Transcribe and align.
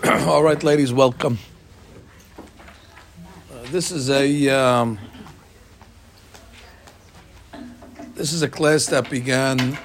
All 0.04 0.42
right, 0.42 0.62
ladies, 0.62 0.94
welcome. 0.94 1.38
Uh, 2.38 2.44
this 3.64 3.90
is 3.90 4.08
a 4.08 4.48
um, 4.48 4.98
this 8.14 8.32
is 8.32 8.40
a 8.40 8.48
class 8.48 8.86
that 8.86 9.10
began 9.10 9.76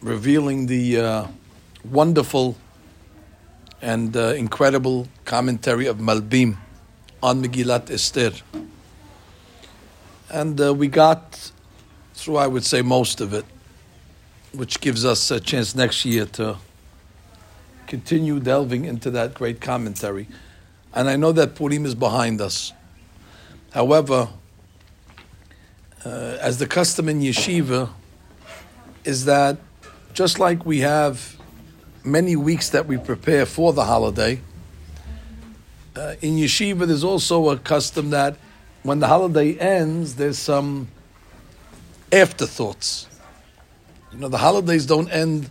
revealing 0.00 0.66
the 0.66 0.98
uh, 0.98 1.26
wonderful 1.84 2.56
and 3.82 4.16
uh, 4.16 4.34
incredible 4.34 5.06
commentary 5.24 5.86
of 5.86 5.98
Malbim 5.98 6.56
on 7.22 7.44
Megillat 7.44 7.88
Esther, 7.88 8.32
and 10.28 10.60
uh, 10.60 10.74
we 10.74 10.88
got 10.88 11.52
through, 12.14 12.38
I 12.38 12.48
would 12.48 12.64
say, 12.64 12.82
most 12.82 13.20
of 13.20 13.32
it, 13.32 13.44
which 14.52 14.80
gives 14.80 15.04
us 15.04 15.30
a 15.30 15.38
chance 15.38 15.76
next 15.76 16.04
year 16.04 16.26
to 16.26 16.56
continue 17.86 18.40
delving 18.40 18.84
into 18.84 19.10
that 19.12 19.34
great 19.34 19.60
commentary. 19.60 20.28
And 20.94 21.08
I 21.08 21.16
know 21.16 21.32
that 21.32 21.54
Purim 21.54 21.84
is 21.84 21.94
behind 21.94 22.40
us. 22.40 22.72
However, 23.72 24.28
uh, 26.04 26.38
as 26.40 26.58
the 26.58 26.66
custom 26.66 27.08
in 27.08 27.20
yeshiva 27.20 27.90
is 29.04 29.24
that 29.26 29.58
just 30.14 30.38
like 30.38 30.64
we 30.64 30.80
have 30.80 31.36
many 32.04 32.36
weeks 32.36 32.70
that 32.70 32.86
we 32.86 32.96
prepare 32.96 33.44
for 33.44 33.72
the 33.72 33.84
holiday, 33.84 34.40
uh, 35.96 36.14
in 36.22 36.36
yeshiva 36.36 36.86
there's 36.86 37.04
also 37.04 37.50
a 37.50 37.58
custom 37.58 38.10
that 38.10 38.36
when 38.82 39.00
the 39.00 39.08
holiday 39.08 39.54
ends, 39.58 40.14
there's 40.14 40.38
some 40.38 40.88
afterthoughts. 42.12 43.08
You 44.12 44.18
know, 44.18 44.28
the 44.28 44.38
holidays 44.38 44.86
don't 44.86 45.10
end 45.10 45.50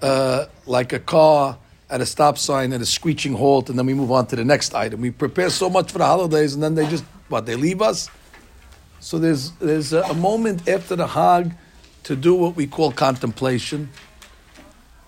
uh, 0.00 0.46
like 0.66 0.92
a 0.92 1.00
car 1.00 1.58
at 1.88 2.00
a 2.00 2.06
stop 2.06 2.36
sign 2.36 2.72
at 2.72 2.80
a 2.80 2.86
screeching 2.86 3.34
halt, 3.34 3.70
and 3.70 3.78
then 3.78 3.86
we 3.86 3.94
move 3.94 4.10
on 4.10 4.26
to 4.26 4.36
the 4.36 4.44
next 4.44 4.74
item. 4.74 5.00
We 5.00 5.10
prepare 5.10 5.50
so 5.50 5.70
much 5.70 5.92
for 5.92 5.98
the 5.98 6.06
holidays, 6.06 6.54
and 6.54 6.62
then 6.62 6.74
they 6.74 6.86
just 6.88 7.04
what 7.28 7.46
they 7.46 7.56
leave 7.56 7.80
us. 7.80 8.10
So 9.00 9.18
there's 9.18 9.52
there's 9.52 9.92
a, 9.92 10.02
a 10.02 10.14
moment 10.14 10.68
after 10.68 10.96
the 10.96 11.06
Hag 11.06 11.52
to 12.04 12.16
do 12.16 12.34
what 12.34 12.56
we 12.56 12.66
call 12.66 12.92
contemplation, 12.92 13.90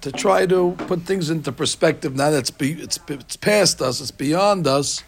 to 0.03 0.12
try 0.12 0.47
to 0.47 0.75
put 0.87 1.03
things 1.03 1.31
into 1.31 1.51
perspective. 1.51 2.15
Now 2.15 2.31
that's 2.31 2.51
be, 2.51 2.73
it's 2.73 2.98
it's 3.09 3.37
past 3.37 3.83
us, 3.83 4.01
it's 4.01 4.11
beyond 4.11 4.67
us. 4.67 5.03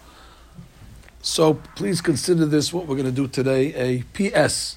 So 1.23 1.55
please 1.77 2.01
consider 2.01 2.47
this 2.47 2.73
what 2.73 2.87
we're 2.87 2.97
going 2.97 3.07
to 3.07 3.13
do 3.13 3.29
today 3.29 3.75
a 3.75 4.03
PS, 4.15 4.77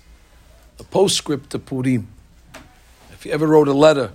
a 0.79 0.83
postscript 0.83 1.49
to 1.51 1.59
Purim. 1.59 2.07
If 3.11 3.25
you 3.25 3.31
ever 3.31 3.47
wrote 3.47 3.69
a 3.69 3.73
letter 3.73 4.11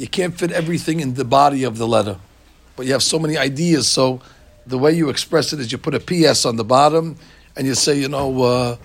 you 0.00 0.08
can't 0.08 0.34
fit 0.34 0.50
everything 0.50 1.00
in 1.00 1.12
the 1.12 1.26
body 1.26 1.64
of 1.64 1.76
the 1.76 1.86
letter, 1.86 2.18
but 2.74 2.86
you 2.86 2.92
have 2.92 3.02
so 3.02 3.18
many 3.18 3.36
ideas. 3.36 3.86
So 3.86 4.22
the 4.66 4.78
way 4.78 4.92
you 4.92 5.10
express 5.10 5.52
it 5.52 5.60
is 5.60 5.70
you 5.70 5.76
put 5.76 5.94
a 5.94 6.00
PS 6.00 6.46
on 6.46 6.56
the 6.56 6.64
bottom 6.64 7.16
and 7.54 7.66
you 7.66 7.74
say, 7.74 8.00
you 8.00 8.08
know, 8.08 8.42
uh, 8.42 8.76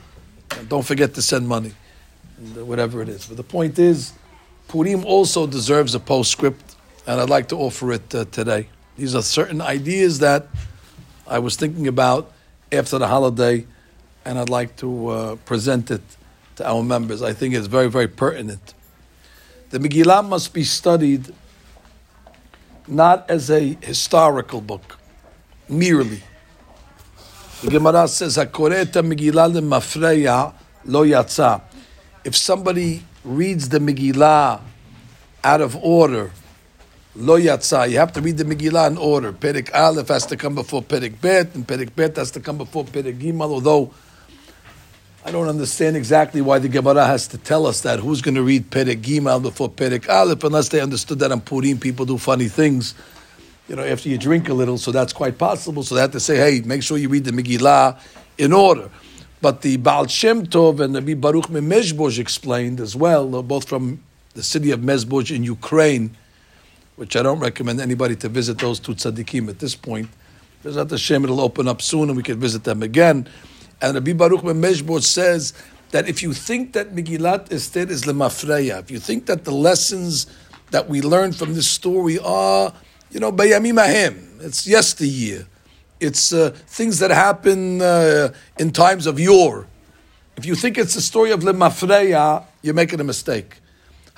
don't 0.67 0.85
forget 0.85 1.13
to 1.13 1.21
send 1.21 1.47
money, 1.47 1.71
whatever 2.55 3.01
it 3.01 3.07
is. 3.07 3.27
But 3.27 3.37
the 3.37 3.43
point 3.43 3.79
is, 3.79 4.11
Purim 4.67 5.05
also 5.05 5.47
deserves 5.47 5.95
a 5.95 6.01
postscript, 6.01 6.75
and 7.07 7.21
I'd 7.21 7.29
like 7.29 7.47
to 7.47 7.55
offer 7.55 7.93
it 7.93 8.13
uh, 8.13 8.25
today. 8.25 8.67
These 8.97 9.15
are 9.15 9.21
certain 9.21 9.61
ideas 9.61 10.19
that 10.19 10.47
I 11.25 11.39
was 11.39 11.55
thinking 11.55 11.87
about 11.87 12.29
after 12.73 12.97
the 12.97 13.07
holiday, 13.07 13.65
and 14.25 14.37
I'd 14.37 14.49
like 14.49 14.75
to 14.77 15.07
uh, 15.07 15.35
present 15.45 15.91
it 15.91 16.01
to 16.57 16.67
our 16.67 16.83
members. 16.83 17.21
I 17.21 17.31
think 17.31 17.53
it's 17.55 17.67
very, 17.67 17.89
very 17.89 18.09
pertinent. 18.09 18.74
The 19.75 19.81
Megillah 19.81 20.25
must 20.25 20.53
be 20.53 20.63
studied 20.63 21.33
not 22.87 23.29
as 23.29 23.51
a 23.51 23.77
historical 23.81 24.61
book, 24.61 24.97
merely. 25.67 26.23
The 27.61 27.71
Gemara 27.71 28.07
says, 28.07 28.37
"Hakoreta 28.37 29.03
Megillah 29.03 30.53
lo 30.85 31.03
yatsa." 31.03 31.61
If 32.23 32.37
somebody 32.37 33.03
reads 33.25 33.67
the 33.67 33.79
Megillah 33.79 34.61
out 35.43 35.59
of 35.59 35.75
order, 35.75 36.31
lo 37.13 37.37
yatsa, 37.37 37.89
you 37.91 37.97
have 37.97 38.13
to 38.13 38.21
read 38.21 38.37
the 38.37 38.45
Megillah 38.45 38.91
in 38.91 38.97
order. 38.97 39.33
Perek 39.33 39.75
Aleph 39.75 40.07
has 40.07 40.25
to 40.27 40.37
come 40.37 40.55
before 40.55 40.83
Perek 40.83 41.19
Bet, 41.19 41.53
and 41.53 41.67
Perek 41.67 41.93
Bet 41.93 42.15
has 42.15 42.31
to 42.31 42.39
come 42.39 42.59
before 42.59 42.85
Perek 42.85 43.19
Gimal. 43.19 43.51
Although 43.51 43.91
I 45.25 45.31
don't 45.31 45.47
understand 45.47 45.97
exactly 45.97 46.39
why 46.39 46.59
the 46.59 46.69
Gemara 46.69 47.03
has 47.07 47.27
to 47.29 47.39
tell 47.39 47.65
us 47.65 47.81
that. 47.81 47.99
Who's 47.99 48.21
going 48.21 48.35
to 48.35 48.43
read 48.43 48.69
Perek 48.69 49.01
Gimal 49.01 49.41
before 49.41 49.71
Perek 49.71 50.07
Aleph? 50.07 50.43
Unless 50.43 50.69
they 50.69 50.79
understood 50.79 51.17
that 51.17 51.31
on 51.31 51.41
Purim 51.41 51.79
people 51.79 52.05
do 52.05 52.19
funny 52.19 52.47
things, 52.47 52.93
you 53.67 53.75
know, 53.75 53.83
after 53.83 54.07
you 54.07 54.19
drink 54.19 54.49
a 54.49 54.53
little. 54.53 54.77
So 54.77 54.91
that's 54.91 55.13
quite 55.13 55.39
possible. 55.39 55.81
So 55.81 55.95
they 55.95 56.01
have 56.01 56.11
to 56.11 56.19
say, 56.19 56.37
hey, 56.37 56.61
make 56.63 56.83
sure 56.83 56.99
you 56.99 57.09
read 57.09 57.25
the 57.25 57.31
Megillah 57.31 57.99
in 58.37 58.53
order. 58.53 58.91
But 59.41 59.63
the 59.63 59.77
Baal 59.77 60.05
Shem 60.05 60.45
Tov 60.45 60.79
and 60.79 60.95
the 60.95 61.15
Baruch 61.15 61.47
Memezboj 61.47 62.19
explained 62.19 62.79
as 62.79 62.95
well, 62.95 63.35
uh, 63.35 63.41
both 63.41 63.67
from 63.67 64.03
the 64.35 64.43
city 64.43 64.69
of 64.69 64.81
Mezboj 64.81 65.35
in 65.35 65.43
Ukraine, 65.43 66.15
which 66.97 67.15
I 67.15 67.23
don't 67.23 67.39
recommend 67.39 67.81
anybody 67.81 68.15
to 68.17 68.29
visit 68.29 68.59
those 68.59 68.79
two 68.79 68.93
tzaddikim 68.93 69.49
at 69.49 69.57
this 69.57 69.73
point. 69.73 70.07
Because 70.61 70.87
the 70.87 70.99
Shem 70.99 71.23
it'll 71.23 71.41
open 71.41 71.67
up 71.67 71.81
soon 71.81 72.09
and 72.09 72.17
we 72.17 72.21
can 72.21 72.39
visit 72.39 72.63
them 72.63 72.83
again. 72.83 73.27
And 73.81 73.95
Rabbi 73.95 74.13
Baruch 74.13 74.41
Memeshbot 74.41 75.03
says 75.03 75.53
that 75.91 76.07
if 76.07 76.23
you 76.23 76.33
think 76.33 76.73
that 76.73 76.95
Megillat 76.95 77.51
Esther 77.51 77.89
is 77.89 78.03
lemafreya, 78.03 78.79
if 78.79 78.91
you 78.91 78.99
think 78.99 79.25
that 79.27 79.45
the 79.45 79.51
lessons 79.51 80.27
that 80.71 80.89
we 80.89 81.01
learn 81.01 81.33
from 81.33 81.53
this 81.53 81.67
story 81.67 82.19
are, 82.19 82.73
you 83.11 83.19
know, 83.19 83.31
bayamim 83.31 83.81
ahem, 83.81 84.39
it's 84.41 84.65
yesteryear, 84.65 85.47
it's 85.99 86.33
uh, 86.33 86.49
things 86.67 86.99
that 86.99 87.11
happen 87.11 87.81
uh, 87.81 88.33
in 88.59 88.71
times 88.71 89.05
of 89.07 89.19
yore. 89.19 89.67
If 90.37 90.45
you 90.45 90.55
think 90.55 90.77
it's 90.77 90.95
a 90.95 91.01
story 91.01 91.31
of 91.31 91.41
lemafreya, 91.41 92.43
you're 92.61 92.73
making 92.73 92.99
a 92.99 93.05
mistake. 93.05 93.59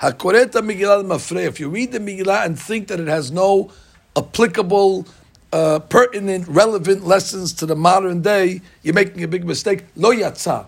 Hakoreta 0.00 0.62
Megillah 0.62 1.04
Mafreya. 1.04 1.46
If 1.46 1.58
you 1.58 1.68
read 1.68 1.92
the 1.92 1.98
Megillah 1.98 2.46
and 2.46 2.58
think 2.58 2.88
that 2.88 3.00
it 3.00 3.08
has 3.08 3.32
no 3.32 3.72
applicable 4.16 5.06
uh, 5.52 5.78
pertinent, 5.80 6.46
relevant 6.48 7.06
lessons 7.06 7.52
to 7.54 7.66
the 7.66 7.76
modern 7.76 8.22
day, 8.22 8.60
you're 8.82 8.94
making 8.94 9.22
a 9.22 9.28
big 9.28 9.44
mistake. 9.44 9.84
Lo 9.96 10.12
yatsa. 10.12 10.66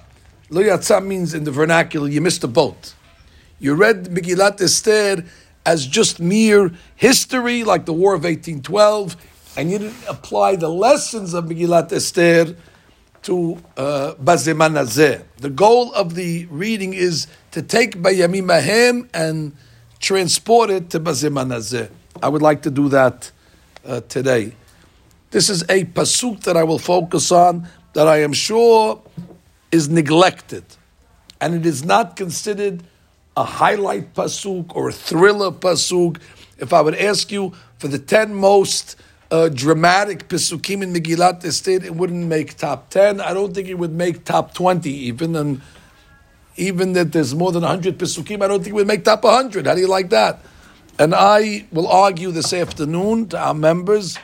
Lo 0.49 0.63
yatsa 0.63 1.05
means 1.05 1.35
in 1.35 1.45
the 1.45 1.51
vernacular, 1.51 2.09
you 2.09 2.21
missed 2.21 2.41
the 2.41 2.49
boat. 2.49 2.95
You 3.59 3.75
read 3.75 4.05
Megillat 4.07 4.61
Esther 4.61 5.25
as 5.67 5.87
just 5.87 6.19
mere 6.19 6.73
history, 6.97 7.63
like 7.63 7.85
the 7.85 7.93
War 7.93 8.15
of 8.15 8.25
1812, 8.25 9.17
and 9.57 9.71
you 9.71 9.79
didn't 9.79 10.09
apply 10.09 10.57
the 10.57 10.71
lessons 10.71 11.35
of 11.35 11.45
Megillat 11.45 11.93
Esther 11.93 12.57
to 13.23 13.63
uh, 13.77 14.15
The 14.15 15.53
goal 15.55 15.93
of 15.93 16.15
the 16.15 16.47
reading 16.47 16.95
is 16.95 17.27
to 17.51 17.61
take 17.61 17.97
Bayamim 17.97 18.45
Mahem 18.45 19.11
and 19.13 19.55
transport 20.01 20.71
it 20.71 20.91
to 20.91 21.01
Bazeman 21.01 21.91
I 22.23 22.29
would 22.29 22.43
like 22.43 22.63
to 22.63 22.71
do 22.71 22.89
that 22.89 23.31
uh, 23.85 24.01
today. 24.09 24.55
This 25.31 25.49
is 25.49 25.63
a 25.69 25.85
pasuk 25.85 26.43
that 26.43 26.57
I 26.57 26.65
will 26.65 26.79
focus 26.79 27.31
on 27.31 27.69
that 27.93 28.09
I 28.09 28.19
am 28.23 28.33
sure 28.33 29.01
is 29.71 29.89
neglected, 29.89 30.65
and 31.41 31.55
it 31.55 31.65
is 31.65 31.85
not 31.85 32.17
considered 32.17 32.83
a 33.37 33.45
highlight 33.45 34.15
pasuk 34.15 34.75
or 34.75 34.89
a 34.89 34.93
thriller 34.93 35.53
pasuk. 35.53 36.21
If 36.59 36.73
I 36.73 36.81
would 36.81 36.97
ask 36.97 37.31
you 37.31 37.53
for 37.79 37.87
the 37.87 37.99
ten 37.99 38.35
most 38.35 38.97
uh, 39.31 39.49
dramatic 39.49 40.27
pasukim 40.29 40.83
in 40.83 40.93
Megillat 40.93 41.45
Esther, 41.45 41.85
it 41.85 41.95
wouldn't 41.95 42.27
make 42.27 42.57
top 42.57 42.91
ten. 42.91 43.21
I 43.21 43.33
don't 43.33 43.55
think 43.55 43.69
it 43.69 43.79
would 43.79 43.93
make 43.93 44.25
top 44.25 44.53
twenty 44.53 44.91
even, 44.91 45.37
and 45.37 45.61
even 46.57 46.93
that 46.95 47.13
there's 47.13 47.37
more 47.37 47.53
than 47.53 47.63
hundred 47.63 47.99
pasukim, 47.99 48.43
I 48.43 48.49
don't 48.49 48.65
think 48.65 48.75
it 48.75 48.75
would 48.75 48.89
make 48.89 49.05
top 49.05 49.23
hundred. 49.23 49.69
How 49.69 49.77
do 49.77 49.81
you 49.81 49.87
like 49.87 50.11
that? 50.11 50.41
And 50.99 51.15
I 51.15 51.67
will 51.71 51.87
argue 51.87 52.33
this 52.33 52.53
afternoon 52.53 53.29
to 53.29 53.39
our 53.39 53.55
members 53.55 54.19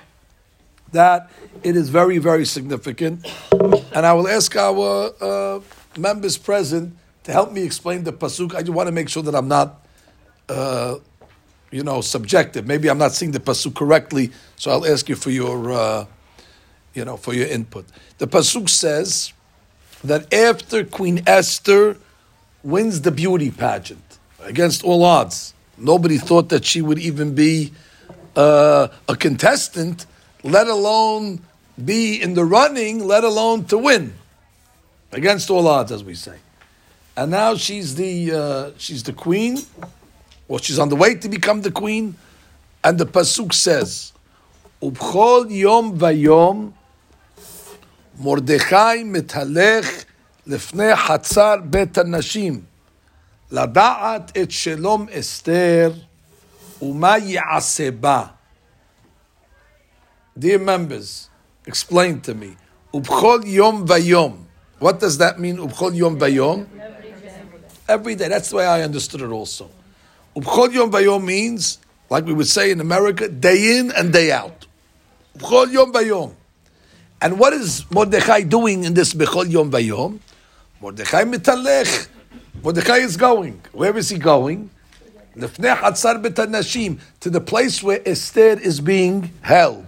that 0.97 1.31
it 1.63 1.77
is 1.77 1.89
very, 1.89 2.19
very 2.19 2.45
significant. 2.45 3.27
And 3.95 4.05
I 4.05 4.13
will 4.13 4.29
ask 4.29 4.55
our 4.57 5.13
uh, 5.21 5.61
members 5.97 6.37
present 6.37 6.97
to 7.25 7.33
help 7.33 7.53
me 7.53 7.63
explain 7.63 8.05
the 8.05 8.13
pasuk. 8.13 8.55
I 8.55 8.61
just 8.61 8.73
want 8.73 8.89
to 8.89 8.93
make 8.93 9.09
sure 9.09 9.23
that 9.23 9.35
I'm 9.35 9.49
not, 9.49 9.87
uh, 10.49 10.97
you 11.71 11.83
know, 11.83 12.01
subjective. 12.01 12.67
Maybe 12.67 12.89
I'm 12.89 12.99
not 12.99 13.13
seeing 13.13 13.33
the 13.33 13.41
pasuk 13.41 13.75
correctly, 13.75 14.31
so 14.57 14.71
I'll 14.71 14.87
ask 14.87 15.09
you 15.09 15.17
for 15.17 15.31
your, 15.31 15.73
uh, 15.73 16.07
you 16.95 17.05
know, 17.05 17.17
for 17.17 17.35
your 17.35 17.47
input. 17.47 17.87
The 18.19 18.27
pasuk 18.27 18.69
says 18.69 19.33
that 20.05 20.33
after 20.33 20.85
Queen 20.85 21.23
Esther 21.27 21.99
wins 22.63 23.03
the 23.03 23.11
beauty 23.11 23.51
pageant 23.51 24.19
against 24.41 24.85
all 24.85 25.05
odds, 25.05 25.53
nobody 25.77 26.17
thought 26.17 26.49
that 26.49 26.65
she 26.65 26.81
would 26.81 26.99
even 26.99 27.35
be 27.35 27.73
uh, 28.35 28.89
a 29.09 29.17
contestant 29.17 30.07
let 30.46 30.68
alone 30.68 31.42
be 31.84 32.22
in 32.22 32.34
the 32.34 32.46
running, 32.46 33.04
let 33.06 33.24
alone 33.24 33.66
to 33.66 33.78
win. 33.78 34.14
Against 35.12 35.50
all 35.50 35.68
odds, 35.68 35.92
as 35.92 36.04
we 36.04 36.16
say. 36.16 36.38
And 37.18 37.32
now 37.32 37.56
she's 37.56 37.96
the 37.96 38.32
uh, 38.32 38.72
she's 38.78 39.04
the 39.04 39.14
queen, 39.14 39.58
or 40.48 40.60
she's 40.60 40.80
on 40.80 40.90
the 40.90 40.96
way 40.96 41.16
to 41.16 41.28
become 41.28 41.62
the 41.62 41.72
queen. 41.72 42.16
And 42.84 42.98
the 42.98 43.06
pasuk 43.06 43.54
says, 43.54 44.14
ובכל 44.82 45.46
יום 45.50 45.96
ויום 46.00 46.72
מרדכי 48.20 49.04
מתהלך 49.06 50.04
לפני 50.48 50.96
חצר 50.96 51.56
בית 51.64 51.98
הנשים, 51.98 52.62
לדעת 53.52 54.38
את 54.38 54.52
שלום 54.52 55.06
אסתר 55.10 55.94
ומה 56.82 57.18
יעשה 57.18 57.92
בה. 57.92 58.26
Dear 60.39 60.59
members, 60.59 61.31
explain 61.67 62.21
to 62.23 62.35
me. 62.35 62.57
Ubchol 62.93 63.47
yom 63.47 63.87
vayom. 63.87 64.45
What 64.79 65.01
does 65.01 65.17
that 65.19 65.41
mean? 65.41 65.57
Ubchol 65.57 65.97
yom 65.97 66.19
vayom? 66.19 66.67
Every 67.89 68.15
day. 68.15 68.29
That's 68.29 68.51
the 68.51 68.57
way 68.57 68.67
I 68.67 68.83
understood 68.83 69.23
it 69.23 69.31
also. 69.31 69.71
Ubchol 70.37 70.75
yom 70.75 70.91
vayom 70.91 71.25
means, 71.25 71.79
like 72.11 72.27
we 72.27 72.35
would 72.35 72.49
say 72.49 72.71
in 72.71 72.81
America, 72.81 73.29
day 73.29 73.79
in 73.79 73.91
and 73.93 74.13
day 74.13 74.31
out. 74.31 74.67
Ubchol 75.39 75.73
yom 75.73 75.93
vayom. 75.93 76.35
And 77.23 77.39
what 77.39 77.55
is 77.55 77.91
Mordechai 77.91 78.43
doing 78.43 78.85
in 78.85 78.93
this 78.93 79.15
Bechol 79.15 79.51
yom 79.51 79.71
vayom? 79.71 80.19
Mordechai 80.83 81.25
mitalech. 81.25 82.09
Mordechai 82.63 82.99
is 82.99 83.17
going. 83.17 83.63
Where 83.73 83.97
is 83.97 84.11
he 84.11 84.19
going? 84.19 84.69
To 85.35 85.49
the 87.31 87.43
place 87.47 87.83
where 87.83 88.03
Esther 88.07 88.61
is 88.61 88.81
being 88.81 89.31
held. 89.41 89.86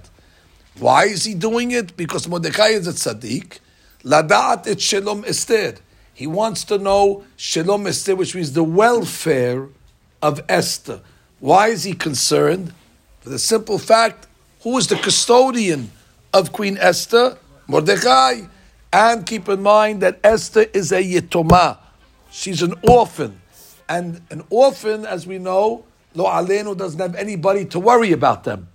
Why 0.78 1.04
is 1.04 1.24
he 1.24 1.34
doing 1.34 1.72
it? 1.72 1.96
Because 1.96 2.28
Mordechai 2.28 2.68
is 2.68 2.86
a 2.86 2.92
tzaddik. 2.92 3.58
Lada'at 4.04 4.68
et 4.68 4.80
shalom 4.80 5.24
Esther. 5.26 5.74
He 6.14 6.26
wants 6.26 6.64
to 6.64 6.78
know 6.78 7.24
shalom 7.36 7.86
Esther, 7.86 8.14
which 8.14 8.34
means 8.34 8.52
the 8.52 8.62
welfare 8.62 9.68
of 10.22 10.40
Esther. 10.48 11.00
Why 11.40 11.68
is 11.68 11.84
he 11.84 11.94
concerned? 11.94 12.72
For 13.20 13.30
the 13.30 13.38
simple 13.38 13.78
fact, 13.78 14.26
who 14.62 14.78
is 14.78 14.86
the 14.86 14.96
custodian 14.96 15.90
of 16.32 16.52
Queen 16.52 16.76
Esther? 16.78 17.38
Mordechai. 17.66 18.42
And 18.92 19.26
keep 19.26 19.48
in 19.48 19.62
mind 19.62 20.00
that 20.02 20.18
Esther 20.24 20.66
is 20.72 20.92
a 20.92 21.02
yitoma. 21.02 21.78
She's 22.30 22.62
an 22.62 22.74
orphan. 22.88 23.40
And 23.88 24.20
an 24.30 24.44
orphan, 24.50 25.04
as 25.04 25.26
we 25.26 25.38
know, 25.38 25.84
lo 26.14 26.26
alenu 26.26 26.76
doesn't 26.76 27.00
have 27.00 27.14
anybody 27.16 27.64
to 27.66 27.80
worry 27.80 28.12
about 28.12 28.44
them. 28.44 28.67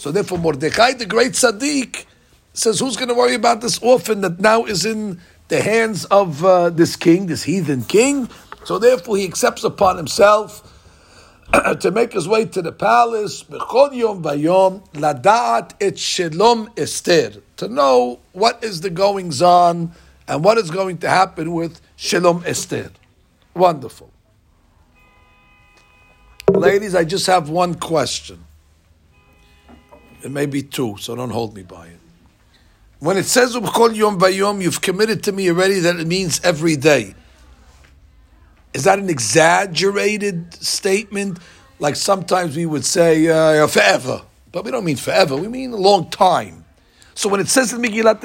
So 0.00 0.10
therefore, 0.10 0.38
Mordechai, 0.38 0.94
the 0.94 1.04
great 1.04 1.32
tzaddik, 1.32 2.06
says, 2.54 2.80
who's 2.80 2.96
going 2.96 3.10
to 3.10 3.14
worry 3.14 3.34
about 3.34 3.60
this 3.60 3.78
orphan 3.80 4.22
that 4.22 4.40
now 4.40 4.64
is 4.64 4.86
in 4.86 5.20
the 5.48 5.60
hands 5.60 6.06
of 6.06 6.42
uh, 6.42 6.70
this 6.70 6.96
king, 6.96 7.26
this 7.26 7.42
heathen 7.42 7.84
king? 7.84 8.30
So 8.64 8.78
therefore, 8.78 9.18
he 9.18 9.26
accepts 9.26 9.62
upon 9.62 9.98
himself 9.98 10.66
to 11.80 11.90
make 11.90 12.14
his 12.14 12.26
way 12.26 12.46
to 12.46 12.62
the 12.62 12.72
palace, 12.72 13.44
lada'at 13.44 14.04
et 15.82 15.98
shalom 15.98 16.70
Esther, 16.78 17.32
to 17.58 17.68
know 17.68 18.20
what 18.32 18.64
is 18.64 18.80
the 18.80 18.88
goings 18.88 19.42
on 19.42 19.92
and 20.26 20.42
what 20.42 20.56
is 20.56 20.70
going 20.70 20.96
to 20.96 21.10
happen 21.10 21.52
with 21.52 21.78
shalom 21.96 22.42
Esther. 22.46 22.90
Wonderful. 23.52 24.10
Ladies, 26.48 26.94
I 26.94 27.04
just 27.04 27.26
have 27.26 27.50
one 27.50 27.74
question. 27.74 28.46
It 30.22 30.30
may 30.30 30.46
be 30.46 30.62
two, 30.62 30.96
so 30.98 31.16
don't 31.16 31.30
hold 31.30 31.54
me 31.54 31.62
by 31.62 31.86
it. 31.86 31.98
When 32.98 33.16
it 33.16 33.24
says 33.24 33.56
Ubchol 33.56 33.96
Yom 33.96 34.20
Vayom, 34.20 34.60
you've 34.60 34.82
committed 34.82 35.22
to 35.24 35.32
me 35.32 35.48
already 35.48 35.80
that 35.80 35.96
it 35.96 36.06
means 36.06 36.40
every 36.44 36.76
day. 36.76 37.14
Is 38.74 38.84
that 38.84 38.98
an 38.98 39.08
exaggerated 39.08 40.52
statement? 40.54 41.38
Like 41.78 41.96
sometimes 41.96 42.56
we 42.56 42.66
would 42.66 42.84
say 42.84 43.26
uh, 43.28 43.66
forever, 43.66 44.22
but 44.52 44.64
we 44.64 44.70
don't 44.70 44.84
mean 44.84 44.96
forever. 44.96 45.34
We 45.34 45.48
mean 45.48 45.72
a 45.72 45.76
long 45.76 46.10
time. 46.10 46.66
So 47.14 47.28
when 47.28 47.40
it 47.40 47.48
says 47.48 47.72
in 47.72 47.80
Megillat 47.80 48.20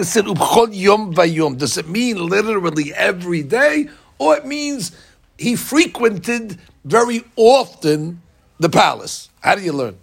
Yom 1.33 1.57
does 1.57 1.77
it 1.77 1.88
mean 1.88 2.18
literally 2.18 2.94
every 2.94 3.44
day, 3.44 3.88
or 4.19 4.36
it 4.36 4.45
means 4.45 4.92
he 5.38 5.56
frequented 5.56 6.59
very 6.83 7.24
often 7.38 8.21
the 8.59 8.69
palace? 8.69 9.30
How 9.39 9.56
do 9.56 9.62
you 9.62 9.71
learn? 9.71 9.97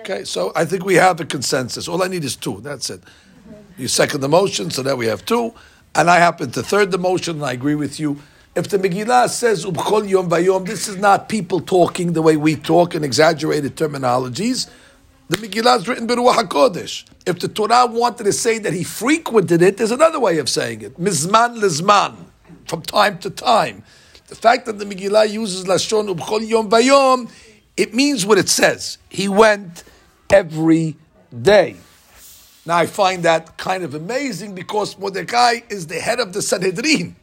Okay, 0.00 0.24
so 0.24 0.52
I 0.54 0.64
think 0.64 0.84
we 0.84 0.94
have 0.94 1.20
a 1.20 1.24
consensus. 1.24 1.88
All 1.88 2.02
I 2.02 2.08
need 2.08 2.24
is 2.24 2.36
two. 2.36 2.60
That's 2.60 2.90
it. 2.90 3.02
You 3.76 3.88
second 3.88 4.20
the 4.20 4.28
motion, 4.28 4.70
so 4.70 4.82
that 4.82 4.96
we 4.96 5.06
have 5.06 5.24
two. 5.24 5.54
And 5.94 6.10
I 6.10 6.18
happen 6.18 6.50
to 6.52 6.62
third 6.62 6.90
the 6.90 6.98
motion, 6.98 7.36
and 7.36 7.44
I 7.44 7.52
agree 7.52 7.74
with 7.74 8.00
you. 8.00 8.18
If 8.54 8.68
the 8.68 8.78
Megillah 8.78 9.28
says 9.28 9.64
Ubchol 9.64 10.08
Yom 10.08 10.28
Vayom, 10.28 10.66
this 10.66 10.88
is 10.88 10.96
not 10.96 11.28
people 11.28 11.60
talking 11.60 12.12
the 12.12 12.22
way 12.22 12.36
we 12.36 12.56
talk 12.56 12.94
in 12.94 13.02
exaggerated 13.04 13.76
terminologies. 13.76 14.70
The 15.28 15.36
Megillah 15.38 15.78
is 15.78 15.88
written 15.88 16.06
Beruach 16.06 16.34
HaKodesh. 16.34 17.04
If 17.26 17.40
the 17.40 17.48
Torah 17.48 17.86
wanted 17.86 18.24
to 18.24 18.32
say 18.32 18.58
that 18.58 18.74
he 18.74 18.84
frequented 18.84 19.62
it, 19.62 19.78
there's 19.78 19.90
another 19.90 20.20
way 20.20 20.38
of 20.38 20.48
saying 20.48 20.82
it. 20.82 21.00
Mizman 21.00 21.58
lizman, 21.58 22.16
from 22.66 22.82
time 22.82 23.18
to 23.20 23.30
time. 23.30 23.84
The 24.26 24.34
fact 24.34 24.66
that 24.66 24.78
the 24.78 24.84
Megillah 24.84 25.30
uses 25.30 25.64
Lashon 25.64 26.14
Ubchol 26.14 26.46
Yom 26.46 26.68
Vayom, 26.68 27.30
it 27.76 27.94
means 27.94 28.26
what 28.26 28.38
it 28.38 28.48
says. 28.48 28.98
He 29.08 29.28
went 29.28 29.84
every 30.30 30.96
day. 31.40 31.76
Now 32.64 32.76
I 32.76 32.86
find 32.86 33.24
that 33.24 33.56
kind 33.56 33.82
of 33.82 33.94
amazing 33.94 34.54
because 34.54 34.98
Mordecai 34.98 35.60
is 35.68 35.86
the 35.86 35.98
head 35.98 36.20
of 36.20 36.32
the 36.32 36.42
Sanhedrin. 36.42 37.16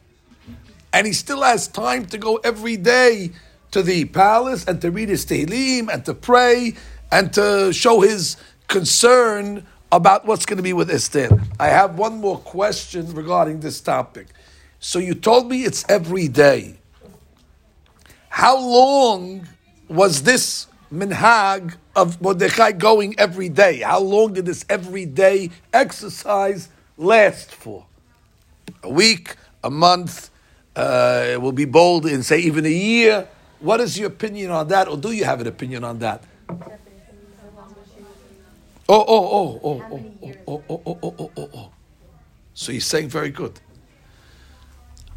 And 0.92 1.06
he 1.06 1.12
still 1.12 1.42
has 1.42 1.68
time 1.68 2.06
to 2.06 2.18
go 2.18 2.36
every 2.36 2.76
day 2.76 3.30
to 3.70 3.82
the 3.82 4.04
palace 4.06 4.64
and 4.64 4.80
to 4.82 4.90
read 4.90 5.08
his 5.08 5.24
Tehillim 5.24 5.88
and 5.92 6.04
to 6.04 6.14
pray 6.14 6.74
and 7.12 7.32
to 7.32 7.72
show 7.72 8.00
his 8.00 8.36
concern 8.66 9.66
about 9.92 10.26
what's 10.26 10.46
going 10.46 10.56
to 10.56 10.62
be 10.62 10.72
with 10.72 10.90
Esther. 10.90 11.28
I 11.58 11.68
have 11.68 11.96
one 11.98 12.20
more 12.20 12.38
question 12.38 13.12
regarding 13.14 13.60
this 13.60 13.80
topic. 13.80 14.28
So 14.78 14.98
you 14.98 15.14
told 15.14 15.48
me 15.48 15.64
it's 15.64 15.84
every 15.88 16.28
day. 16.28 16.78
How 18.28 18.58
long 18.58 19.46
was 19.90 20.22
this 20.22 20.68
minhag 20.92 21.74
of 21.96 22.22
Mordechai 22.22 22.72
going 22.72 23.18
every 23.18 23.48
day? 23.48 23.80
How 23.80 24.00
long 24.00 24.32
did 24.32 24.46
this 24.46 24.64
everyday 24.68 25.50
exercise 25.74 26.68
last 26.96 27.50
for? 27.50 27.86
A 28.84 28.88
week, 28.88 29.34
a 29.64 29.70
month, 29.70 30.30
uh, 30.76 31.26
it 31.28 31.42
will 31.42 31.52
be 31.52 31.64
bold 31.64 32.06
and 32.06 32.24
say 32.24 32.38
even 32.38 32.64
a 32.64 32.70
year. 32.70 33.28
What 33.58 33.80
is 33.80 33.98
your 33.98 34.06
opinion 34.06 34.52
on 34.52 34.68
that, 34.68 34.88
or 34.88 34.96
do 34.96 35.10
you 35.10 35.24
have 35.24 35.40
an 35.40 35.48
opinion 35.48 35.84
on 35.84 35.98
that? 35.98 36.22
Oh, 38.88 39.04
oh, 39.06 39.06
oh, 39.08 39.60
oh, 39.62 39.82
oh, 39.90 40.04
oh, 40.22 40.42
oh, 40.48 40.64
oh, 40.68 40.98
oh, 41.02 41.14
oh, 41.18 41.30
oh, 41.36 41.50
oh. 41.54 41.70
So 42.54 42.72
he's 42.72 42.86
saying 42.86 43.08
very 43.08 43.30
good. 43.30 43.60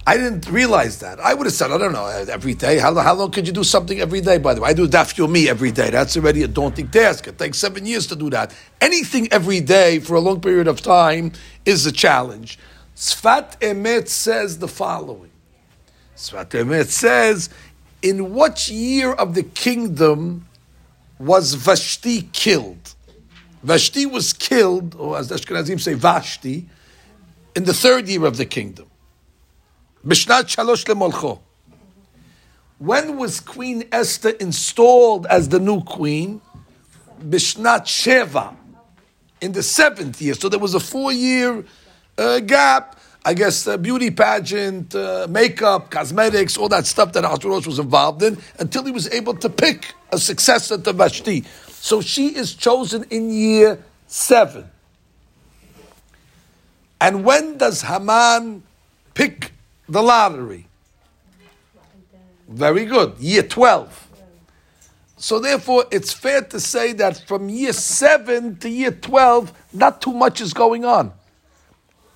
I 0.05 0.17
didn't 0.17 0.49
realize 0.49 0.99
that. 0.99 1.21
I 1.21 1.33
would 1.33 1.45
have 1.47 1.53
said, 1.53 1.71
I 1.71 1.77
don't 1.77 1.93
know, 1.93 2.03
uh, 2.03 2.25
every 2.29 2.55
day. 2.55 2.77
How, 2.77 2.93
how 2.93 3.13
long 3.13 3.31
could 3.31 3.47
you 3.47 3.53
do 3.53 3.63
something 3.63 4.01
every 4.01 4.19
day, 4.19 4.37
by 4.37 4.53
the 4.53 4.59
way? 4.59 4.69
I 4.69 4.73
do 4.73 4.85
daf 4.85 5.15
yomi 5.15 5.47
every 5.47 5.71
day. 5.71 5.91
That's 5.91 6.17
already 6.17 6.43
a 6.43 6.47
daunting 6.47 6.89
task. 6.89 7.27
It 7.27 7.37
takes 7.37 7.57
seven 7.57 7.85
years 7.85 8.05
to 8.07 8.15
do 8.17 8.29
that. 8.31 8.53
Anything 8.81 9.31
every 9.31 9.61
day 9.61 9.99
for 9.99 10.15
a 10.15 10.19
long 10.19 10.41
period 10.41 10.67
of 10.67 10.81
time 10.81 11.31
is 11.65 11.85
a 11.85 11.91
challenge. 11.91 12.59
Sfat 12.97 13.57
Emet 13.61 14.09
says 14.09 14.59
the 14.59 14.67
following. 14.67 15.31
Sfat 16.17 16.49
Emet 16.49 16.87
says, 16.87 17.49
in 18.01 18.33
what 18.33 18.67
year 18.67 19.13
of 19.13 19.35
the 19.35 19.43
kingdom 19.43 20.45
was 21.17 21.53
Vashti 21.53 22.23
killed? 22.33 22.93
Vashti 23.63 24.05
was 24.05 24.33
killed, 24.33 24.95
or 24.95 25.17
as 25.17 25.29
the 25.29 25.35
Ashkenazim 25.35 25.79
say, 25.79 25.93
Vashti, 25.93 26.67
in 27.55 27.63
the 27.63 27.73
third 27.73 28.09
year 28.09 28.25
of 28.25 28.35
the 28.35 28.45
kingdom. 28.45 28.87
Bishnat 30.05 30.43
Shalosh 30.53 30.83
Lemolcho. 30.85 31.39
When 32.77 33.17
was 33.17 33.39
Queen 33.39 33.85
Esther 33.91 34.31
installed 34.31 35.25
as 35.27 35.47
the 35.47 35.59
new 35.59 35.81
queen? 35.83 36.41
Bishnat 37.21 37.85
Sheva, 37.85 38.53
in 39.39 39.53
the 39.53 39.63
seventh 39.63 40.21
year. 40.21 40.33
So 40.33 40.49
there 40.49 40.59
was 40.59 40.73
a 40.73 40.79
four-year 40.81 41.63
uh, 42.17 42.39
gap. 42.41 42.99
I 43.25 43.33
guess 43.33 43.65
uh, 43.65 43.77
beauty 43.77 44.11
pageant, 44.11 44.93
uh, 44.93 45.27
makeup, 45.29 45.89
cosmetics, 45.89 46.57
all 46.57 46.67
that 46.67 46.85
stuff 46.85 47.13
that 47.13 47.23
Ahasuerus 47.23 47.65
was 47.65 47.79
involved 47.79 48.21
in, 48.21 48.37
until 48.59 48.83
he 48.83 48.91
was 48.91 49.09
able 49.11 49.35
to 49.35 49.49
pick 49.49 49.93
a 50.11 50.17
successor 50.17 50.77
to 50.77 50.91
Vashti. 50.91 51.45
So 51.69 52.01
she 52.01 52.35
is 52.35 52.53
chosen 52.53 53.05
in 53.09 53.31
year 53.31 53.81
seven. 54.07 54.69
And 56.99 57.23
when 57.23 57.57
does 57.57 57.81
Haman 57.83 58.63
pick 59.13 59.52
the 59.87 60.01
lottery. 60.01 60.67
Very 62.47 62.85
good. 62.85 63.17
Year 63.19 63.43
12. 63.43 64.09
So 65.17 65.39
therefore, 65.39 65.85
it's 65.91 66.11
fair 66.11 66.41
to 66.41 66.59
say 66.59 66.91
that 66.93 67.17
from 67.27 67.47
year 67.49 67.71
7 67.73 68.57
to 68.57 68.69
year 68.69 68.91
12, 68.91 69.53
not 69.73 70.01
too 70.01 70.11
much 70.11 70.41
is 70.41 70.53
going 70.53 70.83
on. 70.83 71.13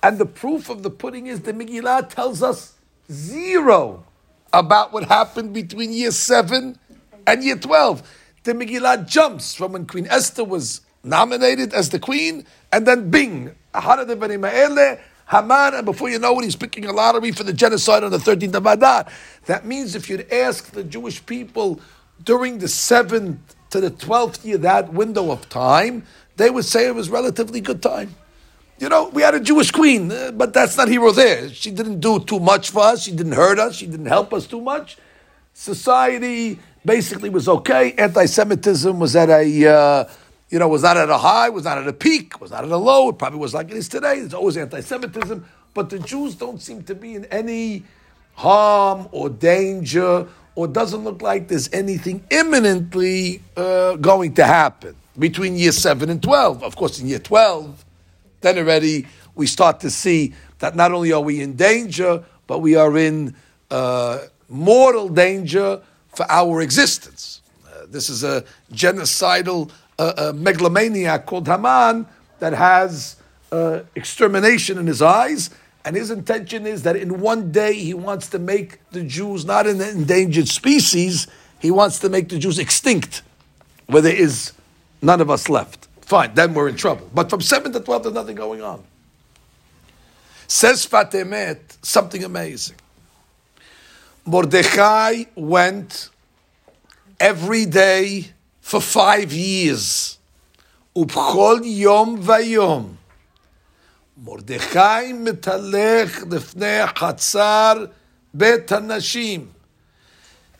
And 0.02 0.18
the 0.18 0.26
proof 0.26 0.68
of 0.68 0.82
the 0.82 0.90
pudding 0.90 1.26
is 1.26 1.40
the 1.40 1.52
Megillah 1.52 2.10
tells 2.10 2.42
us 2.42 2.74
zero 3.10 4.04
about 4.52 4.92
what 4.92 5.04
happened 5.04 5.54
between 5.54 5.92
year 5.92 6.10
7 6.10 6.78
and 7.26 7.44
year 7.44 7.56
12. 7.56 8.02
the 8.44 8.52
Megillah 8.52 9.06
jumps 9.06 9.54
from 9.54 9.72
when 9.72 9.86
Queen 9.86 10.06
Esther 10.08 10.44
was 10.44 10.82
nominated 11.02 11.72
as 11.74 11.90
the 11.90 11.98
queen, 11.98 12.44
and 12.72 12.86
then 12.86 13.10
bing, 13.10 13.54
Haman, 15.30 15.74
and 15.74 15.84
before 15.84 16.08
you 16.08 16.18
know 16.18 16.38
it, 16.38 16.44
he's 16.44 16.56
picking 16.56 16.86
a 16.86 16.92
lottery 16.92 17.32
for 17.32 17.44
the 17.44 17.52
genocide 17.52 18.02
on 18.02 18.10
the 18.10 18.18
13th 18.18 18.54
of 18.54 18.66
Adar. 18.66 19.06
That 19.44 19.66
means 19.66 19.94
if 19.94 20.08
you'd 20.08 20.32
ask 20.32 20.70
the 20.70 20.82
Jewish 20.82 21.24
people 21.24 21.80
during 22.24 22.58
the 22.58 22.66
7th 22.66 23.36
to 23.70 23.80
the 23.80 23.90
12th 23.90 24.44
year, 24.44 24.56
that 24.58 24.92
window 24.92 25.30
of 25.30 25.48
time, 25.50 26.04
they 26.36 26.48
would 26.48 26.64
say 26.64 26.86
it 26.86 26.94
was 26.94 27.10
relatively 27.10 27.60
good 27.60 27.82
time. 27.82 28.14
You 28.78 28.88
know, 28.88 29.08
we 29.08 29.22
had 29.22 29.34
a 29.34 29.40
Jewish 29.40 29.70
queen, 29.70 30.10
uh, 30.10 30.30
but 30.32 30.54
that's 30.54 30.76
not 30.76 30.88
here 30.88 31.02
or 31.02 31.12
there. 31.12 31.50
She 31.50 31.72
didn't 31.72 32.00
do 32.00 32.20
too 32.20 32.40
much 32.40 32.70
for 32.70 32.84
us. 32.84 33.02
She 33.02 33.12
didn't 33.12 33.32
hurt 33.32 33.58
us. 33.58 33.76
She 33.76 33.86
didn't 33.86 34.06
help 34.06 34.32
us 34.32 34.46
too 34.46 34.60
much. 34.60 34.96
Society 35.52 36.58
basically 36.84 37.28
was 37.28 37.48
okay. 37.48 37.92
Anti-Semitism 37.92 38.98
was 38.98 39.16
at 39.16 39.28
a, 39.28 39.66
uh, 39.66 40.04
you 40.50 40.58
know, 40.58 40.68
was 40.68 40.82
not 40.82 40.96
at 40.96 41.10
a 41.10 41.18
high, 41.18 41.48
was 41.48 41.64
not 41.64 41.78
at 41.78 41.86
a 41.86 41.92
peak, 41.92 42.40
was 42.40 42.50
not 42.50 42.64
at 42.64 42.70
a 42.70 42.76
low. 42.76 43.10
It 43.10 43.18
probably 43.18 43.38
was 43.38 43.54
like 43.54 43.70
it 43.70 43.76
is 43.76 43.88
today. 43.88 44.20
There's 44.20 44.34
always 44.34 44.56
anti-Semitism, 44.56 45.44
but 45.74 45.90
the 45.90 45.98
Jews 45.98 46.34
don't 46.34 46.60
seem 46.60 46.82
to 46.84 46.94
be 46.94 47.14
in 47.14 47.24
any 47.26 47.84
harm 48.34 49.08
or 49.12 49.28
danger, 49.28 50.26
or 50.54 50.68
doesn't 50.68 51.04
look 51.04 51.22
like 51.22 51.48
there's 51.48 51.68
anything 51.72 52.24
imminently 52.30 53.42
uh, 53.56 53.96
going 53.96 54.34
to 54.34 54.44
happen 54.44 54.94
between 55.18 55.56
year 55.56 55.72
seven 55.72 56.08
and 56.10 56.22
twelve. 56.22 56.62
Of 56.62 56.76
course, 56.76 57.00
in 57.00 57.08
year 57.08 57.18
twelve 57.18 57.84
then 58.40 58.58
already 58.58 59.06
we 59.34 59.46
start 59.46 59.80
to 59.80 59.90
see 59.90 60.34
that 60.58 60.74
not 60.76 60.92
only 60.92 61.12
are 61.12 61.20
we 61.20 61.40
in 61.40 61.54
danger, 61.54 62.24
but 62.46 62.60
we 62.60 62.74
are 62.74 62.96
in 62.96 63.34
uh, 63.70 64.20
mortal 64.48 65.08
danger 65.08 65.80
for 66.14 66.26
our 66.28 66.60
existence. 66.60 67.40
Uh, 67.66 67.86
this 67.88 68.08
is 68.08 68.24
a 68.24 68.44
genocidal 68.72 69.70
a 69.98 70.32
megalomaniac 70.32 71.26
called 71.26 71.48
Haman 71.48 72.06
that 72.38 72.52
has 72.52 73.16
uh, 73.50 73.80
extermination 73.94 74.78
in 74.78 74.86
his 74.86 75.02
eyes. 75.02 75.50
And 75.84 75.96
his 75.96 76.10
intention 76.10 76.66
is 76.66 76.82
that 76.82 76.96
in 76.96 77.20
one 77.20 77.50
day 77.50 77.74
he 77.74 77.94
wants 77.94 78.28
to 78.30 78.38
make 78.38 78.78
the 78.90 79.02
Jews 79.02 79.44
not 79.44 79.66
an 79.66 79.80
endangered 79.80 80.48
species, 80.48 81.26
he 81.60 81.70
wants 81.70 81.98
to 82.00 82.08
make 82.08 82.28
the 82.28 82.38
Jews 82.38 82.58
extinct, 82.58 83.22
where 83.86 84.02
there 84.02 84.14
is 84.14 84.52
none 85.00 85.20
of 85.20 85.30
us 85.30 85.48
left. 85.48 85.88
Fine, 86.02 86.34
then 86.34 86.54
we're 86.54 86.68
in 86.68 86.76
trouble. 86.76 87.08
But 87.14 87.30
from 87.30 87.40
7 87.40 87.72
to 87.72 87.80
12, 87.80 88.02
there's 88.02 88.14
nothing 88.14 88.36
going 88.36 88.62
on. 88.62 88.84
Says 90.46 90.86
Sfat 90.86 91.12
Emet 91.12 91.58
something 91.82 92.24
amazing. 92.24 92.76
Mordechai 94.24 95.24
went 95.34 96.10
every 97.18 97.64
day 97.66 98.28
for 98.67 98.81
five 98.81 99.31
years. 99.31 100.17
ובכל 100.95 101.59
yom 101.63 102.17
vayom. 102.25 102.95
מרדכי 104.17 105.13
מתהלך 105.13 106.23
לפני 106.31 106.87
חצר 106.95 107.85
בית 108.33 108.71
הנשים. 108.71 109.47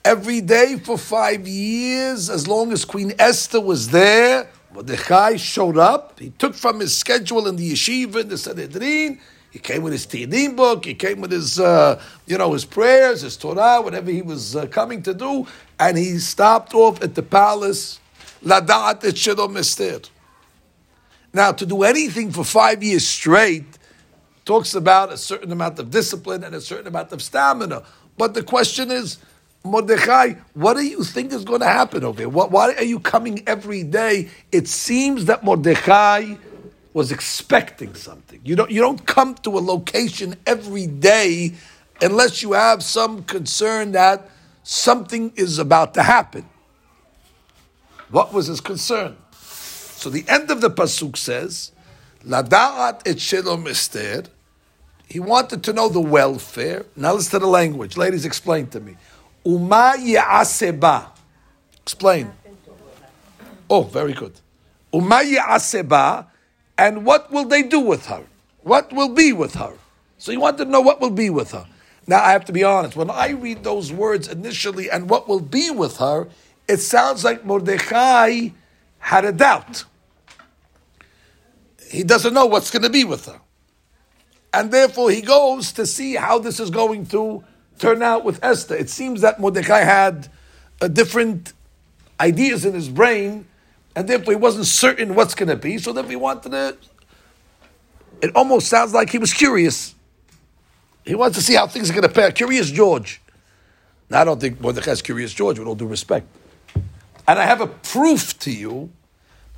Every 0.05 0.41
day 0.41 0.75
for 0.83 0.97
five 0.97 1.47
years, 1.47 2.29
as 2.29 2.45
long 2.45 2.73
as 2.73 2.83
Queen 2.83 3.13
Esther 3.17 3.61
was 3.61 3.89
there, 3.89 4.49
Mordechai 4.73 5.37
showed 5.37 5.77
up. 5.77 6.19
He 6.19 6.31
took 6.31 6.55
from 6.55 6.81
his 6.81 6.97
schedule 6.97 7.47
in 7.47 7.55
the 7.55 7.71
yeshiva 7.71 8.21
in 8.21 8.27
the 8.27 8.37
Sanhedrin. 8.37 9.19
he 9.58 9.62
came 9.62 9.82
with 9.82 9.92
his 9.92 10.06
Tehillim 10.06 10.54
book. 10.54 10.84
He 10.84 10.94
came 10.94 11.20
with 11.20 11.32
his, 11.32 11.58
uh, 11.58 12.00
you 12.26 12.38
know, 12.38 12.52
his 12.52 12.64
prayers, 12.64 13.22
his 13.22 13.36
Torah, 13.36 13.82
whatever 13.82 14.08
he 14.08 14.22
was 14.22 14.54
uh, 14.54 14.66
coming 14.66 15.02
to 15.02 15.12
do, 15.12 15.48
and 15.80 15.98
he 15.98 16.20
stopped 16.20 16.74
off 16.74 17.02
at 17.02 17.16
the 17.16 17.24
palace. 17.24 17.98
Ladat 18.44 19.02
et 19.02 20.10
Now, 21.32 21.50
to 21.50 21.66
do 21.66 21.82
anything 21.82 22.30
for 22.30 22.44
five 22.44 22.84
years 22.84 23.04
straight 23.04 23.64
talks 24.44 24.76
about 24.76 25.12
a 25.12 25.16
certain 25.16 25.50
amount 25.50 25.80
of 25.80 25.90
discipline 25.90 26.44
and 26.44 26.54
a 26.54 26.60
certain 26.60 26.86
amount 26.86 27.10
of 27.10 27.20
stamina. 27.20 27.82
But 28.16 28.34
the 28.34 28.44
question 28.44 28.92
is, 28.92 29.18
Mordechai, 29.64 30.34
what 30.54 30.74
do 30.74 30.86
you 30.86 31.02
think 31.02 31.32
is 31.32 31.44
going 31.44 31.62
to 31.62 31.66
happen 31.66 32.04
over 32.04 32.20
here? 32.20 32.28
Why 32.28 32.74
are 32.74 32.84
you 32.84 33.00
coming 33.00 33.42
every 33.48 33.82
day? 33.82 34.28
It 34.52 34.68
seems 34.68 35.24
that 35.24 35.42
Mordechai 35.42 36.36
was 36.92 37.12
expecting 37.12 37.94
something. 37.94 38.40
You 38.44 38.56
don't, 38.56 38.70
you 38.70 38.80
don't 38.80 39.04
come 39.06 39.34
to 39.36 39.58
a 39.58 39.60
location 39.60 40.36
every 40.46 40.86
day 40.86 41.54
unless 42.00 42.42
you 42.42 42.52
have 42.52 42.82
some 42.82 43.22
concern 43.24 43.92
that 43.92 44.28
something 44.62 45.32
is 45.36 45.58
about 45.58 45.94
to 45.94 46.02
happen. 46.02 46.48
What 48.10 48.32
was 48.32 48.46
his 48.46 48.60
concern? 48.60 49.16
So 49.32 50.10
the 50.10 50.24
end 50.28 50.50
of 50.50 50.60
the 50.60 50.70
pasuk 50.70 51.16
says, 51.16 51.72
"Lada'at 52.24 53.02
et 53.04 53.20
shalom 53.20 53.66
ester." 53.66 54.24
He 55.08 55.20
wanted 55.20 55.62
to 55.64 55.72
know 55.72 55.88
the 55.88 56.00
welfare. 56.00 56.84
Now 56.94 57.14
listen 57.14 57.32
to 57.32 57.38
the 57.40 57.46
language. 57.46 57.96
Ladies, 57.96 58.24
explain 58.24 58.66
to 58.68 58.80
me. 58.80 58.96
Uma 59.44 59.94
ya'aseba. 59.98 61.08
Explain. 61.82 62.30
Oh, 63.70 63.82
very 63.82 64.12
good. 64.12 64.34
Uma 64.92 65.16
ya'aseba. 65.16 66.26
And 66.78 67.04
what 67.04 67.30
will 67.32 67.44
they 67.44 67.62
do 67.62 67.80
with 67.80 68.06
her? 68.06 68.24
What 68.62 68.92
will 68.92 69.08
be 69.08 69.32
with 69.32 69.56
her? 69.56 69.74
So 70.16 70.32
you 70.32 70.40
want 70.40 70.58
to 70.58 70.64
know 70.64 70.80
what 70.80 71.00
will 71.00 71.10
be 71.10 71.28
with 71.28 71.50
her. 71.50 71.66
Now 72.06 72.22
I 72.22 72.32
have 72.32 72.44
to 72.46 72.52
be 72.52 72.64
honest. 72.64 72.96
When 72.96 73.10
I 73.10 73.30
read 73.30 73.64
those 73.64 73.92
words 73.92 74.28
initially 74.28 74.88
and 74.90 75.10
what 75.10 75.28
will 75.28 75.40
be 75.40 75.70
with 75.70 75.98
her, 75.98 76.28
it 76.68 76.78
sounds 76.78 77.24
like 77.24 77.44
Mordechai 77.44 78.50
had 78.98 79.24
a 79.24 79.32
doubt. 79.32 79.84
He 81.90 82.04
doesn't 82.04 82.32
know 82.32 82.46
what's 82.46 82.70
going 82.70 82.82
to 82.82 82.90
be 82.90 83.04
with 83.04 83.26
her. 83.26 83.40
And 84.52 84.70
therefore 84.70 85.10
he 85.10 85.20
goes 85.20 85.72
to 85.72 85.86
see 85.86 86.14
how 86.14 86.38
this 86.38 86.60
is 86.60 86.70
going 86.70 87.06
to 87.06 87.44
turn 87.78 88.02
out 88.02 88.24
with 88.24 88.42
Esther? 88.42 88.76
It 88.76 88.90
seems 88.90 89.20
that 89.20 89.40
Mordecai 89.40 89.80
had 89.80 90.28
a 90.80 90.88
different 90.88 91.52
ideas 92.20 92.64
in 92.64 92.74
his 92.74 92.88
brain, 92.88 93.46
and 93.98 94.08
therefore 94.08 94.32
he 94.32 94.38
wasn't 94.38 94.64
certain 94.64 95.16
what's 95.16 95.34
going 95.34 95.48
to 95.48 95.56
be. 95.56 95.76
So 95.76 95.92
therefore 95.92 96.10
he 96.10 96.16
wanted 96.16 96.50
to. 96.50 96.76
It 98.22 98.30
almost 98.36 98.68
sounds 98.68 98.94
like 98.94 99.10
he 99.10 99.18
was 99.18 99.32
curious. 99.32 99.92
He 101.04 101.16
wants 101.16 101.36
to 101.36 101.42
see 101.42 101.56
how 101.56 101.66
things 101.66 101.90
are 101.90 101.94
going 101.94 102.04
to 102.04 102.08
pair. 102.08 102.30
Curious 102.30 102.70
George. 102.70 103.20
Now 104.08 104.20
I 104.20 104.24
don't 104.24 104.40
think 104.40 104.60
Mordecai 104.60 104.92
is 104.92 105.02
curious 105.02 105.34
George, 105.34 105.58
with 105.58 105.66
all 105.66 105.74
due 105.74 105.88
respect. 105.88 106.28
And 107.26 107.40
I 107.40 107.44
have 107.44 107.60
a 107.60 107.66
proof 107.66 108.38
to 108.38 108.52
you 108.52 108.90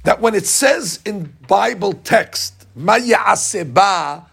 that 0.04 0.23
when 0.23 0.35
it 0.35 0.47
says 0.47 1.00
in 1.04 1.37
Bible 1.47 1.92
text, 1.92 2.66
Maya 2.75 3.16
Aseba, 3.16 4.25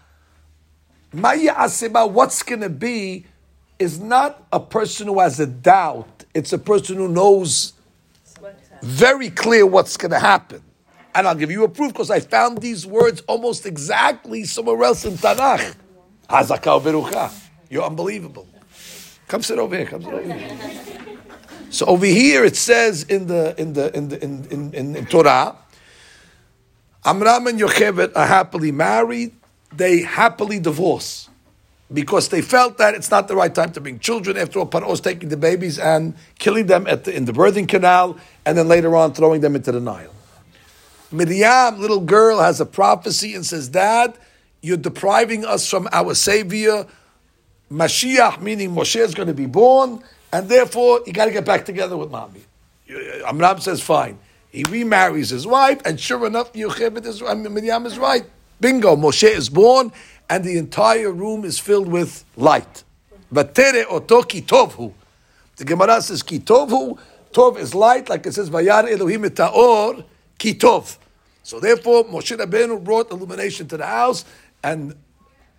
Maya 1.12 1.54
Aseba, 1.54 2.10
what's 2.10 2.42
going 2.42 2.62
to 2.62 2.70
be? 2.70 3.26
is 3.78 4.00
not 4.00 4.44
a 4.52 4.58
person 4.58 5.06
who 5.06 5.20
has 5.20 5.38
a 5.38 5.46
doubt, 5.46 6.24
it's 6.34 6.52
a 6.52 6.58
person 6.58 6.96
who 6.96 7.08
knows 7.08 7.74
very 8.82 9.30
clear 9.30 9.66
what's 9.66 9.96
going 9.96 10.10
to 10.10 10.18
happen. 10.18 10.62
And 11.14 11.26
I'll 11.26 11.34
give 11.34 11.50
you 11.50 11.64
a 11.64 11.68
proof 11.68 11.92
because 11.92 12.10
I 12.10 12.20
found 12.20 12.58
these 12.58 12.86
words 12.86 13.22
almost 13.22 13.66
exactly 13.66 14.44
somewhere 14.44 14.84
else 14.84 15.04
in 15.04 15.14
Tanakh. 15.14 15.74
Hazakah 16.28 16.82
berucha. 16.82 17.32
You're 17.70 17.84
unbelievable. 17.84 18.46
Come 19.26 19.42
sit 19.42 19.58
over 19.58 19.76
here. 19.76 19.86
Come 19.86 20.02
sit 20.02 20.12
over 20.12 20.32
here. 20.32 20.78
So 21.70 21.86
over 21.86 22.06
here 22.06 22.44
it 22.44 22.56
says 22.56 23.02
in 23.04 23.26
the 23.26 23.54
in 23.58 23.74
the 23.74 23.94
in 23.96 24.08
the 24.08 24.24
in, 24.24 24.44
in, 24.50 24.74
in, 24.74 24.96
in 24.96 25.06
Torah, 25.06 25.56
Amram 27.04 27.46
and 27.46 27.60
Yocheved 27.60 28.12
are 28.16 28.26
happily 28.26 28.72
married. 28.72 29.34
They 29.72 30.00
happily 30.00 30.60
divorce 30.60 31.28
because 31.92 32.28
they 32.28 32.42
felt 32.42 32.78
that 32.78 32.94
it's 32.94 33.10
not 33.10 33.28
the 33.28 33.36
right 33.36 33.54
time 33.54 33.72
to 33.72 33.80
bring 33.80 33.98
children. 33.98 34.36
After 34.36 34.58
all, 34.58 34.66
Paro 34.66 34.92
is 34.92 35.00
taking 35.00 35.28
the 35.30 35.36
babies 35.36 35.78
and 35.78 36.14
killing 36.38 36.66
them 36.66 36.84
the, 36.84 37.12
in 37.14 37.24
the 37.24 37.32
birthing 37.32 37.68
canal, 37.68 38.18
and 38.44 38.58
then 38.58 38.68
later 38.68 38.94
on 38.94 39.14
throwing 39.14 39.40
them 39.40 39.56
into 39.56 39.72
the 39.72 39.80
Nile. 39.80 40.14
Miriam, 41.10 41.80
little 41.80 42.00
girl, 42.00 42.40
has 42.40 42.60
a 42.60 42.66
prophecy 42.66 43.34
and 43.34 43.46
says, 43.46 43.68
Dad, 43.68 44.18
you're 44.60 44.76
depriving 44.76 45.44
us 45.44 45.68
from 45.68 45.88
our 45.92 46.14
Savior. 46.14 46.86
Mashiach, 47.70 48.40
meaning 48.40 48.70
Moshe, 48.74 49.00
is 49.00 49.14
going 49.14 49.28
to 49.28 49.34
be 49.34 49.46
born, 49.46 50.02
and 50.32 50.48
therefore 50.48 51.00
you 51.06 51.12
got 51.12 51.26
to 51.26 51.30
get 51.30 51.46
back 51.46 51.64
together 51.64 51.96
with 51.96 52.10
mommy. 52.10 52.42
Uh, 52.90 53.26
Amram 53.26 53.60
says, 53.60 53.80
fine. 53.80 54.18
He 54.50 54.64
remarries 54.68 55.30
his 55.30 55.46
wife, 55.46 55.80
and 55.84 55.98
sure 55.98 56.26
enough, 56.26 56.52
Yocheved 56.52 57.06
is, 57.06 57.22
Miriam 57.22 57.86
is 57.86 57.98
right. 57.98 58.24
Bingo, 58.60 58.96
Moshe 58.96 59.28
is 59.28 59.48
born, 59.48 59.92
and 60.28 60.44
the 60.44 60.58
entire 60.58 61.10
room 61.10 61.44
is 61.44 61.58
filled 61.58 61.88
with 61.88 62.24
light. 62.36 62.84
Vatere 63.32 63.84
oto 63.88 64.22
kitovhu. 64.22 64.92
The 65.56 65.64
Gemara 65.64 66.00
says 66.02 66.22
kitovhu. 66.22 66.98
Tov 67.32 67.58
is 67.58 67.74
light, 67.74 68.08
like 68.08 68.26
it 68.26 68.34
says 68.34 68.48
Vayar 68.48 68.90
Elohim 68.90 69.22
taor 69.24 70.04
kitov. 70.38 70.96
So 71.42 71.60
therefore, 71.60 72.04
Moshe 72.04 72.36
Rabbeinu 72.36 72.82
brought 72.82 73.10
illumination 73.10 73.68
to 73.68 73.76
the 73.76 73.86
house, 73.86 74.24
and 74.62 74.94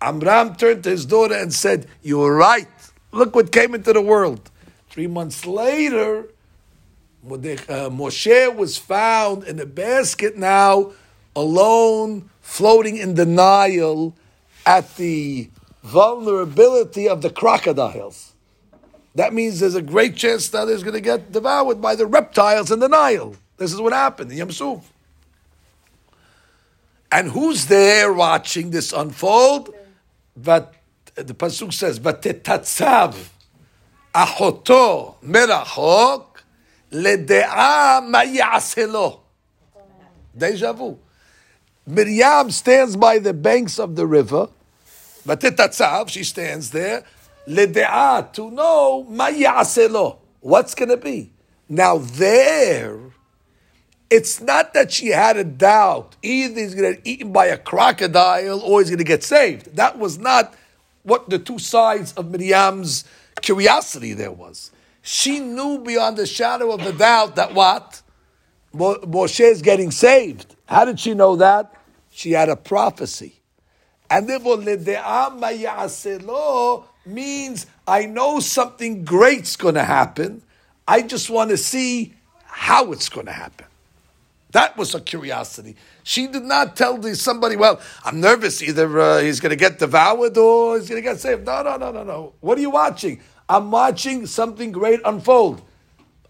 Amram 0.00 0.56
turned 0.56 0.84
to 0.84 0.90
his 0.90 1.06
daughter 1.06 1.34
and 1.34 1.52
said, 1.52 1.86
"You're 2.02 2.34
right. 2.34 2.68
Look 3.12 3.34
what 3.34 3.52
came 3.52 3.74
into 3.74 3.92
the 3.92 4.00
world." 4.00 4.50
Three 4.88 5.06
months 5.06 5.46
later, 5.46 6.28
uh, 7.24 7.90
Moshe 7.90 8.56
was 8.56 8.76
found 8.76 9.44
in 9.44 9.60
a 9.60 9.66
basket 9.66 10.36
now, 10.36 10.92
alone, 11.36 12.30
floating 12.40 12.96
in 12.96 13.14
the 13.14 13.26
Nile 13.26 14.14
at 14.66 14.96
the 14.96 15.50
vulnerability 15.82 17.08
of 17.08 17.22
the 17.22 17.30
crocodiles. 17.30 18.32
That 19.14 19.34
means 19.34 19.60
there's 19.60 19.74
a 19.74 19.82
great 19.82 20.16
chance 20.16 20.48
that 20.50 20.68
he's 20.68 20.82
going 20.82 20.94
to 20.94 21.00
get 21.00 21.32
devoured 21.32 21.80
by 21.80 21.96
the 21.96 22.06
reptiles 22.06 22.70
in 22.70 22.78
the 22.78 22.88
Nile. 22.88 23.34
This 23.56 23.72
is 23.72 23.80
what 23.80 23.92
happened 23.92 24.30
in 24.30 24.38
Yam 24.38 24.52
Suf. 24.52 24.92
And 27.10 27.30
who's 27.30 27.66
there 27.66 28.12
watching 28.12 28.70
this 28.70 28.92
unfold? 28.92 29.74
But 30.36 30.74
the 31.16 31.34
pasuk 31.34 31.72
says, 31.72 31.98
"Vatetatzav 31.98 33.16
achoto 34.14 35.16
merachok 35.24 36.26
ledea 36.92 38.00
ma'yaselo." 38.08 39.20
Deja 40.36 40.72
vu. 40.72 40.98
Miriam 41.86 42.50
stands 42.50 42.96
by 42.96 43.18
the 43.18 43.32
banks 43.32 43.78
of 43.78 43.96
the 43.96 44.06
river. 44.06 44.48
Vatetatzav, 45.26 46.08
she 46.08 46.24
stands 46.24 46.70
there. 46.70 47.04
Ledea, 47.46 48.32
to 48.32 48.50
know 48.50 49.06
ma'yaselo. 49.10 50.18
What's 50.40 50.74
going 50.74 50.90
to 50.90 50.96
be? 50.96 51.32
Now 51.68 51.98
there 51.98 52.98
it's 54.10 54.40
not 54.40 54.74
that 54.74 54.90
she 54.90 55.08
had 55.08 55.36
a 55.36 55.44
doubt. 55.44 56.16
Either 56.22 56.60
he's 56.60 56.74
going 56.74 56.96
to 56.96 57.00
get 57.00 57.06
eaten 57.06 57.32
by 57.32 57.46
a 57.46 57.56
crocodile 57.56 58.60
or 58.60 58.80
he's 58.80 58.90
going 58.90 58.98
to 58.98 59.04
get 59.04 59.22
saved. 59.22 59.76
That 59.76 59.98
was 59.98 60.18
not 60.18 60.54
what 61.04 61.30
the 61.30 61.38
two 61.38 61.60
sides 61.60 62.12
of 62.14 62.30
Miriam's 62.30 63.04
curiosity 63.40 64.12
there 64.12 64.32
was. 64.32 64.72
She 65.00 65.38
knew 65.38 65.78
beyond 65.78 66.16
the 66.16 66.26
shadow 66.26 66.72
of 66.72 66.82
a 66.82 66.92
doubt 66.92 67.36
that 67.36 67.54
what? 67.54 67.99
Moshe 68.74 69.40
is 69.40 69.62
getting 69.62 69.90
saved. 69.90 70.56
How 70.66 70.84
did 70.84 71.00
she 71.00 71.14
know 71.14 71.36
that? 71.36 71.74
She 72.10 72.32
had 72.32 72.48
a 72.48 72.56
prophecy. 72.56 73.40
And 74.08 74.28
therefore, 74.28 74.58
means 77.06 77.66
I 77.86 78.06
know 78.06 78.40
something 78.40 79.04
great's 79.04 79.56
going 79.56 79.74
to 79.74 79.84
happen. 79.84 80.42
I 80.86 81.02
just 81.02 81.30
want 81.30 81.50
to 81.50 81.56
see 81.56 82.14
how 82.44 82.92
it's 82.92 83.08
going 83.08 83.26
to 83.26 83.32
happen. 83.32 83.66
That 84.52 84.76
was 84.76 84.94
a 84.96 85.00
curiosity. 85.00 85.76
She 86.02 86.26
did 86.26 86.42
not 86.42 86.74
tell 86.74 86.98
the, 86.98 87.14
somebody, 87.14 87.54
well, 87.54 87.80
I'm 88.04 88.20
nervous. 88.20 88.62
Either 88.62 88.98
uh, 88.98 89.20
he's 89.20 89.38
going 89.38 89.50
to 89.50 89.56
get 89.56 89.78
devoured 89.78 90.36
or 90.36 90.76
he's 90.78 90.88
going 90.88 91.00
to 91.00 91.08
get 91.08 91.20
saved. 91.20 91.46
No, 91.46 91.62
no, 91.62 91.76
no, 91.76 91.92
no, 91.92 92.02
no. 92.02 92.32
What 92.40 92.58
are 92.58 92.60
you 92.60 92.70
watching? 92.70 93.20
I'm 93.48 93.70
watching 93.70 94.26
something 94.26 94.72
great 94.72 95.00
unfold. 95.04 95.62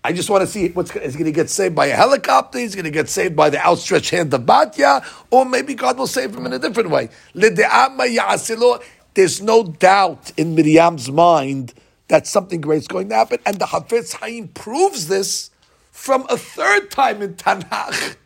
I 0.03 0.13
just 0.13 0.31
want 0.31 0.41
to 0.41 0.47
see 0.47 0.71
what's 0.71 0.95
is 0.97 1.15
going 1.15 1.27
to 1.27 1.33
get 1.33 1.51
saved 1.51 1.75
by 1.75 1.87
a 1.87 1.95
helicopter. 1.95 2.59
He's 2.59 2.75
going 2.75 2.87
to 2.87 2.91
get 2.91 3.09
saved 3.09 3.37
by 3.37 3.51
the 3.51 3.59
outstretched 3.59 4.11
hand 4.11 4.33
of 4.33 4.43
Batya, 4.43 5.05
or 5.31 5.45
maybe 5.45 5.75
God 5.75 5.99
will 5.99 6.07
save 6.07 6.35
him 6.35 6.47
in 6.47 6.55
a 6.55 6.59
different 6.59 6.89
way. 6.89 7.11
There's 7.35 9.43
no 9.43 9.65
doubt 9.65 10.33
in 10.39 10.55
Miriam's 10.55 11.11
mind 11.11 11.75
that 12.09 12.27
something 12.27 12.61
great 12.61 12.79
is 12.79 12.89
going 12.89 13.11
to 13.11 13.15
happen, 13.15 13.39
and 13.45 13.59
the 13.59 13.67
Hafetz 13.67 14.15
Haim 14.15 14.49
proves 14.49 15.09
this 15.09 15.51
from 15.93 16.25
a 16.31 16.37
third 16.37 16.91
time 16.91 17.21
in 17.21 17.35
Tanakh 17.35 18.17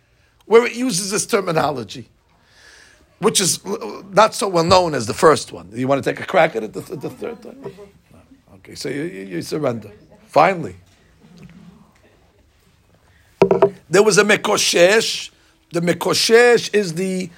where 0.46 0.64
it 0.64 0.74
uses 0.74 1.10
this 1.10 1.26
terminology, 1.26 2.08
which 3.18 3.40
is 3.40 3.64
uh, 3.64 4.02
not 4.10 4.34
so 4.34 4.46
well 4.46 4.64
known 4.64 4.94
as 4.94 5.06
the 5.06 5.14
first 5.14 5.52
one. 5.52 5.70
You 5.72 5.88
want 5.88 6.04
to 6.04 6.08
take 6.08 6.20
a 6.20 6.26
crack 6.26 6.54
at 6.54 6.62
it 6.62 6.72
the, 6.72 6.80
the 6.80 7.10
third 7.10 7.42
time? 7.42 7.64
Okay, 8.56 8.74
so 8.74 8.88
you, 8.88 9.02
you 9.02 9.42
surrender. 9.42 9.90
Finally. 10.26 10.76
There 13.90 14.02
was 14.02 14.18
a 14.18 14.24
Mekoshesh. 14.24 15.30
The 15.72 15.80
Mekoshesh 15.80 16.74
is 16.74 16.94
the 16.94 17.30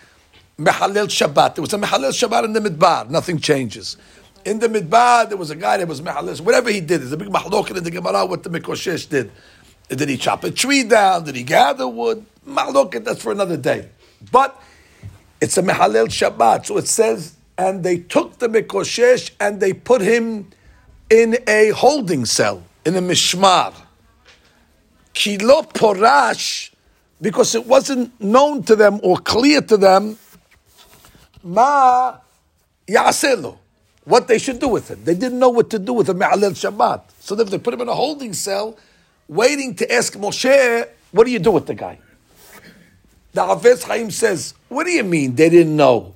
Mehalel 0.58 1.06
Shabbat. 1.06 1.56
There 1.56 1.62
was 1.62 1.72
a 1.72 1.78
Mehalel 1.78 2.10
Shabbat 2.10 2.44
in 2.44 2.52
the 2.52 2.60
Midbar. 2.60 3.08
Nothing 3.10 3.38
changes. 3.38 3.96
In 4.44 4.58
the 4.58 4.68
Midbar, 4.68 5.28
there 5.28 5.36
was 5.36 5.50
a 5.50 5.56
guy 5.56 5.76
that 5.76 5.88
was 5.88 6.00
Mehalel. 6.00 6.40
Whatever 6.40 6.70
he 6.70 6.80
did, 6.80 7.00
there's 7.00 7.12
a 7.12 7.16
big 7.16 7.28
Mahlokin 7.28 7.76
in 7.76 7.84
the 7.84 7.90
Gemara 7.90 8.24
what 8.26 8.42
the 8.42 8.50
Mekoshesh 8.50 9.08
did. 9.08 9.30
Did 9.88 10.08
he 10.08 10.16
chop 10.16 10.44
a 10.44 10.50
tree 10.50 10.82
down? 10.82 11.24
Did 11.24 11.36
he 11.36 11.42
gather 11.42 11.86
wood? 11.86 12.24
Malok, 12.46 13.04
that's 13.04 13.22
for 13.22 13.32
another 13.32 13.56
day. 13.56 13.88
But 14.30 14.60
it's 15.40 15.58
a 15.58 15.62
Mehalel 15.62 16.06
Shabbat. 16.06 16.66
So 16.66 16.76
it 16.78 16.88
says, 16.88 17.36
and 17.58 17.82
they 17.82 17.98
took 17.98 18.38
the 18.38 18.48
Mekoshesh 18.48 19.30
and 19.40 19.60
they 19.60 19.72
put 19.72 20.00
him 20.00 20.50
in 21.10 21.38
a 21.46 21.70
holding 21.70 22.24
cell, 22.24 22.62
in 22.84 22.96
a 22.96 23.02
mishmar. 23.02 23.74
Kilo 25.16 25.62
porash, 25.62 26.70
because 27.22 27.54
it 27.54 27.66
wasn't 27.66 28.20
known 28.20 28.62
to 28.64 28.76
them 28.76 29.00
or 29.02 29.16
clear 29.16 29.62
to 29.62 29.78
them, 29.78 30.18
ma 31.42 32.18
yaselo, 32.86 33.56
what 34.04 34.28
they 34.28 34.36
should 34.36 34.58
do 34.58 34.68
with 34.68 34.88
him. 34.90 35.02
They 35.04 35.14
didn't 35.14 35.38
know 35.38 35.48
what 35.48 35.70
to 35.70 35.78
do 35.78 35.94
with 35.94 36.10
a 36.10 36.14
Mehalel 36.14 36.52
Shabbat. 36.52 37.00
So 37.20 37.34
if 37.40 37.48
they 37.48 37.58
put 37.58 37.72
him 37.72 37.80
in 37.80 37.88
a 37.88 37.94
holding 37.94 38.34
cell, 38.34 38.76
waiting 39.26 39.74
to 39.76 39.90
ask 39.90 40.12
Moshe, 40.14 40.86
what 41.12 41.24
do 41.24 41.30
you 41.30 41.38
do 41.38 41.50
with 41.50 41.66
the 41.66 41.74
guy? 41.74 41.98
The 43.32 43.40
Hafez 43.40 43.84
Chaim 43.84 44.10
says, 44.10 44.52
what 44.68 44.84
do 44.84 44.90
you 44.90 45.02
mean 45.02 45.34
they 45.34 45.48
didn't 45.48 45.74
know? 45.74 46.14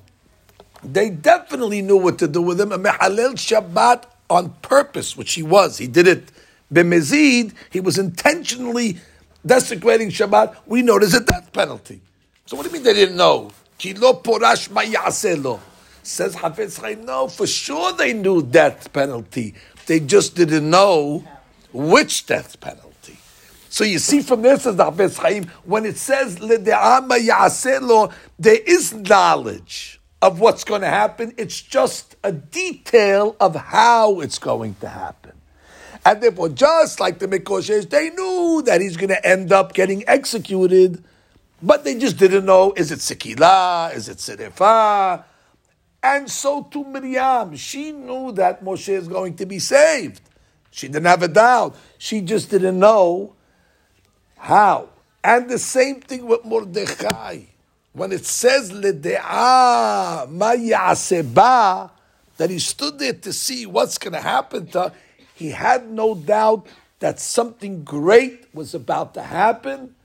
They 0.83 1.09
definitely 1.09 1.81
knew 1.81 1.97
what 1.97 2.19
to 2.19 2.27
do 2.27 2.43
with 2.43 2.61
him. 2.61 2.71
A 2.71 2.77
Mehalel 2.77 3.33
Shabbat 3.33 4.03
on 4.29 4.51
purpose, 4.61 5.17
which 5.17 5.33
he 5.33 5.41
was. 5.41 5.79
He 5.79 5.87
did 5.87 6.07
it 6.07 6.31
b'mezid. 6.73 7.53
He 7.69 7.79
was 7.79 7.97
intentionally 7.97 8.97
desecrating 9.45 10.09
Shabbat. 10.09 10.55
We 10.65 10.81
know 10.81 10.99
there's 10.99 11.13
a 11.13 11.23
death 11.23 11.51
penalty. 11.53 12.01
So 12.45 12.55
what 12.55 12.63
do 12.63 12.69
you 12.69 12.73
mean 12.73 12.83
they 12.83 12.93
didn't 12.93 13.17
know? 13.17 13.51
Kilo 13.77 14.13
porash 14.13 14.69
ma'yaselo. 14.69 15.59
Says 16.03 16.35
Hafez 16.35 16.79
Chaim, 16.79 17.05
no, 17.05 17.27
for 17.27 17.45
sure 17.45 17.93
they 17.93 18.13
knew 18.13 18.41
death 18.41 18.91
penalty. 18.91 19.53
They 19.85 19.99
just 19.99 20.35
didn't 20.35 20.69
know 20.69 21.23
which 21.71 22.25
death 22.25 22.59
penalty. 22.59 23.17
So 23.69 23.83
you 23.83 23.99
see 23.99 24.21
from 24.21 24.41
this 24.41 24.63
says 24.63 24.75
Hafez 24.75 25.17
Chaim, 25.17 25.45
when 25.63 25.85
it 25.85 25.97
says 25.97 26.37
Lede'ama 26.37 27.17
Ya'aselo, 27.19 28.11
there 28.37 28.59
is 28.65 28.93
knowledge 28.93 29.99
of 30.21 30.39
what's 30.39 30.63
going 30.63 30.81
to 30.81 30.87
happen. 30.87 31.33
It's 31.37 31.61
just 31.61 32.15
a 32.23 32.31
detail 32.31 33.35
of 33.39 33.55
how 33.55 34.19
it's 34.19 34.39
going 34.39 34.75
to 34.81 34.89
happen. 34.89 35.33
And 36.05 36.21
therefore, 36.21 36.49
just 36.49 36.99
like 36.99 37.19
the 37.19 37.27
Mikoshes, 37.27 37.89
they 37.89 38.09
knew 38.09 38.63
that 38.65 38.81
he's 38.81 38.97
going 38.97 39.09
to 39.09 39.25
end 39.25 39.51
up 39.51 39.73
getting 39.73 40.03
executed, 40.07 41.03
but 41.61 41.83
they 41.83 41.97
just 41.97 42.17
didn't 42.17 42.45
know, 42.45 42.73
is 42.75 42.91
it 42.91 42.99
Sikila, 42.99 43.93
is 43.95 44.09
it 44.09 44.17
Serefa? 44.17 45.23
And 46.01 46.29
so 46.29 46.63
to 46.63 46.83
Miriam, 46.83 47.55
she 47.55 47.91
knew 47.91 48.31
that 48.31 48.63
Moshe 48.63 48.89
is 48.89 49.07
going 49.07 49.35
to 49.35 49.45
be 49.45 49.59
saved. 49.59 50.21
She 50.71 50.87
didn't 50.87 51.05
have 51.05 51.21
a 51.21 51.27
doubt. 51.27 51.75
She 51.99 52.21
just 52.21 52.49
didn't 52.49 52.79
know 52.79 53.35
how? 54.37 54.89
And 55.23 55.47
the 55.49 55.59
same 55.59 56.01
thing 56.01 56.25
with 56.25 56.43
Mordechai. 56.43 57.41
When 57.93 58.11
it 58.11 58.25
says 58.25 58.71
Lede'ah 58.71 60.27
ma 60.29 60.55
that 62.37 62.49
he 62.49 62.57
stood 62.57 62.97
there 62.97 63.13
to 63.13 63.33
see 63.33 63.67
what's 63.67 63.97
going 63.99 64.13
to 64.13 64.21
happen 64.21 64.65
to 64.67 64.93
he 65.41 65.49
had 65.49 65.89
no 65.89 66.13
doubt 66.13 66.67
that 66.99 67.19
something 67.19 67.83
great 67.83 68.45
was 68.53 68.75
about 68.75 69.15
to 69.15 69.23
happen. 69.23 69.95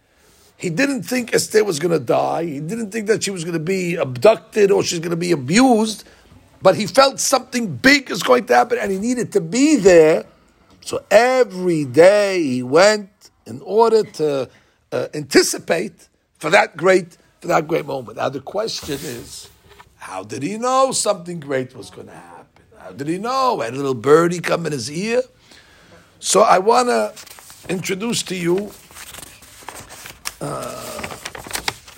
He 0.56 0.70
didn't 0.70 1.02
think 1.02 1.34
Esther 1.34 1.62
was 1.62 1.78
going 1.78 1.92
to 1.92 2.04
die. 2.04 2.44
He 2.46 2.60
didn't 2.60 2.90
think 2.90 3.06
that 3.08 3.22
she 3.22 3.30
was 3.30 3.44
going 3.44 3.52
to 3.52 3.68
be 3.76 3.96
abducted 3.96 4.70
or 4.70 4.82
she's 4.82 5.00
going 5.00 5.10
to 5.10 5.16
be 5.16 5.32
abused. 5.32 6.04
But 6.62 6.76
he 6.76 6.86
felt 6.86 7.20
something 7.20 7.76
big 7.76 8.10
is 8.10 8.22
going 8.22 8.46
to 8.46 8.54
happen 8.54 8.78
and 8.80 8.90
he 8.90 8.98
needed 8.98 9.30
to 9.32 9.42
be 9.42 9.76
there. 9.76 10.24
So 10.80 11.04
every 11.10 11.84
day 11.84 12.42
he 12.42 12.62
went 12.62 13.10
in 13.44 13.60
order 13.60 14.02
to 14.02 14.48
uh, 14.90 15.08
anticipate 15.12 16.08
for 16.38 16.48
that 16.50 16.76
great 16.76 17.18
for 17.40 17.48
that 17.48 17.68
great 17.68 17.84
moment. 17.84 18.16
Now 18.16 18.30
the 18.30 18.40
question 18.40 18.94
is, 18.94 19.50
how 19.96 20.24
did 20.24 20.42
he 20.42 20.56
know 20.56 20.92
something 20.92 21.40
great 21.40 21.76
was 21.76 21.90
going 21.90 22.06
to 22.06 22.14
happen? 22.14 22.35
How 22.86 22.92
did 22.92 23.08
he 23.08 23.18
know? 23.18 23.58
Had 23.58 23.72
a 23.72 23.76
little 23.76 23.94
birdie 23.94 24.38
come 24.38 24.64
in 24.64 24.70
his 24.70 24.88
ear. 24.88 25.22
So 26.20 26.42
I 26.42 26.60
want 26.60 26.86
to 26.86 27.12
introduce 27.68 28.22
to 28.22 28.36
you 28.36 28.70
uh, 30.40 31.16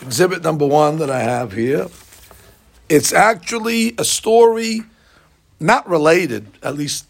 exhibit 0.00 0.42
number 0.42 0.66
one 0.66 0.96
that 1.00 1.10
I 1.10 1.20
have 1.20 1.52
here. 1.52 1.88
It's 2.88 3.12
actually 3.12 3.96
a 3.98 4.04
story 4.04 4.80
not 5.60 5.86
related, 5.86 6.46
at 6.62 6.74
least 6.74 7.04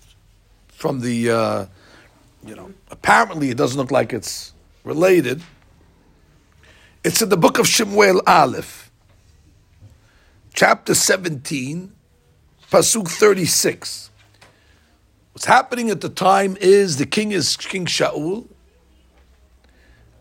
from 0.66 0.98
the 0.98 1.30
uh, 1.30 1.66
you 2.44 2.56
know, 2.56 2.72
apparently 2.90 3.50
it 3.50 3.56
doesn't 3.56 3.78
look 3.78 3.92
like 3.92 4.12
it's 4.12 4.54
related. 4.82 5.40
It's 7.04 7.22
in 7.22 7.28
the 7.28 7.36
book 7.36 7.60
of 7.60 7.68
Shemuel 7.68 8.22
Aleph, 8.26 8.90
chapter 10.52 10.96
17, 10.96 11.92
Pasuk 12.70 13.08
36. 13.08 14.10
What's 15.32 15.46
happening 15.46 15.88
at 15.88 16.02
the 16.02 16.10
time 16.10 16.58
is 16.60 16.98
the 16.98 17.06
king 17.06 17.32
is 17.32 17.56
King 17.56 17.86
Shaul, 17.86 18.46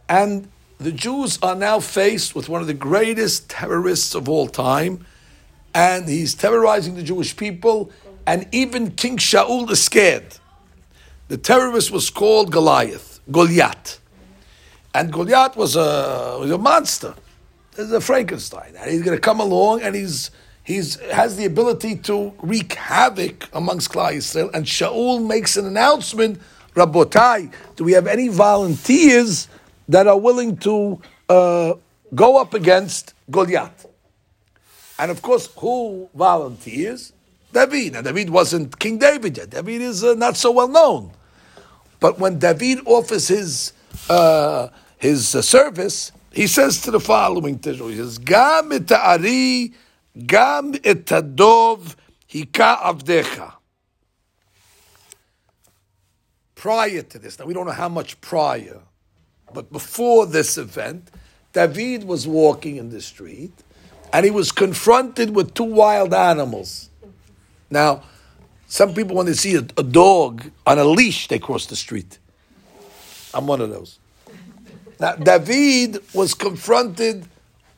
And 0.07 0.47
the 0.77 0.93
Jews 0.93 1.39
are 1.43 1.55
now 1.55 1.81
faced 1.81 2.35
with 2.35 2.47
one 2.47 2.61
of 2.61 2.67
the 2.67 2.73
greatest 2.73 3.49
terrorists 3.49 4.15
of 4.15 4.29
all 4.29 4.47
time, 4.47 5.05
and 5.73 6.07
he's 6.07 6.35
terrorizing 6.35 6.95
the 6.95 7.03
Jewish 7.03 7.35
people, 7.35 7.91
and 8.25 8.47
even 8.53 8.91
King 8.91 9.17
Shaul 9.17 9.69
is 9.69 9.83
scared. 9.83 10.37
The 11.27 11.37
terrorist 11.37 11.91
was 11.91 12.09
called 12.09 12.53
Goliath, 12.53 13.19
Goliath. 13.29 13.99
And 14.93 15.11
Goliath 15.11 15.57
was 15.57 15.75
a, 15.75 16.37
was 16.39 16.51
a 16.51 16.57
monster. 16.57 17.13
There's 17.73 17.91
a 17.91 17.99
Frankenstein. 17.99 18.73
And 18.77 18.89
he's 18.89 19.01
going 19.01 19.17
to 19.17 19.21
come 19.21 19.41
along 19.41 19.81
and 19.81 19.93
he's 19.93 20.31
he's 20.67 20.99
has 21.11 21.37
the 21.37 21.45
ability 21.45 21.95
to 21.95 22.33
wreak 22.41 22.73
havoc 22.73 23.47
amongst 23.53 23.89
Klal 23.89 24.11
Yisrael. 24.11 24.53
And 24.53 24.65
Shaul 24.65 25.25
makes 25.25 25.55
an 25.55 25.65
announcement, 25.65 26.41
Rabotai, 26.75 27.51
do 27.77 27.85
we 27.85 27.93
have 27.93 28.05
any 28.05 28.27
volunteers 28.27 29.47
that 29.87 30.07
are 30.07 30.19
willing 30.19 30.57
to 30.57 31.01
uh, 31.29 31.73
go 32.13 32.39
up 32.39 32.53
against 32.53 33.13
Goliath? 33.31 33.85
And 34.99 35.09
of 35.09 35.21
course, 35.21 35.47
who 35.57 36.09
volunteers? 36.13 37.13
David. 37.53 37.95
And 37.95 38.03
David 38.03 38.29
wasn't 38.29 38.77
King 38.77 38.97
David 38.97 39.37
yet. 39.37 39.49
David 39.49 39.81
is 39.81 40.03
uh, 40.03 40.15
not 40.15 40.35
so 40.35 40.51
well 40.51 40.67
known. 40.67 41.11
But 42.01 42.19
when 42.19 42.39
David 42.39 42.79
offers 42.85 43.29
his 43.29 43.71
uh, 44.09 44.67
his 44.97 45.33
uh, 45.33 45.41
service, 45.41 46.11
he 46.31 46.45
says 46.45 46.81
to 46.81 46.91
the 46.91 46.99
following 46.99 47.57
He 47.63 47.95
says, 47.95 48.17
"Gam 48.17 48.71
gam 50.25 50.73
et 50.83 51.05
adov, 51.05 51.95
hika 52.29 52.77
avdecha." 52.81 53.53
Prior 56.55 57.03
to 57.03 57.19
this, 57.19 57.37
now 57.37 57.45
we 57.45 57.53
don't 57.53 57.67
know 57.67 57.71
how 57.71 57.89
much 57.89 58.19
prior, 58.19 58.81
but 59.53 59.71
before 59.71 60.25
this 60.25 60.57
event, 60.57 61.11
David 61.53 62.03
was 62.03 62.27
walking 62.27 62.77
in 62.77 62.89
the 62.89 63.01
street, 63.01 63.53
and 64.11 64.25
he 64.25 64.31
was 64.31 64.51
confronted 64.51 65.35
with 65.35 65.53
two 65.53 65.63
wild 65.63 66.13
animals. 66.13 66.89
Now, 67.69 68.03
some 68.67 68.93
people, 68.93 69.15
when 69.15 69.27
they 69.27 69.33
see 69.33 69.55
a, 69.55 69.65
a 69.77 69.83
dog 69.83 70.43
on 70.65 70.77
a 70.77 70.83
leash, 70.83 71.27
they 71.27 71.39
cross 71.39 71.67
the 71.67 71.75
street. 71.75 72.19
I'm 73.33 73.47
one 73.47 73.61
of 73.61 73.69
those. 73.69 73.99
Now, 74.99 75.15
David 75.15 76.03
was 76.13 76.33
confronted 76.33 77.27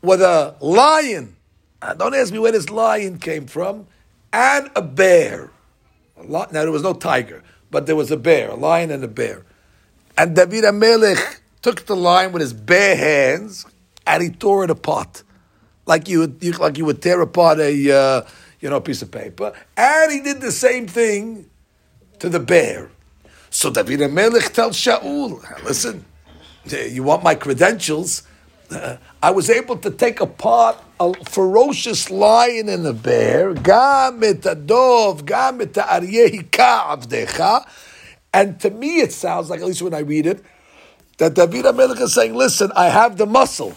with 0.02 0.22
a 0.22 0.56
lion. 0.62 1.36
Now, 1.82 1.94
don't 1.94 2.14
ask 2.14 2.32
me 2.32 2.40
where 2.40 2.52
this 2.52 2.70
lion 2.70 3.20
came 3.20 3.48
from, 3.48 3.88
and 4.34 4.70
a 4.76 4.82
bear. 4.82 5.52
Now, 6.28 6.46
there 6.46 6.72
was 6.72 6.84
no 6.84 6.94
tiger, 6.94 7.44
but 7.72 7.86
there 7.86 7.96
was 7.96 8.12
a 8.12 8.18
bear, 8.18 8.50
a 8.50 8.56
lion 8.56 8.92
and 8.92 9.04
a 9.04 9.08
bear. 9.08 9.46
And 10.18 10.36
David 10.36 10.66
Amelech 10.66 11.40
took 11.62 11.86
the 11.86 11.96
lion 11.96 12.32
with 12.34 12.42
his 12.42 12.54
bare 12.54 12.96
hands 12.96 13.66
and 14.06 14.24
he 14.24 14.30
tore 14.30 14.66
it 14.66 14.70
apart, 14.70 15.24
like 15.86 16.10
you 16.10 16.20
would, 16.20 16.60
like 16.60 16.78
you 16.78 16.86
would 16.86 17.02
tear 17.02 17.22
apart 17.22 17.60
a, 17.60 17.92
uh, 17.92 18.22
you 18.60 18.70
know, 18.70 18.78
a 18.78 18.82
piece 18.82 19.02
of 19.02 19.12
paper. 19.12 19.54
And 19.78 20.12
he 20.12 20.20
did 20.20 20.42
the 20.42 20.52
same 20.52 20.88
thing 20.88 21.50
to 22.20 22.28
the 22.28 22.40
bear. 22.40 22.92
So 23.50 23.72
David 23.72 24.02
Amelech 24.02 24.52
tells 24.52 24.76
Shaul, 24.76 25.42
listen, 25.64 26.04
you 26.66 27.04
want 27.04 27.24
my 27.24 27.36
credentials? 27.36 28.24
I 29.22 29.32
was 29.32 29.50
able 29.50 29.78
to 29.78 29.92
take 29.92 30.22
apart 30.22 30.82
a 31.00 31.14
ferocious 31.26 32.12
lion 32.12 32.70
and 32.70 32.86
a 32.86 32.94
bear, 32.94 33.54
Gamita 33.54 34.66
Dov, 34.66 35.26
Gamita 35.26 35.84
Aryehika 35.86 36.98
Avdecha. 36.98 37.66
and 38.34 38.60
to 38.60 38.70
me 38.70 39.00
it 39.02 39.12
sounds 39.12 39.50
like, 39.50 39.62
at 39.62 39.66
least 39.66 39.82
when 39.82 39.94
I 39.94 40.00
read 40.00 40.26
it, 40.28 40.44
that 41.18 41.34
David 41.34 41.66
Amelech 41.66 42.00
is 42.02 42.14
saying, 42.14 42.36
listen, 42.36 42.72
I 42.76 42.90
have 42.90 43.18
the 43.18 43.26
muscle. 43.26 43.76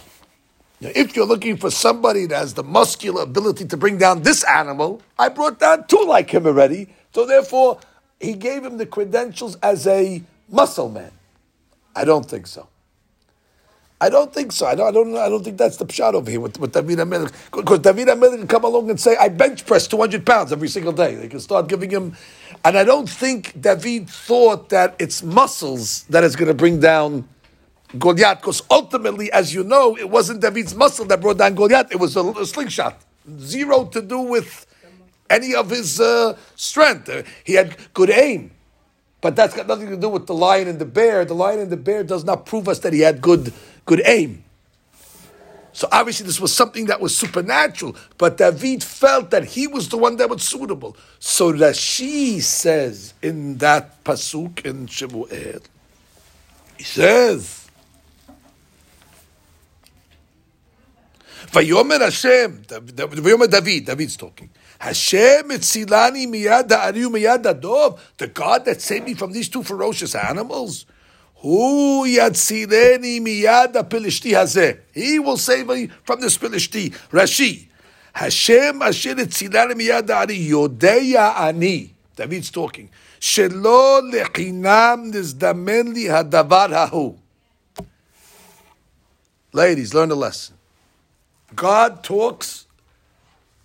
Now, 0.79 0.89
if 0.95 1.15
you're 1.15 1.25
looking 1.25 1.57
for 1.57 1.71
somebody 1.71 2.25
that 2.27 2.37
has 2.37 2.53
the 2.53 2.63
muscular 2.63 3.23
ability 3.23 3.65
to 3.65 3.77
bring 3.77 3.97
down 3.97 4.21
this 4.23 4.43
animal, 4.43 5.01
I 5.17 5.29
brought 5.29 5.59
down 5.59 5.87
two 5.87 6.03
like 6.05 6.29
him 6.29 6.45
already. 6.45 6.93
So 7.13 7.25
therefore, 7.25 7.79
he 8.19 8.33
gave 8.33 8.65
him 8.65 8.77
the 8.77 8.85
credentials 8.85 9.55
as 9.57 9.87
a 9.87 10.23
muscle 10.49 10.89
man. 10.89 11.11
I 11.95 12.05
don't 12.05 12.25
think 12.25 12.47
so. 12.47 12.67
I 14.03 14.09
don't 14.09 14.33
think 14.33 14.51
so. 14.51 14.65
I 14.65 14.75
don't. 14.75 14.87
I 14.89 14.91
don't. 14.91 15.15
I 15.15 15.29
don't 15.29 15.45
think 15.45 15.57
that's 15.57 15.77
the 15.77 15.85
pshat 15.85 16.13
over 16.13 16.29
here 16.29 16.41
with, 16.41 16.59
with 16.59 16.73
David 16.73 16.99
Amelech. 16.99 17.31
Because 17.53 17.79
David 17.79 18.09
Amelech 18.09 18.37
can 18.37 18.47
come 18.47 18.65
along 18.65 18.89
and 18.89 18.99
say, 18.99 19.15
"I 19.15 19.29
bench 19.29 19.65
press 19.65 19.87
200 19.87 20.25
pounds 20.25 20.51
every 20.51 20.67
single 20.67 20.91
day." 20.91 21.15
They 21.15 21.29
can 21.29 21.39
start 21.39 21.69
giving 21.69 21.89
him, 21.89 22.17
and 22.65 22.77
I 22.77 22.83
don't 22.83 23.09
think 23.09 23.61
David 23.61 24.09
thought 24.09 24.67
that 24.69 24.97
it's 24.99 25.23
muscles 25.23 26.03
that 26.09 26.25
is 26.25 26.35
going 26.35 26.49
to 26.49 26.53
bring 26.53 26.81
down 26.81 27.29
Goliath. 27.97 28.41
Because 28.41 28.61
ultimately, 28.69 29.31
as 29.31 29.53
you 29.53 29.63
know, 29.63 29.97
it 29.97 30.09
wasn't 30.09 30.41
David's 30.41 30.75
muscle 30.75 31.05
that 31.05 31.21
brought 31.21 31.37
down 31.37 31.55
Goliath. 31.55 31.89
It 31.89 32.01
was 32.01 32.17
a, 32.17 32.23
a 32.23 32.45
slingshot. 32.45 33.01
Zero 33.39 33.85
to 33.85 34.01
do 34.01 34.19
with 34.19 34.65
any 35.29 35.55
of 35.55 35.69
his 35.69 36.01
uh, 36.01 36.37
strength. 36.57 37.09
He 37.45 37.53
had 37.53 37.77
good 37.93 38.09
aim. 38.09 38.51
But 39.21 39.37
that's 39.37 39.55
got 39.55 39.67
nothing 39.67 39.87
to 39.89 39.95
do 39.95 40.09
with 40.09 40.27
the 40.27 40.33
lion 40.33 40.67
and 40.67 40.79
the 40.79 40.85
bear. 40.85 41.23
The 41.23 41.33
lion 41.33 41.59
and 41.59 41.71
the 41.71 41.77
bear 41.77 42.03
does 42.03 42.25
not 42.25 42.45
prove 42.45 42.67
us 42.67 42.79
that 42.79 42.91
he 42.91 42.99
had 42.99 43.21
good 43.21 43.53
good 43.85 44.01
aim. 44.05 44.43
So 45.73 45.87
obviously 45.91 46.27
this 46.27 46.39
was 46.39 46.55
something 46.55 46.85
that 46.85 47.01
was 47.01 47.17
supernatural, 47.17 47.95
but 48.19 48.37
David 48.37 48.83
felt 48.83 49.31
that 49.31 49.43
he 49.43 49.65
was 49.65 49.89
the 49.89 49.97
one 49.97 50.17
that 50.17 50.29
was 50.29 50.43
suitable. 50.43 50.95
So 51.19 51.51
Rashi 51.51 52.41
says 52.41 53.15
in 53.23 53.57
that 53.57 54.03
pasuk 54.03 54.65
in 54.65 54.85
Shemuel, 54.85 55.27
he 56.77 56.83
says, 56.83 57.67
Vayomer 61.47 62.01
Hashem, 62.01 62.63
Vayomer 62.65 63.49
David, 63.49 63.85
David's 63.85 64.15
talking. 64.15 64.49
Hashem 64.79 65.49
etzilani 65.49 66.27
miyad 66.27 66.69
ha'ari 66.69 67.01
ha'dov, 67.01 67.99
the 68.17 68.27
God 68.27 68.65
that 68.65 68.81
saved 68.81 69.05
me 69.05 69.13
from 69.15 69.31
these 69.31 69.49
two 69.49 69.63
ferocious 69.63 70.13
animals. 70.13 70.85
He 71.43 71.49
will 75.19 75.35
save 75.37 75.67
me 75.67 75.87
from 76.05 76.21
this 76.21 76.37
pilishti. 76.37 76.91
Rashi. 77.11 77.67
Hashem 78.13 78.81
asher 78.81 79.15
etzilani 79.15 79.73
miyad 79.73 80.09
ha'ari 80.09 80.47
yodeya 80.47 81.37
ani. 81.41 81.93
David's 82.15 82.49
talking. 82.49 82.89
Shelo 83.19 84.09
lechinam 84.09 85.11
nizdamen 85.11 85.93
li 85.93 86.05
hadavar 86.05 86.69
hahu. 86.69 87.17
Ladies, 89.51 89.93
learn 89.93 90.11
a 90.11 90.15
lesson. 90.15 90.55
God 91.53 92.03
talks 92.05 92.67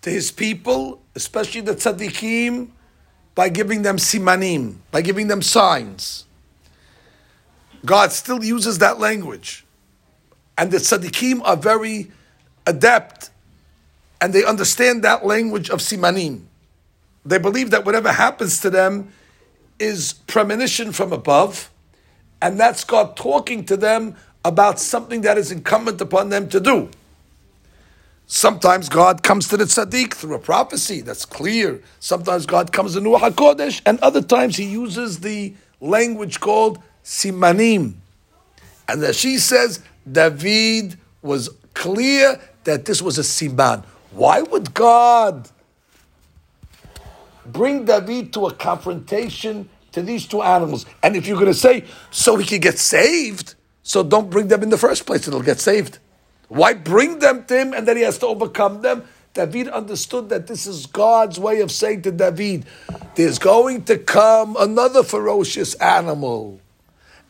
to 0.01 0.09
his 0.09 0.31
people, 0.31 1.01
especially 1.15 1.61
the 1.61 1.75
tzaddikim, 1.75 2.71
by 3.35 3.47
giving 3.47 3.83
them 3.83 3.95
simanim, 3.97 4.75
by 4.91 5.01
giving 5.01 5.27
them 5.27 5.41
signs. 5.41 6.25
God 7.85 8.11
still 8.11 8.43
uses 8.43 8.79
that 8.79 8.99
language. 8.99 9.65
And 10.57 10.71
the 10.71 10.77
tzaddikim 10.77 11.41
are 11.43 11.57
very 11.57 12.11
adept 12.65 13.29
and 14.21 14.33
they 14.33 14.43
understand 14.43 15.03
that 15.03 15.25
language 15.25 15.69
of 15.69 15.79
simanim. 15.79 16.43
They 17.25 17.37
believe 17.37 17.71
that 17.71 17.85
whatever 17.85 18.11
happens 18.11 18.59
to 18.61 18.69
them 18.69 19.13
is 19.77 20.13
premonition 20.13 20.91
from 20.91 21.13
above, 21.13 21.71
and 22.41 22.59
that's 22.59 22.83
God 22.83 23.15
talking 23.15 23.65
to 23.65 23.77
them 23.77 24.15
about 24.43 24.79
something 24.79 25.21
that 25.21 25.37
is 25.37 25.51
incumbent 25.51 26.01
upon 26.01 26.29
them 26.29 26.49
to 26.49 26.59
do. 26.59 26.89
Sometimes 28.25 28.89
God 28.89 29.23
comes 29.23 29.47
to 29.47 29.57
the 29.57 29.63
tzaddik 29.63 30.13
through 30.13 30.35
a 30.35 30.39
prophecy 30.39 31.01
that's 31.01 31.25
clear. 31.25 31.81
Sometimes 31.99 32.45
God 32.45 32.71
comes 32.71 32.95
in 32.95 33.03
Ruach 33.03 33.31
HaKodesh, 33.31 33.81
and 33.85 33.99
other 33.99 34.21
times 34.21 34.57
He 34.57 34.65
uses 34.65 35.21
the 35.21 35.53
language 35.81 36.39
called 36.39 36.79
simanim. 37.09 37.95
And 38.87 39.15
she 39.15 39.39
says 39.39 39.81
David 40.09 40.97
was 41.23 41.49
clear 41.73 42.39
that 42.65 42.85
this 42.85 43.01
was 43.01 43.17
a 43.17 43.21
siman. 43.21 43.83
Why 44.11 44.41
would 44.41 44.73
God 44.73 45.49
bring 47.45 47.85
David 47.85 48.31
to 48.33 48.45
a 48.45 48.53
confrontation 48.53 49.69
to 49.91 50.03
these 50.03 50.27
two 50.27 50.43
animals? 50.43 50.85
And 51.01 51.15
if 51.15 51.25
you're 51.25 51.37
going 51.37 51.47
to 51.47 51.53
say, 51.53 51.85
so 52.11 52.37
he 52.37 52.45
can 52.45 52.59
get 52.59 52.77
saved, 52.77 53.55
so 53.81 54.03
don't 54.03 54.29
bring 54.29 54.47
them 54.47 54.61
in 54.61 54.69
the 54.69 54.77
first 54.77 55.07
place, 55.07 55.27
it'll 55.27 55.41
get 55.41 55.59
saved. 55.59 55.97
Why 56.47 56.73
bring 56.73 57.19
them 57.19 57.45
to 57.45 57.59
him 57.59 57.73
and 57.73 57.87
then 57.87 57.97
he 57.97 58.03
has 58.03 58.19
to 58.19 58.27
overcome 58.27 58.81
them? 58.81 59.03
David 59.33 59.67
understood 59.69 60.29
that 60.29 60.47
this 60.47 60.67
is 60.67 60.85
God's 60.85 61.39
way 61.39 61.61
of 61.61 61.71
saying 61.71 62.03
to 62.03 62.11
David, 62.11 62.65
there's 63.15 63.39
going 63.39 63.83
to 63.85 63.97
come 63.97 64.55
another 64.59 65.03
ferocious 65.03 65.73
animal 65.75 66.59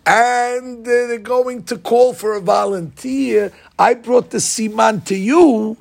and 0.10 0.84
they're 0.84 1.20
going 1.20 1.62
to 1.62 1.78
call 1.78 2.14
for 2.14 2.36
a 2.36 2.42
volunteer. 2.42 3.54
I 3.78 3.94
brought 3.94 4.32
the 4.32 4.40
siman 4.40 5.06
to 5.06 5.16
you 5.16 5.78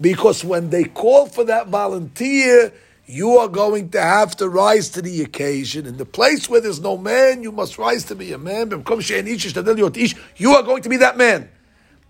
because 0.00 0.44
when 0.44 0.70
they 0.70 0.84
call 0.84 1.26
for 1.26 1.42
that 1.42 1.66
volunteer, 1.66 2.72
you 3.06 3.36
are 3.38 3.48
going 3.48 3.88
to 3.90 4.00
have 4.00 4.36
to 4.36 4.48
rise 4.48 4.90
to 4.90 5.02
the 5.02 5.22
occasion. 5.22 5.86
In 5.86 5.96
the 5.96 6.04
place 6.04 6.48
where 6.48 6.60
there's 6.60 6.80
no 6.80 6.96
man, 6.96 7.42
you 7.42 7.50
must 7.50 7.76
rise 7.76 8.04
to 8.04 8.14
be 8.14 8.32
a 8.32 8.38
man. 8.38 8.70
You 8.70 8.76
are 8.76 10.62
going 10.62 10.82
to 10.82 10.88
be 10.88 10.96
that 10.98 11.16
man. 11.16 11.48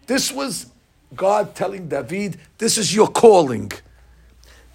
This 0.07 0.31
was 0.31 0.67
God 1.17 1.55
telling 1.55 1.89
David, 1.89 2.39
this 2.59 2.77
is 2.77 2.95
your 2.95 3.09
calling. 3.09 3.73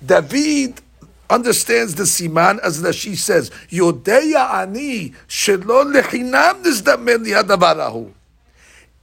David 0.03 0.81
understands 1.30 1.94
the 1.94 2.04
siman 2.04 2.58
as 2.60 2.82
Rashi 2.82 3.16
says, 3.16 3.50
Yodeya 3.70 4.62
ani 4.62 5.10
shelo 5.28 5.92
lechinam 5.92 6.62
nizdamen 6.62 7.24
lihadavarahu. 7.24 8.12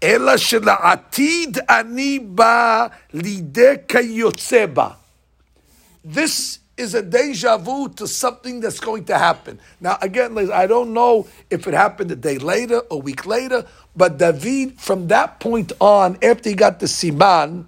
אלא 0.03 0.37
שלעתיד 0.37 1.57
אני 1.69 2.19
בא 2.19 2.87
לידי 3.13 3.75
כיוצא 3.87 4.65
בה. 4.65 4.89
This 6.03 6.57
is 6.77 6.95
a 6.95 7.01
deja 7.03 7.57
vu 7.57 7.89
to 7.89 8.07
something 8.07 8.59
that's 8.59 8.79
going 8.79 9.05
to 9.05 9.17
happen. 9.17 9.59
Now, 9.79 9.97
again, 10.01 10.33
ladies, 10.33 10.49
I 10.49 10.65
don't 10.65 10.93
know 10.93 11.27
if 11.51 11.67
it 11.67 11.75
happened 11.75 12.09
a 12.09 12.15
day 12.15 12.39
later, 12.39 12.81
a 12.89 12.97
week 12.97 13.27
later, 13.27 13.65
but 13.95 14.17
David, 14.17 14.79
from 14.81 15.07
that 15.09 15.39
point 15.39 15.71
on, 15.79 16.17
after 16.23 16.49
he 16.49 16.55
got 16.55 16.79
the 16.79 16.87
Siman, 16.87 17.65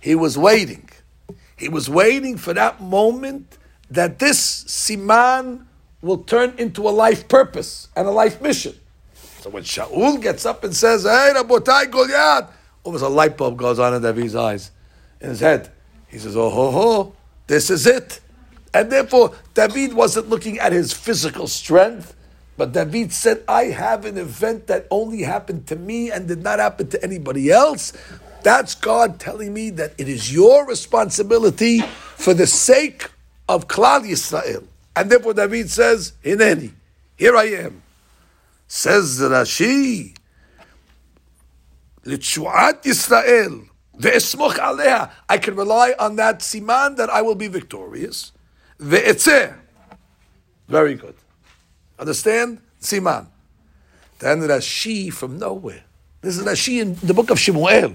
he 0.00 0.16
was 0.16 0.36
waiting. 0.36 0.88
He 1.61 1.69
was 1.69 1.87
waiting 1.87 2.37
for 2.37 2.55
that 2.55 2.81
moment 2.81 3.59
that 3.91 4.17
this 4.17 4.63
Siman 4.63 5.65
will 6.01 6.23
turn 6.23 6.55
into 6.57 6.89
a 6.89 6.89
life 6.89 7.27
purpose 7.27 7.87
and 7.95 8.07
a 8.07 8.11
life 8.11 8.41
mission. 8.41 8.73
So 9.41 9.51
when 9.51 9.61
Shaul 9.61 10.19
gets 10.19 10.43
up 10.43 10.63
and 10.63 10.75
says, 10.75 11.03
Hey, 11.03 11.33
Rabotai 11.35 11.91
Goliath, 11.91 12.49
almost 12.83 13.03
a 13.03 13.07
light 13.07 13.37
bulb 13.37 13.57
goes 13.57 13.77
on 13.77 13.93
in 13.93 14.01
David's 14.01 14.35
eyes, 14.35 14.71
in 15.19 15.29
his 15.29 15.39
head. 15.39 15.71
He 16.07 16.17
says, 16.17 16.35
Oh, 16.35 16.49
ho, 16.49 16.71
ho. 16.71 17.15
This 17.45 17.69
is 17.69 17.85
it. 17.85 18.21
And 18.73 18.91
therefore, 18.91 19.35
David 19.53 19.93
wasn't 19.93 20.29
looking 20.29 20.57
at 20.57 20.71
his 20.71 20.93
physical 20.93 21.47
strength, 21.47 22.15
but 22.57 22.71
David 22.71 23.13
said, 23.13 23.43
I 23.47 23.65
have 23.65 24.05
an 24.05 24.17
event 24.17 24.65
that 24.65 24.87
only 24.89 25.21
happened 25.21 25.67
to 25.67 25.75
me 25.75 26.09
and 26.09 26.27
did 26.27 26.41
not 26.41 26.57
happen 26.57 26.89
to 26.89 27.03
anybody 27.03 27.51
else. 27.51 27.93
That's 28.43 28.75
God 28.75 29.19
telling 29.19 29.53
me 29.53 29.69
that 29.71 29.93
it 29.97 30.07
is 30.07 30.33
your 30.33 30.65
responsibility 30.65 31.81
for 31.81 32.33
the 32.33 32.47
sake 32.47 33.09
of 33.47 33.67
Klal 33.67 34.01
Yisrael. 34.01 34.65
And 34.95 35.09
therefore, 35.09 35.33
David 35.33 35.69
says, 35.69 36.13
Hineni, 36.23 36.71
here 37.15 37.35
I 37.35 37.45
am. 37.45 37.81
Says 38.67 39.19
Rashi, 39.19 40.15
L'tshuat 42.03 42.83
Yisrael, 42.83 43.67
Ve'esmoch 43.97 44.55
aleha. 44.55 45.11
I 45.29 45.37
can 45.37 45.55
rely 45.55 45.93
on 45.99 46.15
that 46.15 46.39
siman 46.39 46.97
that 46.97 47.09
I 47.09 47.21
will 47.21 47.35
be 47.35 47.47
victorious. 47.47 48.31
Ve'etzeh. 48.79 49.55
Very 50.67 50.95
good. 50.95 51.15
Understand? 51.99 52.61
Siman. 52.81 53.27
Then 54.19 54.39
Rashi 54.41 55.11
from 55.13 55.37
nowhere. 55.37 55.83
This 56.21 56.37
is 56.37 56.45
Rashi 56.45 56.81
in 56.81 56.95
the 56.95 57.13
book 57.13 57.29
of 57.29 57.39
Shemuel. 57.39 57.93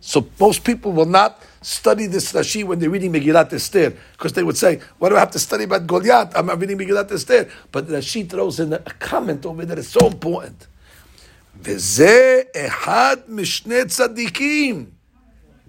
So 0.00 0.26
most 0.38 0.64
people 0.64 0.92
will 0.92 1.06
not 1.06 1.42
study 1.62 2.06
this 2.06 2.32
Rashi 2.32 2.62
when 2.62 2.78
they're 2.78 2.90
reading 2.90 3.12
Megillat 3.12 3.52
Esther, 3.52 3.96
because 4.12 4.34
they 4.34 4.42
would 4.42 4.58
say, 4.58 4.80
"Why 4.98 5.08
do 5.08 5.16
I 5.16 5.20
have 5.20 5.30
to 5.30 5.38
study 5.38 5.64
about 5.64 5.86
Goliath? 5.86 6.32
I'm 6.36 6.48
reading 6.58 6.76
Megillat 6.76 7.10
Esther." 7.10 7.48
But 7.72 7.88
Rashi 7.88 8.28
throws 8.28 8.60
in 8.60 8.74
a 8.74 8.78
comment 8.78 9.46
over 9.46 9.64
there 9.64 9.76
that 9.76 9.80
is 9.80 9.88
so 9.88 10.06
important. 10.06 10.66
וזה 11.62 12.42
אחד 12.56 13.16
משני 13.28 13.84
צדיקים 13.84 14.86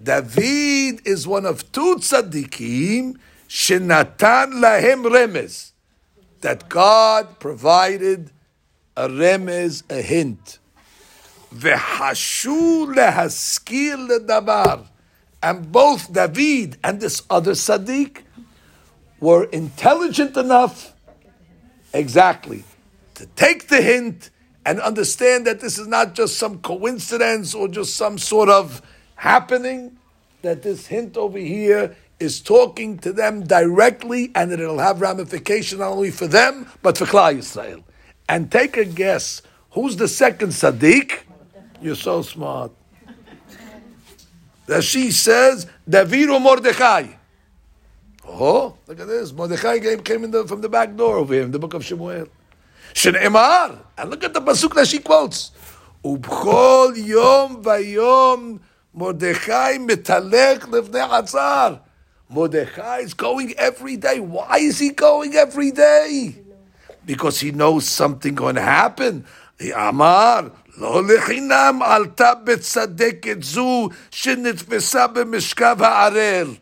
David 0.02 1.00
is 1.06 1.26
one 1.26 1.46
of 1.46 1.72
two 1.72 1.96
tzaddikim 1.96 3.16
shenatan 3.48 4.60
lahem 4.60 5.04
remez 5.04 5.72
that 6.42 6.68
God 6.68 7.40
provided 7.40 8.30
a 8.94 9.08
remez, 9.08 9.82
a 9.90 10.02
hint. 10.02 10.58
V'hashu 11.53 12.93
lehaskir 12.95 14.07
ledabar. 14.07 14.87
And 15.43 15.71
both 15.71 16.13
David 16.13 16.77
and 16.83 17.01
this 17.01 17.23
other 17.29 17.53
Sadiq 17.53 18.21
were 19.19 19.45
intelligent 19.45 20.37
enough, 20.37 20.93
exactly, 21.93 22.63
to 23.15 23.25
take 23.35 23.67
the 23.67 23.81
hint 23.81 24.29
and 24.65 24.79
understand 24.79 25.47
that 25.47 25.59
this 25.59 25.79
is 25.79 25.87
not 25.87 26.13
just 26.13 26.37
some 26.37 26.59
coincidence 26.59 27.55
or 27.55 27.67
just 27.67 27.95
some 27.95 28.17
sort 28.17 28.49
of 28.49 28.81
happening 29.15 29.97
that 30.43 30.61
this 30.61 30.87
hint 30.87 31.17
over 31.17 31.37
here 31.37 31.95
is 32.19 32.39
talking 32.39 32.99
to 32.99 33.11
them 33.11 33.43
directly 33.43 34.31
and 34.35 34.51
that 34.51 34.59
it'll 34.59 34.79
have 34.79 35.01
ramification 35.01 35.79
not 35.79 35.89
only 35.89 36.11
for 36.11 36.27
them, 36.27 36.67
but 36.83 36.97
for 36.97 37.05
Klal 37.05 37.37
Yisrael. 37.37 37.83
And 38.29 38.51
take 38.51 38.77
a 38.77 38.85
guess, 38.85 39.41
who's 39.71 39.97
the 39.97 40.07
second 40.07 40.49
Sadiq? 40.49 41.19
You're 41.81 41.95
so 41.95 42.21
smart. 42.21 42.71
That 44.67 44.83
she 44.83 45.11
says, 45.11 45.67
David 45.89 46.29
or 46.29 46.39
Mordechai. 46.39 47.07
Oh, 48.27 48.77
look 48.87 48.99
at 48.99 49.07
this. 49.07 49.33
Mordechai 49.33 49.79
came 49.97 50.23
in 50.23 50.31
the, 50.31 50.47
from 50.47 50.61
the 50.61 50.69
back 50.69 50.95
door 50.95 51.17
over 51.17 51.33
here 51.33 51.43
in 51.43 51.51
the 51.51 51.59
book 51.59 51.73
of 51.73 51.83
Shemuel. 51.83 52.27
Shne'emar. 52.93 53.79
And 53.97 54.09
look 54.09 54.23
at 54.23 54.33
the 54.33 54.41
pasuk 54.41 54.75
that 54.75 54.87
she 54.87 54.99
quotes. 54.99 55.51
Ubchol 56.03 56.95
yom 56.95 57.63
vayom 57.63 58.59
Mordechai 58.93 59.77
metalech 59.77 60.59
levnei 60.59 61.09
atzar. 61.09 61.81
Mordechai 62.29 62.99
is 62.99 63.13
going 63.13 63.53
every 63.57 63.97
day. 63.97 64.19
Why 64.19 64.59
is 64.59 64.79
he 64.79 64.91
going 64.91 65.33
every 65.35 65.71
day? 65.71 66.35
Because 67.05 67.39
he 67.39 67.51
knows 67.51 67.87
something 67.87 68.35
going 68.35 68.55
to 68.55 68.61
happen. 68.61 69.25
Amar, 69.75 70.51
לא 70.78 71.02
לחינם 71.02 71.80
עלתה 71.84 72.34
בצדקת 72.44 73.42
זו 73.42 73.88
שנתפסה 74.10 75.06
במשכב 75.06 75.76
הערל. 75.80 76.54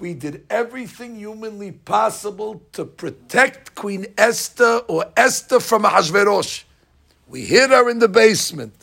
We 0.00 0.14
did 0.14 0.42
everything 0.48 1.16
humanly 1.16 1.72
possible 1.72 2.62
to 2.72 2.84
protect 2.84 3.74
Queen 3.74 4.06
Esther 4.16 4.80
or 4.86 5.06
Esther 5.16 5.58
from 5.58 5.84
Ahasuerus. 5.84 6.64
We 7.28 7.44
hid 7.44 7.70
her 7.70 7.90
in 7.90 7.98
the 7.98 8.08
basement. 8.08 8.74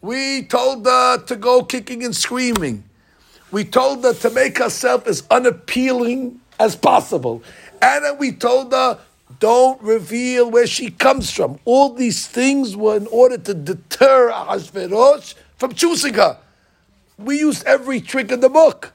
We 0.00 0.42
told 0.44 0.86
her 0.86 1.18
to 1.18 1.36
go 1.36 1.62
kicking 1.64 2.02
and 2.02 2.16
screaming. 2.16 2.84
We 3.50 3.64
told 3.64 4.04
her 4.04 4.14
to 4.14 4.30
make 4.30 4.58
herself 4.58 5.06
as 5.06 5.22
unappealing 5.30 6.40
as 6.58 6.76
possible. 6.76 7.42
And 7.82 8.04
then 8.04 8.18
we 8.18 8.32
told 8.32 8.72
her, 8.72 8.98
don't 9.39 9.81
reveal 9.81 10.49
where 10.49 10.67
she 10.67 10.89
comes 10.89 11.31
from. 11.31 11.59
All 11.65 11.93
these 11.93 12.27
things 12.27 12.75
were 12.75 12.97
in 12.97 13.07
order 13.07 13.37
to 13.37 13.53
deter 13.53 14.29
Ahasuerus 14.29 15.35
from 15.57 15.73
choosing 15.73 16.15
her. 16.15 16.37
We 17.17 17.39
used 17.39 17.65
every 17.65 18.01
trick 18.01 18.31
in 18.31 18.39
the 18.39 18.49
book. 18.49 18.93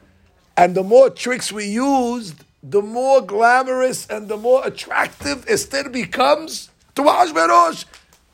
And 0.56 0.74
the 0.74 0.82
more 0.82 1.08
tricks 1.08 1.52
we 1.52 1.66
used, 1.66 2.44
the 2.62 2.82
more 2.82 3.20
glamorous 3.20 4.06
and 4.08 4.28
the 4.28 4.36
more 4.36 4.66
attractive 4.66 5.44
Esther 5.48 5.88
becomes 5.88 6.70
to 6.96 7.02
Ahasuerus. 7.02 7.84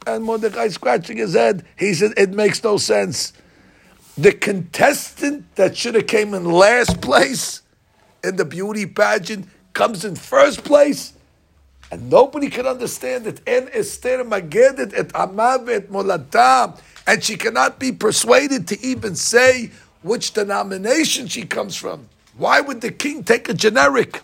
And 0.06 0.24
Mordecai 0.24 0.68
scratching 0.68 1.18
his 1.18 1.34
head, 1.34 1.64
he 1.78 1.94
said, 1.94 2.12
it 2.16 2.30
makes 2.30 2.62
no 2.64 2.76
sense. 2.76 3.32
The 4.16 4.32
contestant 4.32 5.54
that 5.56 5.76
should 5.76 5.94
have 5.94 6.06
came 6.06 6.34
in 6.34 6.44
last 6.44 7.00
place 7.00 7.62
in 8.22 8.36
the 8.36 8.44
beauty 8.44 8.86
pageant 8.86 9.48
comes 9.72 10.04
in 10.04 10.16
first 10.16 10.64
place. 10.64 11.12
And 11.94 12.10
nobody 12.10 12.50
can 12.50 12.66
understand 12.66 13.24
it. 13.28 13.40
En 13.46 13.68
Esther 13.72 14.24
Magedet 14.24 14.92
et 14.98 15.12
Amavet 15.12 15.86
Molatam. 15.86 16.76
And 17.06 17.22
she 17.22 17.36
cannot 17.36 17.78
be 17.78 17.92
persuaded 17.92 18.66
to 18.66 18.84
even 18.84 19.14
say 19.14 19.70
which 20.02 20.32
denomination 20.32 21.28
she 21.28 21.44
comes 21.44 21.76
from. 21.76 22.08
Why 22.36 22.60
would 22.60 22.80
the 22.80 22.90
king 22.90 23.22
take 23.22 23.48
a 23.48 23.54
generic? 23.54 24.22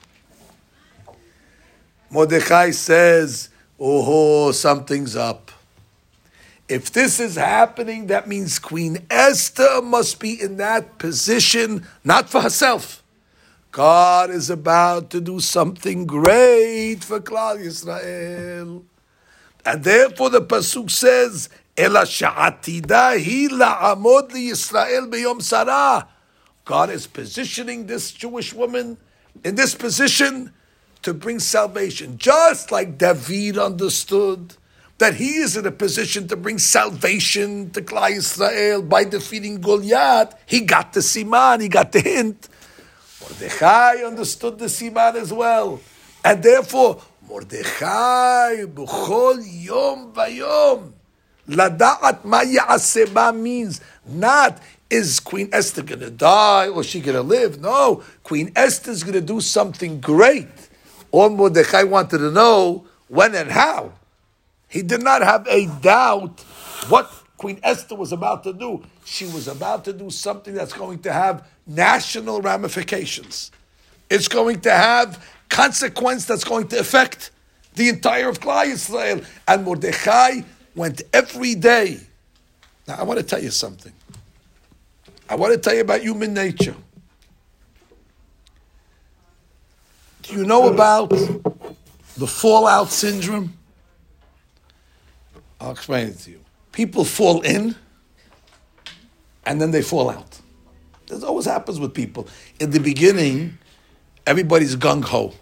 Mordechai 2.11 2.73
says, 2.73 3.51
Oh, 3.79 4.51
something's 4.51 5.15
up. 5.15 5.53
If 6.69 6.91
this 6.91 7.21
is 7.21 7.37
happening, 7.37 8.09
that 8.09 8.27
means 8.27 8.59
Queen 8.59 9.07
Esther 9.09 9.81
must 9.81 10.19
be 10.19 10.43
in 10.43 10.57
that 10.57 10.99
position, 10.99 11.87
not 12.03 12.31
for 12.31 12.41
herself. 12.41 13.00
God 13.73 14.31
is 14.31 14.51
about 14.51 15.11
to 15.11 15.21
do 15.21 15.39
something 15.39 16.07
great 16.07 17.05
for 17.05 17.21
Klal 17.21 17.59
Yisrael. 17.59 18.83
And 19.65 19.85
therefore 19.85 20.31
the 20.31 20.43
Pasuk 20.43 20.91
says, 20.91 21.49
hi 21.79 21.87
la'amod 21.87 22.65
li 24.33 24.51
Yisrael 24.51 25.09
b'yom 25.09 25.41
sarah. 25.41 26.09
God 26.65 26.91
is 26.91 27.07
positioning 27.07 27.87
this 27.87 28.13
Jewish 28.13 28.53
woman 28.53 28.99
in 29.45 29.55
this 29.55 29.75
position 29.75 30.53
to 31.03 31.15
bring 31.15 31.39
salvation. 31.39 32.19
Just 32.19 32.73
like 32.73 32.99
David 32.99 33.57
understood 33.57 34.57
that 34.99 35.15
he 35.15 35.37
is 35.37 35.57
in 35.57 35.65
a 35.65 35.73
position 35.73 36.29
to 36.29 36.37
bring 36.37 36.59
salvation 36.59 37.71
to 37.71 37.81
Klal 37.81 38.11
Israel 38.11 38.83
by 38.83 39.05
defeating 39.05 39.61
Goliath. 39.61 40.35
He 40.45 40.61
got 40.61 40.93
the 40.93 41.01
siman, 41.01 41.63
he 41.63 41.69
got 41.69 41.93
the 41.93 42.01
hint. 42.01 42.49
Mordechai 43.31 44.03
understood 44.05 44.59
the 44.59 44.67
siman 44.67 45.15
as 45.15 45.33
well. 45.33 45.81
And 46.25 46.43
therefore, 46.43 47.01
Mordechai, 47.29 48.65
b'chol 48.65 49.43
yom 49.47 50.13
vayom, 50.13 50.93
lada'at 51.49 52.25
ma 52.25 52.43
ya'aseba 52.43 53.37
means 53.37 53.81
not 54.07 54.61
is 54.91 55.21
Queen 55.21 55.49
Esther 55.53 55.83
going 55.83 56.01
to 56.01 56.11
die 56.11 56.69
or 56.69 56.83
she 56.83 57.01
going 57.01 57.15
to 57.15 57.23
live? 57.23 57.61
No, 57.61 58.03
Queen 58.25 58.51
Esther 58.57 58.91
is 58.91 59.05
going 59.05 59.15
to 59.15 59.21
do 59.21 59.41
something 59.41 60.01
great. 60.01 60.49
All 61.13 61.31
Mordechai 61.31 61.85
wanted 61.85 62.19
to 62.19 62.31
know 62.33 62.85
when 63.07 63.35
and 63.35 63.51
how. 63.51 63.93
He 64.69 64.83
did 64.83 65.03
not 65.03 65.23
have 65.23 65.47
a 65.49 65.67
doubt 65.67 66.41
what 66.89 67.13
Queen 67.41 67.59
Esther 67.63 67.95
was 67.95 68.13
about 68.13 68.45
to 68.45 68.53
do. 68.53 68.83
She 69.07 69.25
was 69.25 69.49
about 69.49 69.87
to 69.87 69.95
do 69.95 70.11
something 70.11 70.53
that's 70.53 70.75
going 70.75 70.99
to 70.99 71.11
have 71.11 71.49
national 71.67 72.43
ramifications. 72.43 73.51
It's 74.11 74.29
going 74.29 74.61
to 74.61 74.71
have 74.71 75.27
consequence 75.49 76.27
that's 76.27 76.45
going 76.45 76.69
to 76.69 76.79
affect 76.79 77.31
the 77.77 77.89
entire 77.89 78.29
of 78.29 78.41
Klal 78.41 78.67
Yisrael. 78.67 79.25
And 79.49 79.65
Mordechai 79.65 80.43
went 80.75 81.01
every 81.15 81.55
day. 81.55 82.01
Now, 82.87 82.97
I 82.97 83.05
want 83.05 83.19
to 83.21 83.25
tell 83.25 83.43
you 83.43 83.51
something. 83.51 83.95
I 85.27 85.35
want 85.35 85.55
to 85.55 85.59
tell 85.59 85.75
you 85.75 85.81
about 85.81 86.03
human 86.03 86.35
nature. 86.35 86.77
Do 90.25 90.35
you 90.35 90.45
know 90.45 90.71
about 90.71 91.09
the 91.09 92.27
fallout 92.27 92.91
syndrome? 92.91 93.55
I'll 95.59 95.71
explain 95.71 96.09
it 96.09 96.19
to 96.19 96.33
you. 96.33 96.40
People 96.81 97.05
fall 97.05 97.43
in 97.43 97.77
and 99.45 99.61
then 99.61 99.71
they 99.71 99.83
fall 99.83 100.09
out. 100.09 100.41
This 101.09 101.23
always 101.23 101.45
happens 101.45 101.79
with 101.79 101.93
people. 101.93 102.27
In 102.59 102.71
the 102.71 102.81
beginning, 102.81 103.59
everybody's 104.27 104.77
gung 104.77 105.05
ho. 105.05 105.35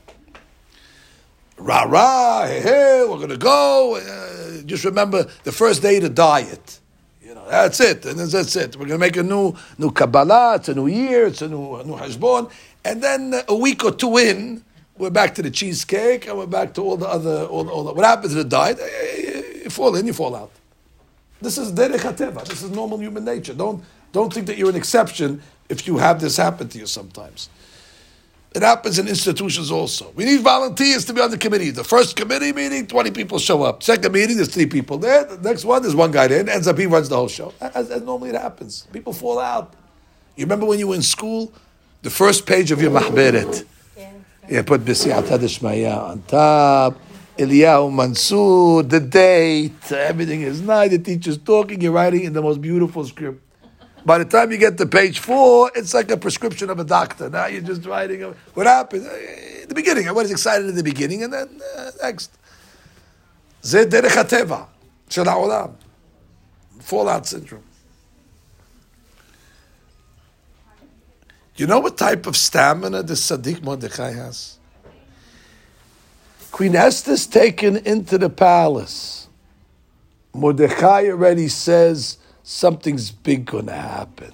Rah 1.57 1.85
rah, 1.85 2.45
hey, 2.45 2.61
hey, 2.61 3.07
we're 3.09 3.25
to 3.29 3.37
go. 3.37 3.99
Uh, 3.99 4.63
just 4.63 4.85
remember 4.85 5.29
the 5.45 5.53
first 5.53 5.81
day 5.81 6.01
to 6.01 6.09
diet. 6.09 6.81
You 7.23 7.37
know, 7.37 7.49
that's 7.49 7.79
it. 7.79 8.05
And 8.05 8.19
that's 8.19 8.57
it. 8.57 8.75
We're 8.77 8.89
to 8.89 8.99
make 8.99 9.17
a 9.17 9.23
new 9.23 9.55
new 9.79 9.93
Kabbalah. 9.93 10.57
It's 10.57 10.71
a 10.71 10.75
new 10.75 10.89
year. 10.89 11.29
It's 11.29 11.43
a 11.43 11.49
new, 11.49 11.77
a 11.77 11.85
new 11.85 11.95
Hashbon. 11.95 12.51
And 12.85 13.01
then 13.01 13.33
a 13.47 13.55
week 13.55 13.85
or 13.85 13.93
two 13.93 14.19
in, 14.19 14.65
we're 14.97 15.11
back 15.11 15.37
to 15.37 15.43
the 15.43 15.53
cheesecake 15.53 16.27
and 16.27 16.37
we're 16.37 16.47
back 16.47 16.75
to 16.75 16.83
all 16.83 16.97
the 16.97 17.07
other, 17.07 17.45
all, 17.45 17.71
all 17.71 17.85
the, 17.85 17.93
what 17.93 18.05
happens 18.05 18.33
to 18.33 18.43
the 18.43 18.49
diet? 18.49 18.81
You 19.63 19.71
fall 19.71 19.95
in, 19.95 20.05
you 20.05 20.13
fall 20.13 20.35
out. 20.35 20.51
This 21.41 21.59
is 21.59 21.73
derech 21.73 22.01
hateva. 22.01 22.45
This 22.45 22.63
is 22.63 22.71
normal 22.71 22.99
human 22.99 23.25
nature. 23.25 23.55
Don't, 23.55 23.83
don't 24.13 24.33
think 24.33 24.47
that 24.47 24.59
you're 24.59 24.71
an 24.71 24.77
exception 24.77 25.43
if 25.69 25.87
you 25.87 25.99
have 25.99 26.21
this 26.21 26.37
happen 26.37 26.69
to 26.69 26.79
you 26.79 26.87
sometimes. 26.87 27.49
It 28.55 28.63
happens 28.63 28.99
in 28.99 29.07
institutions 29.07 29.71
also. 29.71 30.11
We 30.17 30.25
need 30.25 30.41
volunteers 30.41 31.05
to 31.05 31.13
be 31.13 31.21
on 31.21 31.31
the 31.31 31.37
committee. 31.39 31.71
The 31.71 31.85
first 31.85 32.17
committee 32.17 32.53
meeting, 32.53 32.87
20 32.87 33.11
people 33.11 33.39
show 33.39 33.63
up. 33.63 33.83
Second 33.83 34.11
meeting, 34.13 34.37
there's 34.37 34.53
three 34.53 34.67
people 34.67 34.97
there. 34.97 35.25
The 35.25 35.49
next 35.49 35.65
one, 35.65 35.83
there's 35.83 35.95
one 35.95 36.11
guy 36.11 36.29
there. 36.29 36.41
And 36.41 36.49
ends 36.49 36.67
up 36.67 36.79
he 36.79 36.87
runs 36.87 37.11
the 37.11 37.17
whole 37.17 37.29
show. 37.29 37.53
As, 37.61 37.91
as 37.91 38.03
normally 38.03 38.31
it 38.31 38.37
happens. 38.41 38.89
People 38.93 39.13
fall 39.13 39.39
out. 39.39 39.75
You 40.35 40.45
remember 40.45 40.65
when 40.67 40.79
you 40.79 40.89
were 40.89 40.95
in 40.95 41.03
school? 41.03 41.53
The 42.03 42.11
first 42.11 42.47
page 42.47 42.71
of 42.71 42.81
your 42.81 42.91
mahberet. 42.91 43.67
Yeah, 44.49 44.63
put 44.63 44.81
B'siyat 44.81 45.25
Hadishmaya 45.25 46.11
on 46.11 46.23
top. 46.23 46.99
Eliyahu 47.38 47.94
Mansour, 47.94 48.84
the 48.84 49.00
date, 49.00 49.92
everything 49.92 50.42
is 50.42 50.62
nice. 50.62 50.92
The 50.92 51.00
teacher's 51.00 51.38
talking, 51.38 51.82
you're 51.82 51.92
writing 51.92 52.24
in 52.24 52.34
the 52.34 52.42
most 52.42 52.62
beautiful 52.62 53.06
script. 53.06 53.42
By 54.06 54.18
the 54.18 54.26
time 54.26 54.52
you 54.52 54.58
get 54.58 54.78
to 54.78 54.86
page 54.86 55.20
four, 55.20 55.72
it's 55.76 55.94
like 55.94 56.12
a 56.12 56.18
prescription 56.18 56.70
of 56.70 56.78
a 56.80 56.84
doctor. 56.84 57.30
Now 57.30 57.48
you're 57.48 57.62
just 57.62 57.86
writing. 57.86 58.22
What 58.54 58.68
happened? 58.68 59.08
In 59.62 59.70
the 59.70 59.76
beginning, 59.76 60.08
I 60.08 60.12
was 60.12 60.30
excited 60.30 60.68
in 60.68 60.76
the 60.76 60.84
beginning, 60.84 61.24
and 61.24 61.34
then 61.34 61.62
uh, 61.78 61.92
next. 62.02 62.32
זה 63.62 63.86
דרך 63.86 64.18
הטבע 64.18 64.64
של 65.10 65.30
העולם. 65.30 65.70
Fallout 66.82 67.26
syndrome. 67.26 67.64
You 71.56 71.68
know 71.68 71.80
what 71.80 71.98
type 71.98 72.26
of 72.26 72.36
stamina 72.36 73.04
the 73.04 73.14
Sadiq 73.14 73.62
Mordechai 73.64 74.12
has? 74.12 74.57
Queen 76.59 76.75
Esther's 76.75 77.25
taken 77.25 77.77
into 77.77 78.19
the 78.19 78.29
palace. 78.29 79.29
Mordechai 80.35 81.07
already 81.07 81.47
says, 81.47 82.19
something's 82.43 83.13
big 83.13 83.45
going 83.45 83.67
to 83.67 83.73
happen. 83.73 84.33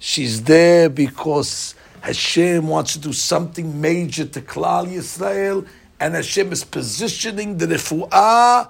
She's 0.00 0.42
there 0.42 0.88
because 0.88 1.76
Hashem 2.00 2.66
wants 2.66 2.94
to 2.94 2.98
do 2.98 3.12
something 3.12 3.80
major 3.80 4.24
to 4.24 4.40
Klal 4.40 4.88
Yisrael, 4.88 5.68
and 6.00 6.14
Hashem 6.14 6.50
is 6.50 6.64
positioning 6.64 7.58
the 7.58 7.66
refuah, 7.66 8.68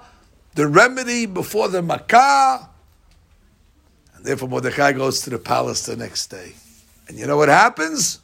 the 0.53 0.67
remedy 0.67 1.25
before 1.25 1.69
the 1.69 1.81
makkah. 1.81 2.69
And 4.13 4.23
therefore 4.23 4.49
Mordechai 4.49 4.91
goes 4.91 5.21
to 5.21 5.31
the 5.31 5.39
palace 5.39 5.87
the 5.87 5.95
next 5.95 6.27
day. 6.27 6.53
And 7.07 7.17
you 7.17 7.25
know 7.25 7.37
what 7.37 7.49
happens? 7.49 8.19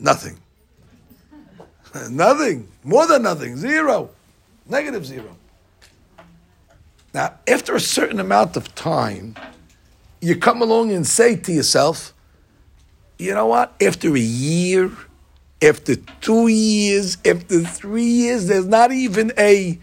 Nothing. 0.00 0.38
Nothing. 2.10 2.68
More 2.84 3.06
than 3.06 3.22
nothing. 3.22 3.56
Zero. 3.56 4.10
Negative 4.68 5.04
zero. 5.04 5.36
Now, 7.14 7.34
after 7.48 7.74
a 7.74 7.80
certain 7.80 8.20
amount 8.20 8.56
of 8.56 8.74
time, 8.74 9.36
you 10.20 10.36
come 10.36 10.60
along 10.60 10.92
and 10.92 11.06
say 11.06 11.36
to 11.36 11.52
yourself, 11.52 12.12
you 13.18 13.32
know 13.32 13.46
what? 13.46 13.74
After 13.80 14.14
a 14.14 14.20
year, 14.20 14.90
after 15.62 15.96
two 15.96 16.48
years, 16.48 17.16
after 17.24 17.60
three 17.62 18.04
years, 18.04 18.46
there's 18.46 18.66
not 18.66 18.92
even 18.92 19.32
a 19.38 19.78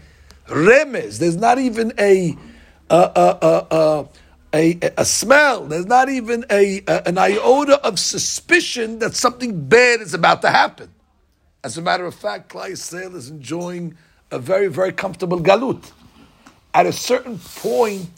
remes, 0.46 1.18
there's 1.18 1.36
not 1.36 1.58
even 1.58 1.92
a 1.98 2.36
a, 2.90 2.96
a, 2.96 3.66
a, 3.70 4.08
a, 4.54 4.92
a 4.98 5.04
smell, 5.04 5.64
there's 5.64 5.86
not 5.86 6.08
even 6.08 6.44
a, 6.50 6.82
an 6.86 7.18
iota 7.18 7.80
of 7.84 7.98
suspicion 7.98 8.98
that 9.00 9.14
something 9.14 9.68
bad 9.68 10.00
is 10.00 10.14
about 10.14 10.42
to 10.42 10.50
happen. 10.50 10.90
As 11.64 11.78
a 11.78 11.82
matter 11.82 12.04
of 12.04 12.14
fact, 12.14 12.50
Klal 12.50 12.70
Yisrael 12.70 13.14
is 13.14 13.30
enjoying 13.30 13.96
a 14.30 14.38
very, 14.38 14.68
very 14.68 14.92
comfortable 14.92 15.40
galut. 15.40 15.92
At 16.74 16.84
a 16.84 16.92
certain 16.92 17.38
point, 17.38 18.10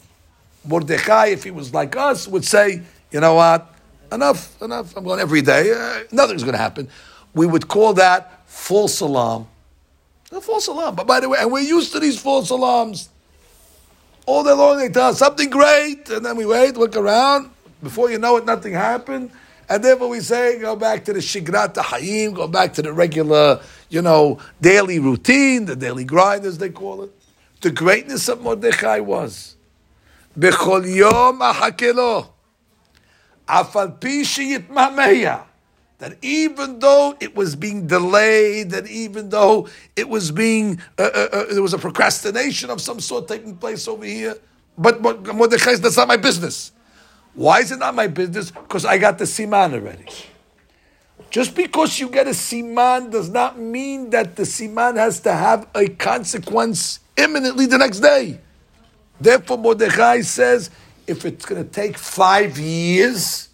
Mordechai, 0.65 1.27
if 1.27 1.45
he 1.45 1.51
was 1.51 1.73
like 1.73 1.95
us, 1.95 2.27
would 2.27 2.43
say, 2.43 2.81
you 3.09 3.21
know 3.21 3.35
what, 3.35 3.73
enough, 4.11 4.61
enough, 4.61 4.97
I'm 4.97 5.05
going 5.05 5.21
every 5.21 5.41
day, 5.41 5.71
uh, 5.71 6.03
nothing's 6.11 6.43
going 6.43 6.55
to 6.55 6.59
happen. 6.59 6.89
We 7.33 7.47
would 7.47 7.69
call 7.69 7.93
that 7.93 8.43
false 8.47 8.99
alarm. 8.99 9.47
A 10.33 10.41
false 10.41 10.67
alarm. 10.67 10.95
But 10.95 11.07
by 11.07 11.21
the 11.21 11.29
way, 11.29 11.37
and 11.39 11.49
we're 11.49 11.61
used 11.61 11.93
to 11.93 12.01
these 12.01 12.19
false 12.19 12.49
alarms. 12.49 13.07
All 14.25 14.43
day 14.43 14.51
long 14.51 14.77
they 14.77 14.89
tell 14.89 15.07
us 15.07 15.19
something 15.19 15.49
great, 15.49 16.09
and 16.09 16.25
then 16.25 16.35
we 16.35 16.45
wait, 16.45 16.75
look 16.75 16.97
around. 16.97 17.49
Before 17.81 18.11
you 18.11 18.17
know 18.17 18.35
it, 18.35 18.45
nothing 18.45 18.73
happened. 18.73 19.31
And 19.68 19.82
therefore 19.82 20.08
we 20.08 20.20
say, 20.20 20.58
go 20.58 20.76
back 20.76 21.04
to 21.06 21.12
the 21.12 21.20
Shigrat 21.20 21.74
Hayim, 21.74 22.34
go 22.34 22.46
back 22.46 22.74
to 22.74 22.82
the 22.82 22.92
regular, 22.92 23.60
you 23.88 24.02
know, 24.02 24.38
daily 24.60 24.98
routine, 24.98 25.64
the 25.64 25.76
daily 25.76 26.04
grind, 26.04 26.44
as 26.44 26.58
they 26.58 26.68
call 26.68 27.02
it. 27.02 27.10
The 27.60 27.70
greatness 27.70 28.28
of 28.28 28.42
Mordechai 28.42 29.00
was 29.00 29.56
בכל 30.36 30.82
יום 30.84 31.42
אחכה 31.42 31.92
לו, 31.92 32.24
אף 33.46 33.76
על 33.76 33.88
פי 33.98 34.24
שיתמהמה. 34.24 35.42
That 35.98 36.16
even 36.20 36.80
though 36.80 37.14
it 37.20 37.36
was 37.36 37.54
being 37.54 37.86
delayed, 37.86 38.70
that 38.70 38.88
even 38.88 39.28
though 39.28 39.68
it 39.94 40.08
was 40.08 40.32
being, 40.32 40.80
uh, 40.98 41.02
uh, 41.02 41.28
uh, 41.32 41.44
there 41.52 41.62
was 41.62 41.74
a 41.74 41.78
procrastination 41.78 42.70
of 42.70 42.80
some 42.80 42.98
sort 42.98 43.28
taking 43.28 43.56
place 43.56 43.86
over 43.86 44.04
here, 44.04 44.34
but 44.76 45.00
Mordechai 45.00 45.76
that's 45.76 45.96
not 45.96 46.08
my 46.08 46.16
business. 46.16 46.72
Why 47.37 47.59
is 47.59 47.71
it 47.71 47.77
not 47.77 47.93
my 47.93 48.07
business? 48.07 48.49
Because 48.49 48.83
I 48.83 48.97
got 48.97 49.19
the 49.19 49.25
siman 49.25 49.75
already. 49.75 50.07
Just 51.29 51.53
because 51.53 51.99
you 51.99 52.09
get 52.09 52.25
a 52.25 52.31
siman 52.31 53.11
does 53.11 53.29
not 53.29 53.59
mean 53.59 54.09
that 54.09 54.35
the 54.35 54.41
siman 54.41 54.95
has 54.95 55.19
to 55.19 55.31
have 55.31 55.67
a 55.75 55.87
consequence 55.87 56.99
imminently 57.15 57.67
the 57.67 57.77
next 57.77 57.99
day. 57.99 58.39
Therefore, 59.21 59.59
Mordechai 59.59 60.21
says, 60.21 60.71
if 61.05 61.25
it's 61.25 61.45
going 61.45 61.63
to 61.63 61.69
take 61.69 61.95
five 61.95 62.57
years, 62.57 63.49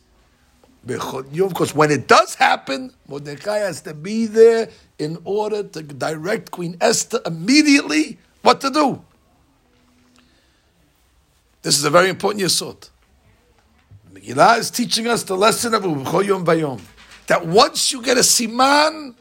because 0.85 1.75
when 1.75 1.91
it 1.91 2.07
does 2.07 2.35
happen, 2.35 2.93
Mordechai 3.05 3.57
has 3.57 3.81
to 3.81 3.93
be 3.93 4.27
there 4.27 4.69
in 4.97 5.17
order 5.25 5.61
to 5.61 5.81
direct 5.83 6.51
Queen 6.51 6.77
Esther 6.79 7.19
immediately 7.25 8.17
what 8.43 8.61
to 8.61 8.69
do. 8.69 9.03
This 11.63 11.77
is 11.77 11.83
a 11.83 11.89
very 11.89 12.07
important 12.07 12.45
yesod. 12.45 12.89
Megillah 14.23 14.59
is 14.59 14.71
teaching 14.71 15.07
us 15.07 15.23
the 15.23 15.35
lesson 15.35 15.73
of 15.73 15.83
Yom 15.83 16.45
Bayom. 16.45 16.81
That 17.27 17.45
once 17.45 17.91
you 17.91 18.01
get 18.01 18.17
a 18.17 18.21
siman, 18.21 19.15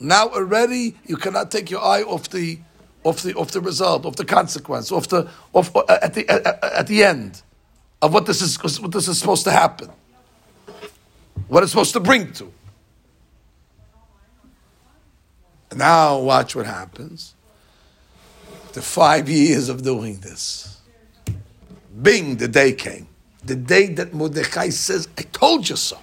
now 0.00 0.28
already 0.28 0.96
you 1.06 1.16
cannot 1.16 1.50
take 1.50 1.70
your 1.70 1.82
eye 1.82 2.02
off 2.02 2.28
the 2.30 2.58
of 3.04 3.22
the 3.22 3.36
of 3.36 3.52
the 3.52 3.60
result, 3.60 4.04
of 4.04 4.16
the 4.16 4.24
consequence, 4.24 4.92
of 4.92 5.08
the 5.08 5.28
of 5.54 5.74
uh, 5.76 5.82
at 6.02 6.14
the 6.14 6.28
at, 6.28 6.64
at 6.64 6.86
the 6.86 7.04
end 7.04 7.42
of 8.02 8.12
what 8.12 8.26
this 8.26 8.42
is 8.42 8.80
what 8.80 8.92
this 8.92 9.08
is 9.08 9.18
supposed 9.18 9.44
to 9.44 9.50
happen, 9.50 9.90
what 11.48 11.62
it's 11.62 11.72
supposed 11.72 11.92
to 11.92 12.00
bring 12.00 12.32
to. 12.32 12.52
Now 15.74 16.18
watch 16.18 16.56
what 16.56 16.66
happens. 16.66 17.34
After 18.66 18.80
five 18.80 19.28
years 19.28 19.68
of 19.68 19.82
doing 19.82 20.18
this, 20.20 20.80
Bing, 22.02 22.36
the 22.36 22.48
day 22.48 22.72
came. 22.72 23.08
The 23.48 23.56
day 23.56 23.86
that 23.94 24.12
Mordechai 24.12 24.68
says, 24.68 25.08
I 25.16 25.22
told 25.22 25.70
you 25.70 25.76
so. 25.76 25.96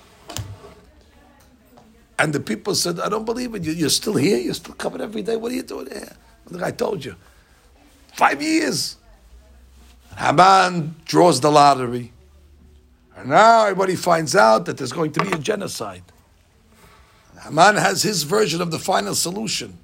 And 2.17 2.33
the 2.33 2.39
people 2.39 2.73
said, 2.73 2.99
I 2.99 3.07
don't 3.07 3.23
believe 3.23 3.53
it. 3.53 3.63
You're 3.63 3.89
still 3.89 4.15
here? 4.15 4.39
You're 4.39 4.55
still 4.55 4.73
coming 4.73 4.99
every 4.99 5.21
day? 5.21 5.35
What 5.35 5.51
are 5.51 5.55
you 5.55 5.61
doing 5.61 5.85
here? 5.91 6.17
I 6.59 6.71
told 6.71 7.05
you. 7.05 7.15
Five 8.15 8.41
years. 8.41 8.97
Haman 10.17 10.95
draws 11.05 11.39
the 11.39 11.51
lottery. 11.51 12.11
And 13.15 13.29
now 13.29 13.65
everybody 13.65 13.95
finds 13.95 14.35
out 14.35 14.65
that 14.65 14.77
there's 14.77 14.91
going 14.91 15.11
to 15.11 15.19
be 15.19 15.31
a 15.31 15.37
genocide. 15.37 16.03
Haman 17.43 17.75
has 17.75 18.01
his 18.01 18.23
version 18.23 18.59
of 18.59 18.71
the 18.71 18.79
final 18.79 19.13
solution. 19.13 19.77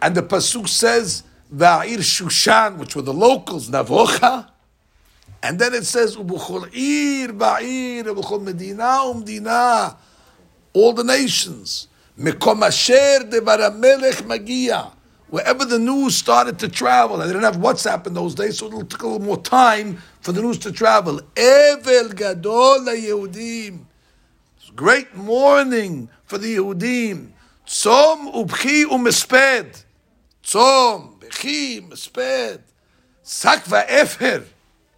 And 0.00 0.14
the 0.14 0.22
Pasuk 0.22 0.68
says, 0.68 1.24
Va'ir 1.52 1.98
Shushan, 1.98 2.76
which 2.76 2.94
were 2.94 3.02
the 3.02 3.12
locals, 3.12 3.68
Navocha. 3.68 4.50
And 5.42 5.58
then 5.58 5.74
it 5.74 5.84
says, 5.86 6.16
Ubuchol 6.16 6.74
Ir, 6.74 7.32
Va'ir, 7.32 8.04
Ubuchol 8.04 8.42
Medina. 8.42 9.96
All 10.72 10.92
the 10.92 11.04
nations. 11.04 11.88
Wherever 15.30 15.64
the 15.64 15.78
news 15.78 16.16
started 16.16 16.58
to 16.58 16.68
travel, 16.68 17.20
and 17.20 17.30
they 17.30 17.32
didn't 17.32 17.44
have 17.44 17.62
WhatsApp 17.62 18.06
in 18.08 18.14
those 18.14 18.34
days, 18.34 18.58
so 18.58 18.66
it 18.80 18.90
took 18.90 19.02
a 19.02 19.06
little 19.06 19.24
more 19.24 19.40
time 19.40 19.98
for 20.20 20.32
the 20.32 20.42
news 20.42 20.58
to 20.58 20.72
travel. 20.72 21.20
Evel 21.36 22.14
Gadol. 22.16 22.84
Great 24.74 25.14
mourning 25.14 26.08
for 26.24 26.38
the 26.38 26.56
Yehudim. 26.56 27.30
Tzom 27.66 28.32
ubchi 28.34 28.84
umesped. 28.84 29.84
Tzom, 30.42 31.18
bechi, 31.20 31.88
mesped. 31.88 32.60
Sakva 33.24 33.84
efer. 33.88 34.44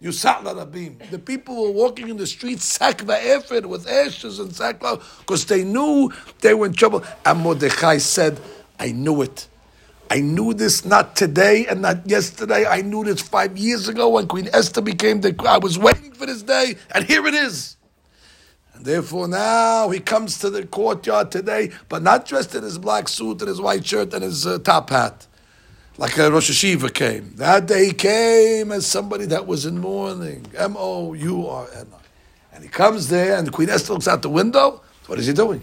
Yusat 0.01 0.43
Rabim. 0.43 1.09
The 1.11 1.19
people 1.19 1.63
were 1.63 1.71
walking 1.71 2.09
in 2.09 2.17
the 2.17 2.25
streets, 2.25 2.77
sakva 2.77 3.19
efer, 3.23 3.67
with 3.67 3.87
ashes 3.87 4.39
and 4.39 4.55
sackcloth, 4.55 5.19
because 5.19 5.45
they 5.45 5.63
knew 5.63 6.11
they 6.41 6.53
were 6.53 6.65
in 6.65 6.73
trouble. 6.73 7.03
And 7.25 7.39
Mordechai 7.41 7.97
said, 7.97 8.39
I 8.79 8.91
knew 8.91 9.21
it. 9.21 9.47
I 10.09 10.19
knew 10.19 10.53
this 10.53 10.83
not 10.83 11.15
today 11.15 11.67
and 11.67 11.83
not 11.83 12.09
yesterday. 12.09 12.65
I 12.65 12.81
knew 12.81 13.03
this 13.03 13.21
five 13.21 13.57
years 13.57 13.87
ago 13.87 14.09
when 14.09 14.27
Queen 14.27 14.49
Esther 14.51 14.81
became 14.81 15.21
the. 15.21 15.33
I 15.47 15.59
was 15.59 15.77
waiting 15.79 16.11
for 16.11 16.25
this 16.25 16.41
day, 16.41 16.75
and 16.93 17.05
here 17.05 17.25
it 17.27 17.33
is. 17.33 17.77
And 18.73 18.83
therefore, 18.83 19.27
now 19.27 19.89
he 19.89 19.99
comes 19.99 20.39
to 20.39 20.49
the 20.49 20.65
courtyard 20.65 21.31
today, 21.31 21.71
but 21.87 22.01
not 22.01 22.25
dressed 22.25 22.55
in 22.55 22.63
his 22.63 22.77
black 22.77 23.07
suit 23.07 23.39
and 23.41 23.47
his 23.47 23.61
white 23.61 23.85
shirt 23.85 24.13
and 24.13 24.23
his 24.23 24.45
uh, 24.45 24.57
top 24.59 24.89
hat, 24.89 25.27
like 26.01 26.17
a 26.17 26.31
Rosh 26.31 26.49
HaYeshiva 26.49 26.91
came. 26.91 27.35
That 27.35 27.67
day 27.67 27.85
he 27.85 27.93
came 27.93 28.71
as 28.71 28.87
somebody 28.87 29.25
that 29.27 29.45
was 29.45 29.67
in 29.67 29.77
mourning. 29.77 30.47
M 30.57 30.75
O 30.75 31.13
U 31.13 31.47
R 31.47 31.67
N 31.75 31.85
I. 31.93 32.55
And 32.55 32.63
he 32.63 32.69
comes 32.71 33.09
there, 33.09 33.37
and 33.37 33.51
Queen 33.51 33.69
Esther 33.69 33.93
looks 33.93 34.07
out 34.07 34.23
the 34.23 34.29
window. 34.29 34.81
What 35.05 35.19
is 35.19 35.27
he 35.27 35.33
doing? 35.33 35.61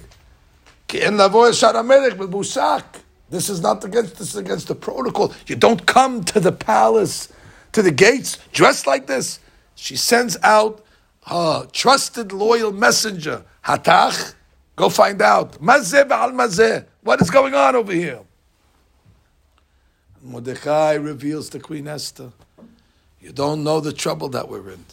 This 0.89 1.11
is 3.51 3.61
not 3.61 3.85
against 3.85 4.17
this 4.17 4.29
is 4.29 4.37
against 4.37 4.69
the 4.69 4.77
protocol. 4.77 5.35
You 5.49 5.57
don't 5.57 5.85
come 5.87 6.23
to 6.27 6.39
the 6.39 6.53
palace, 6.53 7.33
to 7.73 7.83
the 7.83 7.91
gates 7.91 8.39
dressed 8.53 8.87
like 8.87 9.09
this. 9.09 9.41
She 9.75 9.97
sends 9.97 10.37
out 10.45 10.85
her 11.27 11.67
trusted, 11.73 12.31
loyal 12.33 12.71
messenger, 12.71 13.45
Hatach. 13.65 14.35
Go 14.77 14.89
find 14.89 15.21
out. 15.21 15.61
What 15.61 17.21
is 17.21 17.31
going 17.31 17.55
on 17.55 17.75
over 17.75 17.93
here? 17.93 18.21
Mordechai 20.23 20.95
reveals 20.95 21.49
to 21.51 21.61
Queen 21.61 21.87
Esther, 21.87 22.33
you 23.21 23.33
don't 23.33 23.65
know 23.65 23.81
the 23.81 23.93
trouble 23.93 24.29
that 24.31 24.49
we're 24.49 24.71
in. 24.71 24.85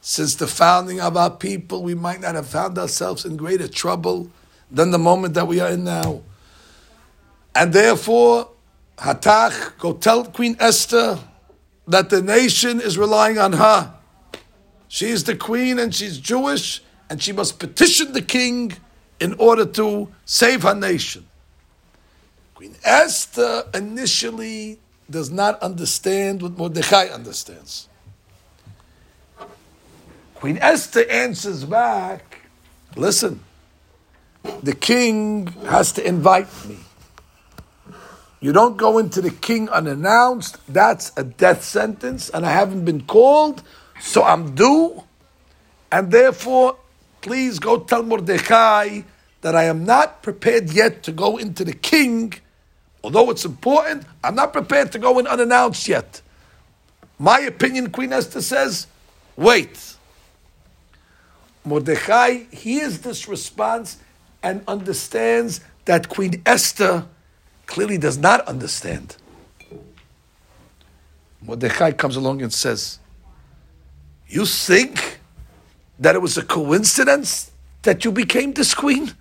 Since 0.00 0.36
the 0.36 0.46
founding 0.46 1.00
of 1.00 1.16
our 1.16 1.30
people, 1.30 1.82
we 1.82 1.94
might 1.94 2.20
not 2.20 2.34
have 2.34 2.46
found 2.46 2.78
ourselves 2.78 3.24
in 3.24 3.36
greater 3.36 3.68
trouble 3.68 4.30
than 4.70 4.90
the 4.90 4.98
moment 4.98 5.34
that 5.34 5.46
we 5.46 5.60
are 5.60 5.70
in 5.70 5.84
now. 5.84 6.22
And 7.54 7.72
therefore, 7.72 8.50
Hatach, 8.96 9.78
go 9.78 9.92
tell 9.92 10.24
Queen 10.24 10.56
Esther 10.60 11.18
that 11.86 12.10
the 12.10 12.22
nation 12.22 12.80
is 12.80 12.98
relying 12.98 13.38
on 13.38 13.54
her. 13.54 13.92
She 14.88 15.06
is 15.06 15.24
the 15.24 15.36
queen 15.36 15.78
and 15.78 15.94
she's 15.94 16.18
Jewish, 16.18 16.82
and 17.10 17.22
she 17.22 17.32
must 17.32 17.58
petition 17.58 18.12
the 18.12 18.22
king 18.22 18.72
in 19.20 19.34
order 19.34 19.66
to 19.66 20.08
save 20.24 20.62
her 20.62 20.74
nation. 20.74 21.27
Queen 22.58 22.74
Esther 22.82 23.66
initially 23.72 24.80
does 25.08 25.30
not 25.30 25.62
understand 25.62 26.42
what 26.42 26.58
Mordechai 26.58 27.04
understands. 27.04 27.88
Queen 30.34 30.58
Esther 30.60 31.08
answers 31.08 31.64
back, 31.64 32.40
listen, 32.96 33.44
the 34.64 34.74
king 34.74 35.46
has 35.66 35.92
to 35.92 36.04
invite 36.04 36.48
me. 36.66 36.78
You 38.40 38.50
don't 38.50 38.76
go 38.76 38.98
into 38.98 39.20
the 39.20 39.30
king 39.30 39.68
unannounced. 39.68 40.58
That's 40.66 41.12
a 41.16 41.22
death 41.22 41.62
sentence, 41.62 42.28
and 42.28 42.44
I 42.44 42.50
haven't 42.50 42.84
been 42.84 43.02
called, 43.02 43.62
so 44.00 44.24
I'm 44.24 44.56
due. 44.56 45.04
And 45.92 46.10
therefore, 46.10 46.76
please 47.20 47.60
go 47.60 47.78
tell 47.78 48.02
Mordechai 48.02 49.02
that 49.42 49.54
I 49.54 49.66
am 49.66 49.84
not 49.84 50.24
prepared 50.24 50.72
yet 50.72 51.04
to 51.04 51.12
go 51.12 51.36
into 51.36 51.64
the 51.64 51.72
king. 51.72 52.34
Although 53.02 53.30
it's 53.30 53.44
important, 53.44 54.04
I'm 54.22 54.34
not 54.34 54.52
prepared 54.52 54.92
to 54.92 54.98
go 54.98 55.18
in 55.18 55.26
unannounced 55.26 55.86
yet. 55.88 56.20
My 57.18 57.40
opinion, 57.40 57.90
Queen 57.90 58.12
Esther 58.12 58.42
says, 58.42 58.86
wait. 59.36 59.96
Mordechai 61.64 62.44
hears 62.50 63.00
this 63.00 63.28
response 63.28 63.98
and 64.42 64.62
understands 64.66 65.60
that 65.84 66.08
Queen 66.08 66.42
Esther 66.46 67.06
clearly 67.66 67.98
does 67.98 68.18
not 68.18 68.40
understand. 68.46 69.16
Mordechai 71.40 71.92
comes 71.92 72.16
along 72.16 72.42
and 72.42 72.52
says, 72.52 72.98
You 74.26 74.44
think 74.44 75.20
that 75.98 76.14
it 76.14 76.22
was 76.22 76.36
a 76.36 76.42
coincidence 76.42 77.50
that 77.82 78.04
you 78.04 78.12
became 78.12 78.52
this 78.52 78.74
queen? 78.74 79.14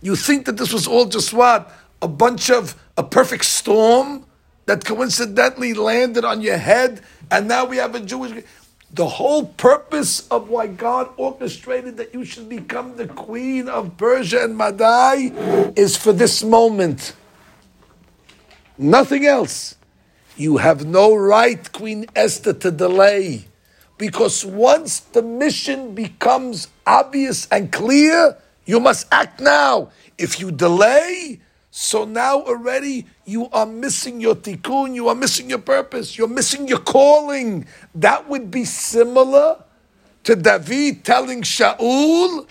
You 0.00 0.16
think 0.16 0.46
that 0.46 0.56
this 0.56 0.72
was 0.72 0.86
all 0.86 1.06
just 1.06 1.32
what? 1.32 1.70
A 2.02 2.08
bunch 2.08 2.50
of 2.50 2.76
a 2.96 3.02
perfect 3.02 3.44
storm 3.44 4.26
that 4.66 4.84
coincidentally 4.84 5.72
landed 5.72 6.24
on 6.24 6.40
your 6.40 6.58
head, 6.58 7.00
and 7.30 7.48
now 7.48 7.64
we 7.64 7.78
have 7.78 7.94
a 7.94 8.00
Jewish. 8.00 8.44
The 8.92 9.06
whole 9.06 9.46
purpose 9.46 10.28
of 10.28 10.50
why 10.50 10.66
God 10.66 11.08
orchestrated 11.16 11.96
that 11.96 12.12
you 12.12 12.24
should 12.24 12.48
become 12.48 12.96
the 12.96 13.06
queen 13.06 13.68
of 13.68 13.96
Persia 13.96 14.44
and 14.44 14.56
Madai 14.56 15.32
is 15.76 15.96
for 15.96 16.12
this 16.12 16.44
moment. 16.44 17.14
Nothing 18.76 19.24
else. 19.24 19.76
You 20.36 20.58
have 20.58 20.84
no 20.84 21.14
right, 21.14 21.72
Queen 21.72 22.06
Esther, 22.14 22.52
to 22.52 22.70
delay. 22.70 23.46
Because 23.96 24.44
once 24.44 25.00
the 25.00 25.22
mission 25.22 25.94
becomes 25.94 26.68
obvious 26.86 27.46
and 27.50 27.70
clear, 27.70 28.36
you 28.66 28.80
must 28.80 29.06
act 29.12 29.40
now. 29.40 29.90
If 30.18 30.40
you 30.40 30.50
delay, 30.50 31.40
so 31.74 32.04
now 32.04 32.42
already 32.42 33.06
you 33.24 33.48
are 33.48 33.64
missing 33.64 34.20
your 34.20 34.34
tikkun, 34.34 34.94
you 34.94 35.08
are 35.08 35.14
missing 35.14 35.48
your 35.48 35.58
purpose, 35.58 36.18
you're 36.18 36.28
missing 36.28 36.68
your 36.68 36.80
calling. 36.80 37.66
That 37.94 38.28
would 38.28 38.50
be 38.50 38.66
similar 38.66 39.64
to 40.24 40.36
David 40.36 41.02
telling 41.02 41.40
Shaul 41.40 42.46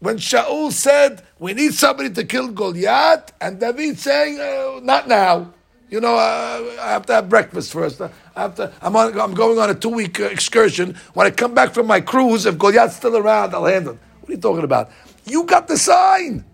when 0.00 0.18
Shaul 0.18 0.70
said, 0.70 1.22
We 1.38 1.54
need 1.54 1.72
somebody 1.72 2.10
to 2.10 2.24
kill 2.24 2.48
Goliath, 2.48 3.32
and 3.40 3.58
David 3.58 3.98
saying, 3.98 4.38
uh, 4.38 4.80
Not 4.82 5.08
now. 5.08 5.54
You 5.88 6.02
know, 6.02 6.16
uh, 6.16 6.76
I 6.82 6.90
have 6.90 7.06
to 7.06 7.14
have 7.14 7.30
breakfast 7.30 7.72
first. 7.72 8.02
I 8.02 8.10
have 8.36 8.54
to, 8.56 8.70
I'm, 8.82 8.94
on, 8.94 9.18
I'm 9.18 9.32
going 9.32 9.58
on 9.58 9.70
a 9.70 9.74
two 9.74 9.88
week 9.88 10.20
uh, 10.20 10.24
excursion. 10.24 10.94
When 11.14 11.26
I 11.26 11.30
come 11.30 11.54
back 11.54 11.72
from 11.72 11.86
my 11.86 12.02
cruise, 12.02 12.44
if 12.44 12.58
Goliath's 12.58 12.96
still 12.96 13.16
around, 13.16 13.54
I'll 13.54 13.64
handle 13.64 13.94
it. 13.94 13.98
What 14.20 14.28
are 14.28 14.32
you 14.34 14.38
talking 14.38 14.64
about? 14.64 14.90
You 15.24 15.44
got 15.44 15.68
the 15.68 15.78
sign. 15.78 16.44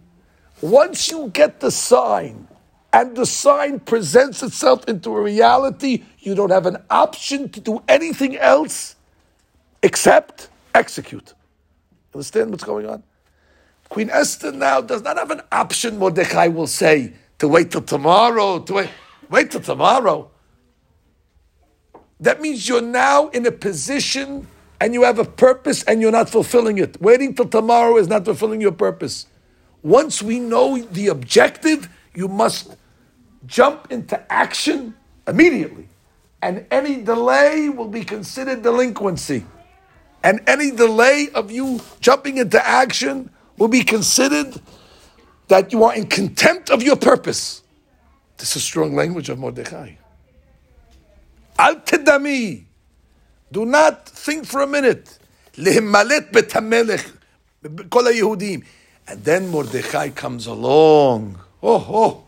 Once 0.60 1.10
you 1.10 1.28
get 1.30 1.60
the 1.60 1.70
sign, 1.70 2.48
and 2.92 3.16
the 3.16 3.26
sign 3.26 3.80
presents 3.80 4.40
itself 4.42 4.88
into 4.88 5.10
a 5.16 5.20
reality, 5.20 6.04
you 6.20 6.34
don't 6.34 6.50
have 6.50 6.64
an 6.64 6.76
option 6.90 7.48
to 7.48 7.60
do 7.60 7.82
anything 7.88 8.36
else 8.36 8.94
except 9.82 10.48
execute. 10.74 11.34
Understand 12.14 12.52
what's 12.52 12.62
going 12.62 12.86
on? 12.88 13.02
Queen 13.88 14.08
Esther 14.10 14.52
now 14.52 14.80
does 14.80 15.02
not 15.02 15.16
have 15.18 15.32
an 15.32 15.40
option, 15.50 15.98
Mordechai 15.98 16.46
will 16.46 16.68
say, 16.68 17.12
to 17.38 17.48
wait 17.48 17.72
till 17.72 17.82
tomorrow, 17.82 18.60
to 18.60 18.72
wait. 18.74 18.90
Wait 19.28 19.50
till 19.50 19.60
tomorrow. 19.60 20.30
That 22.20 22.40
means 22.40 22.68
you're 22.68 22.80
now 22.80 23.28
in 23.30 23.44
a 23.46 23.50
position 23.50 24.46
and 24.80 24.94
you 24.94 25.02
have 25.02 25.18
a 25.18 25.24
purpose 25.24 25.82
and 25.82 26.00
you're 26.00 26.12
not 26.12 26.30
fulfilling 26.30 26.78
it. 26.78 27.00
Waiting 27.00 27.34
till 27.34 27.48
tomorrow 27.48 27.96
is 27.96 28.06
not 28.06 28.24
fulfilling 28.24 28.60
your 28.60 28.72
purpose. 28.72 29.26
Once 29.84 30.22
we 30.22 30.40
know 30.40 30.78
the 30.78 31.08
objective, 31.08 31.90
you 32.14 32.26
must 32.26 32.74
jump 33.46 33.86
into 33.92 34.32
action 34.32 34.94
immediately. 35.28 35.86
And 36.40 36.66
any 36.70 37.02
delay 37.02 37.68
will 37.68 37.88
be 37.88 38.02
considered 38.02 38.62
delinquency. 38.62 39.44
And 40.22 40.40
any 40.46 40.70
delay 40.70 41.28
of 41.34 41.50
you 41.50 41.80
jumping 42.00 42.38
into 42.38 42.66
action 42.66 43.28
will 43.58 43.68
be 43.68 43.84
considered 43.84 44.58
that 45.48 45.70
you 45.70 45.84
are 45.84 45.94
in 45.94 46.06
contempt 46.06 46.70
of 46.70 46.82
your 46.82 46.96
purpose. 46.96 47.62
This 48.38 48.56
is 48.56 48.64
strong 48.64 48.96
language 48.96 49.28
of 49.28 49.38
Mordechai. 49.38 49.96
Al 51.58 51.76
tedami. 51.76 52.64
Do 53.52 53.66
not 53.66 54.08
think 54.08 54.46
for 54.46 54.62
a 54.62 54.66
minute. 54.66 55.18
Lehimalet 55.56 56.32
betamelech. 56.32 57.12
Kol 57.90 58.04
Yehudim. 58.04 58.64
And 59.06 59.24
then 59.24 59.48
Mordechai 59.48 60.10
comes 60.10 60.46
along. 60.46 61.38
Oh, 61.62 61.86
oh. 61.88 62.24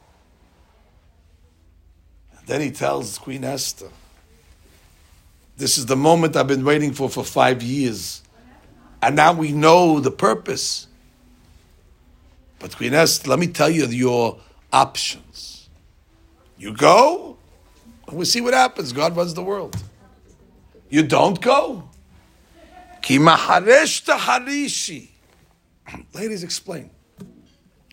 And 2.38 2.46
then 2.46 2.60
he 2.60 2.70
tells 2.70 3.18
Queen 3.18 3.44
Esther, 3.44 3.88
This 5.56 5.78
is 5.78 5.86
the 5.86 5.96
moment 5.96 6.36
I've 6.36 6.46
been 6.46 6.64
waiting 6.64 6.92
for 6.92 7.08
for 7.08 7.24
five 7.24 7.62
years. 7.62 8.22
And 9.02 9.16
now 9.16 9.32
we 9.32 9.52
know 9.52 10.00
the 10.00 10.10
purpose. 10.10 10.86
But 12.58 12.76
Queen 12.76 12.94
Esther, 12.94 13.30
let 13.30 13.38
me 13.38 13.46
tell 13.46 13.70
you 13.70 13.86
your 13.86 14.40
options. 14.72 15.68
You 16.58 16.72
go, 16.72 17.36
and 18.06 18.16
we'll 18.16 18.26
see 18.26 18.40
what 18.40 18.54
happens. 18.54 18.92
God 18.92 19.16
runs 19.16 19.34
the 19.34 19.42
world. 19.42 19.76
You 20.88 21.02
don't 21.02 21.40
go. 21.40 21.88
Ki 23.02 23.18
harishi. 23.18 25.08
Ladies, 26.14 26.43
explain. 26.43 26.91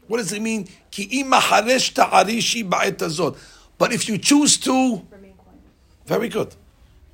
What 0.08 0.18
does 0.18 0.32
it 0.34 0.42
mean? 0.42 0.68
Ki 0.92 1.24
maharesh 1.24 1.94
harishi 1.94 2.68
ba'etazot. 2.68 3.38
But 3.78 3.94
if 3.94 4.08
you 4.08 4.18
choose 4.18 4.58
to, 4.58 5.02
very 6.06 6.30
good. 6.30 6.56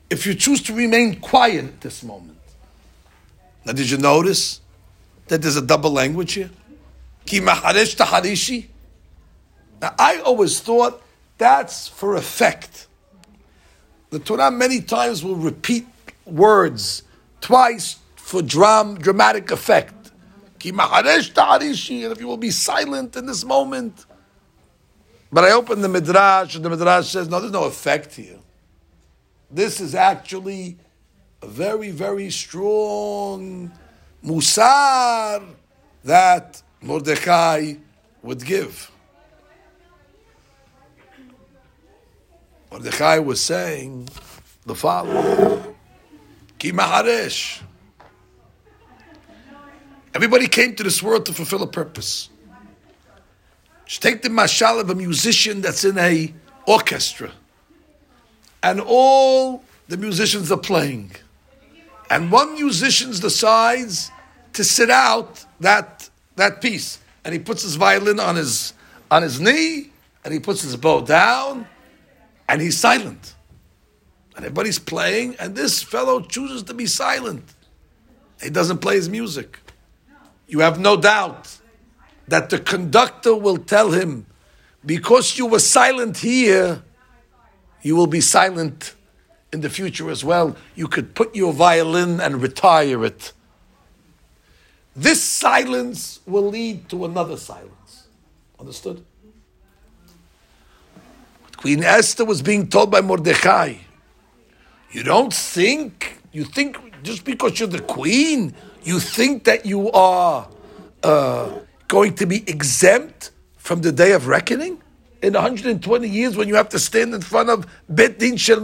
If 0.09 0.25
you 0.25 0.33
choose 0.33 0.61
to 0.63 0.73
remain 0.73 1.19
quiet 1.19 1.65
at 1.65 1.81
this 1.81 2.03
moment. 2.03 2.37
Now, 3.65 3.73
did 3.73 3.89
you 3.89 3.97
notice 3.97 4.61
that 5.27 5.41
there's 5.41 5.55
a 5.55 5.61
double 5.61 5.91
language 5.91 6.33
here? 6.33 6.49
Ki 7.25 7.39
maharesh. 7.39 8.67
Now, 9.81 9.95
I 9.97 10.19
always 10.19 10.59
thought 10.59 11.01
that's 11.37 11.87
for 11.87 12.15
effect. 12.15 12.87
The 14.09 14.19
Torah 14.19 14.49
many 14.49 14.81
times 14.81 15.23
will 15.23 15.35
repeat 15.35 15.87
words 16.25 17.03
twice 17.41 17.97
for 18.15 18.41
dram, 18.41 18.97
dramatic 18.97 19.51
effect. 19.51 19.98
And 20.65 22.11
if 22.11 22.19
you 22.19 22.27
will 22.27 22.37
be 22.37 22.51
silent 22.51 23.15
in 23.15 23.25
this 23.25 23.45
moment. 23.45 24.05
But 25.31 25.43
I 25.43 25.51
open 25.51 25.81
the 25.81 25.89
Midrash, 25.89 26.55
and 26.55 26.65
the 26.65 26.69
Midrash 26.69 27.09
says, 27.09 27.29
no, 27.29 27.39
there's 27.39 27.51
no 27.51 27.65
effect 27.65 28.15
here. 28.15 28.39
This 29.51 29.79
is 29.79 29.95
actually 29.95 30.77
a 31.41 31.47
very, 31.47 31.91
very 31.91 32.29
strong 32.29 33.71
musar 34.23 35.43
that 36.03 36.61
Mordechai 36.81 37.75
would 38.23 38.43
give. 38.45 38.91
Mordechai 42.71 43.19
was 43.19 43.41
saying 43.41 44.07
the 44.65 44.75
following 44.75 45.75
Ki 46.59 46.71
maharesh. 46.71 47.61
Everybody 50.19 50.47
came 50.49 50.75
to 50.75 50.83
this 50.83 51.01
world 51.01 51.25
to 51.27 51.33
fulfill 51.33 51.63
a 51.63 51.67
purpose. 51.67 52.27
Just 53.85 54.01
take 54.01 54.21
the 54.21 54.27
mashal 54.27 54.81
of 54.81 54.89
a 54.89 54.93
musician 54.93 55.61
that's 55.61 55.85
in 55.85 55.97
a 55.97 56.33
orchestra, 56.67 57.31
and 58.61 58.81
all 58.81 59.63
the 59.87 59.95
musicians 59.95 60.51
are 60.51 60.57
playing, 60.57 61.11
and 62.09 62.33
one 62.33 62.53
musician 62.55 63.11
decides 63.11 64.11
to 64.51 64.65
sit 64.65 64.89
out 64.89 65.45
that 65.61 66.09
that 66.35 66.61
piece, 66.61 66.99
and 67.23 67.33
he 67.33 67.39
puts 67.39 67.63
his 67.63 67.75
violin 67.75 68.19
on 68.19 68.35
his 68.35 68.73
on 69.09 69.23
his 69.23 69.39
knee, 69.39 69.89
and 70.25 70.33
he 70.33 70.41
puts 70.41 70.63
his 70.63 70.75
bow 70.75 70.99
down, 70.99 71.65
and 72.49 72.61
he's 72.61 72.77
silent. 72.77 73.35
And 74.35 74.43
everybody's 74.43 74.79
playing, 74.79 75.37
and 75.39 75.55
this 75.55 75.81
fellow 75.81 76.19
chooses 76.19 76.63
to 76.63 76.73
be 76.73 76.87
silent. 76.87 77.45
He 78.43 78.49
doesn't 78.49 78.79
play 78.79 78.95
his 78.95 79.07
music. 79.07 79.59
You 80.49 80.59
have 80.59 80.79
no 80.79 80.97
doubt 80.97 81.59
that 82.27 82.49
the 82.49 82.59
conductor 82.59 83.35
will 83.35 83.57
tell 83.57 83.91
him, 83.91 84.25
because 84.85 85.37
you 85.37 85.45
were 85.45 85.59
silent 85.59 86.17
here, 86.17 86.81
you 87.81 87.95
will 87.95 88.07
be 88.07 88.19
silent 88.19 88.95
in 89.53 89.61
the 89.61 89.69
future 89.69 90.09
as 90.09 90.23
well. 90.23 90.55
You 90.75 90.87
could 90.87 91.15
put 91.15 91.35
your 91.35 91.53
violin 91.53 92.19
and 92.19 92.41
retire 92.41 93.05
it. 93.05 93.31
This 94.95 95.23
silence 95.23 96.19
will 96.25 96.49
lead 96.49 96.89
to 96.89 97.05
another 97.05 97.37
silence. 97.37 98.07
Understood? 98.59 99.05
Queen 101.57 101.83
Esther 101.83 102.25
was 102.25 102.41
being 102.41 102.67
told 102.67 102.89
by 102.89 103.01
Mordechai, 103.01 103.75
you 104.91 105.03
don't 105.03 105.33
think, 105.33 106.19
you 106.31 106.43
think 106.43 106.77
just 107.03 107.23
because 107.25 107.59
you're 107.59 107.69
the 107.69 107.81
queen, 107.81 108.53
you 108.83 108.99
think 108.99 109.43
that 109.45 109.65
you 109.65 109.91
are 109.91 110.47
uh, 111.03 111.59
going 111.87 112.15
to 112.15 112.25
be 112.25 112.37
exempt 112.49 113.31
from 113.57 113.81
the 113.81 113.91
day 113.91 114.13
of 114.13 114.27
reckoning? 114.27 114.81
In 115.21 115.33
120 115.33 116.07
years, 116.07 116.37
when 116.37 116.47
you 116.47 116.55
have 116.55 116.69
to 116.69 116.79
stand 116.79 117.13
in 117.13 117.21
front 117.21 117.49
of 117.49 117.67
Bet 117.89 118.19
Din 118.19 118.37
Shel 118.37 118.61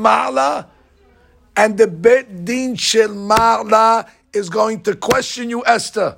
and 1.58 1.78
the 1.78 1.88
Bet 1.88 2.46
Din 2.46 2.76
Shel 2.76 4.06
is 4.34 4.50
going 4.50 4.82
to 4.84 4.96
question 4.96 5.50
you, 5.50 5.66
Esther. 5.66 6.18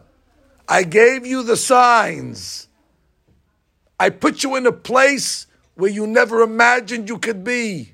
I 0.67 0.83
gave 0.83 1.25
you 1.25 1.43
the 1.43 1.57
signs. 1.57 2.67
I 3.99 4.09
put 4.09 4.43
you 4.43 4.55
in 4.55 4.65
a 4.67 4.71
place 4.71 5.47
where 5.75 5.89
you 5.89 6.05
never 6.05 6.41
imagined 6.41 7.09
you 7.09 7.17
could 7.19 7.43
be. 7.43 7.93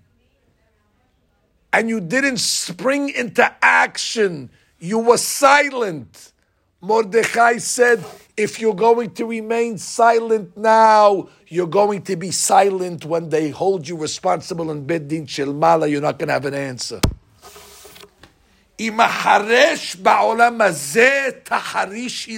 And 1.73 1.89
you 1.89 1.99
didn't 1.99 2.37
spring 2.37 3.09
into 3.09 3.51
action. 3.61 4.51
You 4.79 4.99
were 4.99 5.17
silent. 5.17 6.31
Mordechai 6.79 7.57
said, 7.57 8.03
if 8.37 8.59
you're 8.59 8.75
going 8.75 9.11
to 9.11 9.25
remain 9.25 9.77
silent 9.77 10.55
now, 10.57 11.29
you're 11.47 11.67
going 11.67 12.01
to 12.03 12.15
be 12.15 12.29
silent 12.31 13.05
when 13.05 13.29
they 13.29 13.49
hold 13.49 13.87
you 13.87 13.97
responsible 13.97 14.69
in 14.69 14.85
Beddin 14.85 15.25
Shilmala. 15.25 15.89
You're 15.89 16.01
not 16.01 16.19
going 16.19 16.27
to 16.27 16.33
have 16.33 16.45
an 16.45 16.53
answer. 16.53 16.99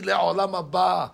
Le'olam 0.01 0.71
haba. 0.71 1.11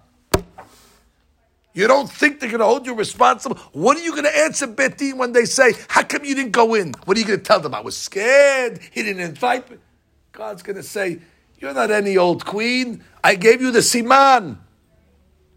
You 1.74 1.88
don't 1.88 2.10
think 2.10 2.40
they're 2.40 2.50
going 2.50 2.60
to 2.60 2.66
hold 2.66 2.86
you 2.86 2.94
responsible? 2.94 3.56
What 3.72 3.98
are 3.98 4.02
you 4.02 4.12
going 4.12 4.26
to 4.26 4.38
answer 4.38 4.68
Betin 4.68 5.18
when 5.18 5.32
they 5.32 5.46
say, 5.46 5.74
How 5.88 6.04
come 6.04 6.26
you 6.26 6.36
didn't 6.36 6.52
go 6.52 6.74
in? 6.74 6.94
What 7.06 7.16
are 7.16 7.20
you 7.20 7.26
going 7.26 7.40
to 7.40 7.46
tell 7.46 7.62
them? 7.62 7.74
I 7.74 7.80
was 7.80 7.96
scared. 7.96 8.80
He 8.92 9.04
didn't 9.04 9.22
invite 9.22 9.70
me. 9.72 9.78
God's 10.34 10.64
going 10.64 10.76
to 10.76 10.84
say, 10.84 11.20
You're 11.60 11.74
not 11.74 11.90
any 11.90 12.18
old 12.18 12.46
queen. 12.46 13.04
I 13.24 13.36
gave 13.36 13.62
you 13.62 13.72
the 13.72 13.80
Siman. 13.80 14.58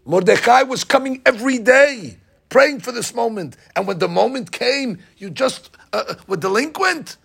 Mordechai 0.05 0.63
was 0.63 0.83
coming 0.83 1.21
every 1.25 1.57
day, 1.57 2.17
praying 2.49 2.79
for 2.79 2.91
this 2.91 3.13
moment. 3.13 3.57
And 3.75 3.87
when 3.87 3.99
the 3.99 4.07
moment 4.07 4.51
came, 4.51 4.99
you 5.17 5.29
just 5.29 5.71
uh, 5.91 6.03
uh 6.07 6.15
were 6.27 6.37
delinquent. 6.37 7.17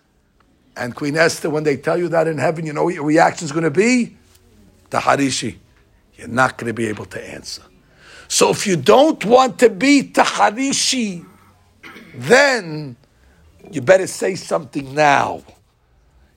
And 0.75 0.95
Queen 0.95 1.15
Esther, 1.15 1.49
when 1.49 1.63
they 1.63 1.77
tell 1.77 1.97
you 1.97 2.07
that 2.09 2.27
in 2.27 2.37
heaven, 2.37 2.65
you 2.65 2.73
know 2.73 2.85
what 2.85 2.95
your 2.95 3.05
reaction 3.05 3.45
is 3.45 3.51
going 3.51 3.65
to 3.65 3.71
be? 3.71 4.17
Taharishi. 4.89 5.57
You're 6.15 6.27
not 6.27 6.57
going 6.57 6.67
to 6.67 6.73
be 6.73 6.87
able 6.87 7.05
to 7.05 7.29
answer. 7.33 7.63
So 8.31 8.49
if 8.49 8.65
you 8.65 8.77
don't 8.77 9.25
want 9.25 9.59
to 9.59 9.69
be 9.69 10.03
taharishi, 10.03 11.25
then 12.15 12.95
you 13.69 13.81
better 13.81 14.07
say 14.07 14.35
something 14.35 14.95
now. 14.95 15.43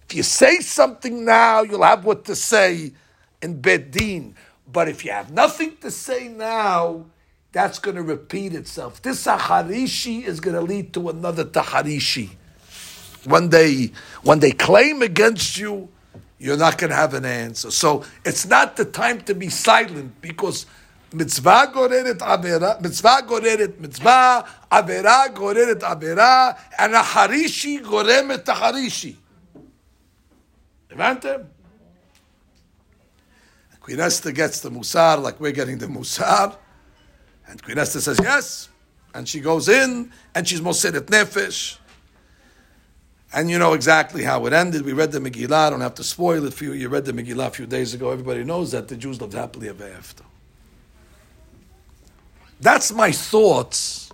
If 0.08 0.16
you 0.16 0.24
say 0.24 0.58
something 0.58 1.24
now, 1.24 1.62
you'll 1.62 1.84
have 1.84 2.04
what 2.04 2.24
to 2.24 2.34
say 2.34 2.94
in 3.40 3.62
Bedin. 3.62 4.34
But 4.72 4.88
if 4.88 5.04
you 5.04 5.12
have 5.12 5.30
nothing 5.30 5.76
to 5.82 5.90
say 5.92 6.26
now, 6.26 7.06
that's 7.52 7.78
going 7.78 7.94
to 7.94 8.02
repeat 8.02 8.54
itself. 8.54 9.00
This 9.00 9.24
taharishi 9.24 10.24
is 10.24 10.40
going 10.40 10.56
to 10.56 10.62
lead 10.62 10.92
to 10.94 11.10
another 11.10 11.44
taharishi. 11.44 12.30
When 13.22 13.50
they 13.50 13.92
when 14.24 14.40
they 14.40 14.50
claim 14.50 15.00
against 15.00 15.58
you, 15.58 15.88
you're 16.40 16.56
not 16.56 16.76
going 16.76 16.90
to 16.90 16.96
have 16.96 17.14
an 17.14 17.24
answer. 17.24 17.70
So 17.70 18.02
it's 18.24 18.46
not 18.46 18.74
the 18.74 18.84
time 18.84 19.20
to 19.22 19.34
be 19.34 19.48
silent 19.48 20.20
because 20.20 20.66
מצווה 21.13 21.65
גוררת 21.65 22.21
עבירה, 22.21 22.73
מצווה 22.81 23.21
גוררת 23.21 23.69
מצווה, 23.79 24.41
עבירה 24.69 25.27
גוררת 25.27 25.83
עבירה, 25.83 26.51
and 26.77 26.95
החרישי 26.95 27.77
גורם 27.77 28.31
את 28.33 28.49
החרישי. 28.49 29.15
הבנתם? 30.91 31.39
Queen 33.81 33.99
Esther 33.99 34.31
gets 34.31 34.59
the 34.59 34.69
musar 34.69 35.21
like 35.21 35.39
we're 35.39 35.51
getting 35.51 35.79
the 35.79 35.87
musar. 35.87 36.55
And 37.47 37.63
Queen 37.63 37.79
Esther 37.79 38.01
says, 38.01 38.19
yes, 38.21 38.69
And 39.13 39.27
she 39.27 39.39
goes 39.39 39.67
in, 39.67 40.11
and 40.35 40.47
she's 40.47 40.61
Moseret 40.61 41.07
Nefesh. 41.07 41.77
And 43.33 43.49
you 43.49 43.59
know 43.59 43.73
exactly 43.73 44.23
how 44.23 44.45
it 44.45 44.53
ended. 44.53 44.83
We 44.83 44.93
read 44.93 45.11
the 45.11 45.19
Megillah. 45.19 45.67
I 45.67 45.69
don't 45.69 45.81
have 45.81 45.95
to 45.95 46.03
spoil 46.03 46.45
it 46.45 46.53
for 46.53 46.65
you. 46.65 46.73
You 46.73 46.89
read 46.89 47.05
the 47.05 47.11
Megillah 47.11 47.47
a 47.47 47.51
few 47.51 47.65
days 47.65 47.93
ago. 47.93 48.11
Everybody 48.11 48.43
knows 48.43 48.71
that 48.71 48.87
the 48.87 48.95
Jews 48.95 49.21
lived 49.21 49.33
happily 49.33 49.69
ever 49.69 49.87
after. 49.87 50.23
That's 52.60 52.92
my 52.92 53.12
thoughts 53.12 54.10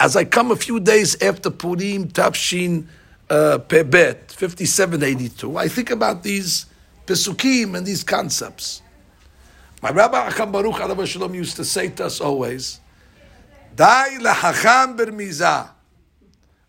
as 0.00 0.16
I 0.16 0.24
come 0.24 0.50
a 0.50 0.56
few 0.56 0.80
days 0.80 1.20
after 1.22 1.50
Purim, 1.50 2.08
Tafshin 2.08 2.86
uh, 3.30 3.58
Pebet, 3.58 4.30
5782. 4.30 5.56
I 5.56 5.68
think 5.68 5.90
about 5.90 6.22
these 6.22 6.66
Pesukim 7.06 7.76
and 7.76 7.86
these 7.86 8.04
concepts. 8.04 8.82
My 9.82 9.90
Rabbi 9.90 10.30
Hacham 10.30 10.52
Baruch 10.52 10.76
Alav 10.76 11.06
Shalom 11.06 11.34
used 11.34 11.56
to 11.56 11.64
say 11.64 11.88
to 11.88 12.06
us 12.06 12.20
always, 12.20 12.80
Dai 13.74 14.18
lahacham 14.20 14.96
bermizah, 14.96 15.70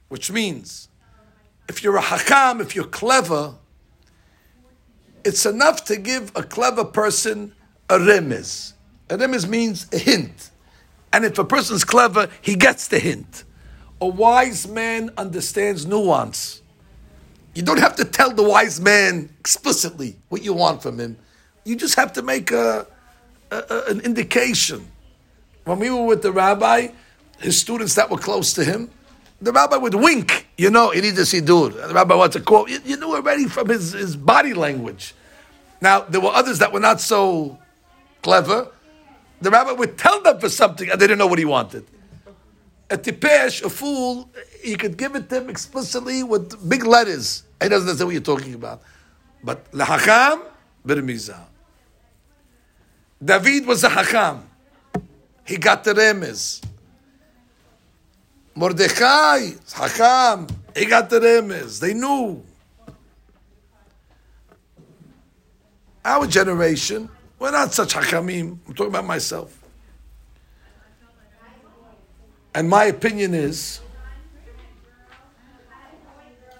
which 0.10 0.32
means 0.32 0.90
if 1.70 1.84
you're 1.84 1.98
a 1.98 2.02
hakam, 2.02 2.62
if 2.62 2.76
you're 2.76 2.86
clever, 2.86 3.56
it's 5.24 5.46
enough 5.46 5.86
to 5.86 5.98
give 5.98 6.32
a 6.36 6.44
clever 6.44 6.84
person 6.84 7.54
a 7.90 7.98
remiz. 7.98 8.74
A 9.10 9.18
remiz 9.18 9.48
means 9.48 9.88
a 9.94 9.98
hint. 9.98 10.52
And 11.16 11.24
if 11.24 11.40
a 11.40 11.46
person's 11.46 11.86
clever, 11.86 12.28
he 12.42 12.58
gets 12.58 12.90
the 12.90 13.00
hint. 13.00 13.46
A 14.02 14.06
wise 14.06 14.68
man 14.68 15.12
understands 15.18 15.86
nuance. 15.86 16.62
You 17.54 17.62
don't 17.62 17.80
have 17.80 17.96
to 17.96 18.04
tell 18.04 18.34
the 18.34 18.44
wise 18.44 18.82
man 18.82 19.30
explicitly 19.40 20.18
what 20.28 20.44
you 20.44 20.52
want 20.52 20.84
from 20.84 21.00
him. 21.00 21.16
You 21.64 21.78
just 21.78 21.96
have 21.96 22.12
to 22.14 22.22
make 22.22 22.52
a, 22.52 22.86
a, 23.50 23.56
a 23.56 23.84
an 23.92 24.02
indication. 24.02 24.92
When 25.64 25.80
we 25.80 25.90
were 25.90 26.04
with 26.04 26.22
the 26.22 26.34
rabbi, 26.34 26.90
his 27.40 27.58
students 27.58 27.96
that 27.96 28.10
were 28.10 28.18
close 28.18 28.52
to 28.56 28.66
him, 28.66 28.92
the 29.42 29.54
rabbi 29.54 29.78
would 29.78 29.96
wink, 29.96 30.50
you 30.58 30.70
know, 30.70 30.92
he 30.92 31.00
needs 31.00 31.16
to 31.16 31.42
sidur. 31.42 31.72
The 31.88 31.94
rabbi 31.94 32.16
wants 32.16 32.36
a 32.36 32.42
quote. 32.42 32.70
You, 32.70 32.82
you, 32.84 32.98
knew 32.98 33.16
already 33.16 33.46
from 33.46 33.70
his, 33.70 33.94
his 33.94 34.18
body 34.18 34.54
language. 34.54 35.16
Now, 35.80 36.02
there 36.02 36.20
were 36.20 36.32
others 36.32 36.60
that 36.60 36.74
were 36.74 36.82
not 36.82 37.00
so 37.00 37.58
clever. 38.22 38.68
The 39.46 39.52
rabbi 39.52 39.74
would 39.74 39.96
tell 39.96 40.24
them 40.24 40.40
for 40.40 40.50
something 40.50 40.90
and 40.90 41.00
they 41.00 41.06
didn't 41.06 41.20
know 41.20 41.28
what 41.28 41.38
he 41.38 41.46
wanted. 41.46 41.86
A 42.90 42.98
tipesh, 42.98 43.64
a 43.64 43.70
fool, 43.70 44.28
he 44.60 44.76
could 44.76 44.98
give 44.98 45.14
it 45.16 45.30
to 45.30 45.38
him 45.38 45.52
explicitly 45.52 46.24
with 46.24 46.68
big 46.68 46.84
letters. 46.84 47.44
He 47.62 47.70
doesn't 47.70 47.88
understand 47.88 48.08
what 48.08 48.14
you're 48.14 48.24
talking 48.24 48.56
about. 48.56 48.82
But 49.44 49.72
lahakam, 49.72 50.42
birmizah. 50.84 51.44
David 53.24 53.68
was 53.68 53.84
a 53.84 53.90
hakam. 53.90 54.42
He 55.46 55.58
got 55.58 55.84
the 55.84 55.94
remez. 55.94 56.66
Mordechai, 58.56 59.52
Hakam, 59.70 60.50
he 60.76 60.86
got 60.88 61.08
the 61.12 61.20
remez. 61.20 61.80
They 61.80 61.94
knew. 61.94 62.42
Our 66.04 66.26
generation, 66.26 67.10
we're 67.46 67.52
not 67.52 67.76
such 67.76 67.94
hakamim. 67.94 68.58
I'm 68.68 68.74
talking 68.74 68.88
about 68.88 69.06
myself. 69.06 69.62
And 72.56 72.68
my 72.68 72.86
opinion 72.86 73.36
is 73.36 73.82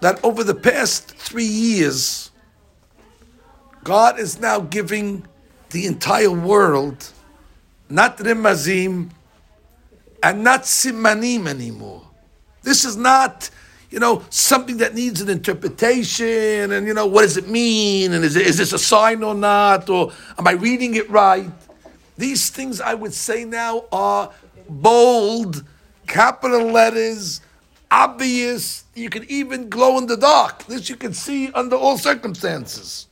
that 0.00 0.24
over 0.24 0.44
the 0.44 0.54
past 0.54 1.10
three 1.10 1.44
years, 1.44 2.30
God 3.82 4.20
is 4.20 4.38
now 4.38 4.60
giving 4.60 5.26
the 5.70 5.86
entire 5.86 6.30
world 6.30 7.10
not 7.88 8.18
remazim, 8.18 9.10
and 10.22 10.44
not 10.44 10.62
simanim 10.62 11.48
anymore. 11.48 12.02
This 12.62 12.84
is 12.84 12.96
not, 12.96 13.50
you 13.90 14.00
know, 14.00 14.24
something 14.30 14.78
that 14.78 14.94
needs 14.94 15.20
an 15.20 15.28
interpretation 15.28 16.72
and, 16.72 16.86
you 16.86 16.94
know, 16.94 17.06
what 17.06 17.22
does 17.22 17.36
it 17.36 17.48
mean? 17.48 18.12
And 18.12 18.24
is, 18.24 18.36
it, 18.36 18.46
is 18.46 18.56
this 18.58 18.72
a 18.72 18.78
sign 18.78 19.22
or 19.22 19.34
not? 19.34 19.88
Or 19.88 20.12
am 20.38 20.46
I 20.46 20.52
reading 20.52 20.94
it 20.96 21.08
right? 21.08 21.50
These 22.18 22.50
things 22.50 22.80
I 22.80 22.94
would 22.94 23.14
say 23.14 23.44
now 23.44 23.84
are 23.92 24.30
bold, 24.68 25.64
capital 26.06 26.66
letters, 26.66 27.40
obvious. 27.90 28.84
You 28.94 29.10
can 29.10 29.24
even 29.28 29.68
glow 29.68 29.98
in 29.98 30.06
the 30.06 30.16
dark. 30.16 30.64
This 30.66 30.88
you 30.88 30.96
can 30.96 31.12
see 31.12 31.52
under 31.52 31.76
all 31.76 31.98
circumstances. 31.98 33.06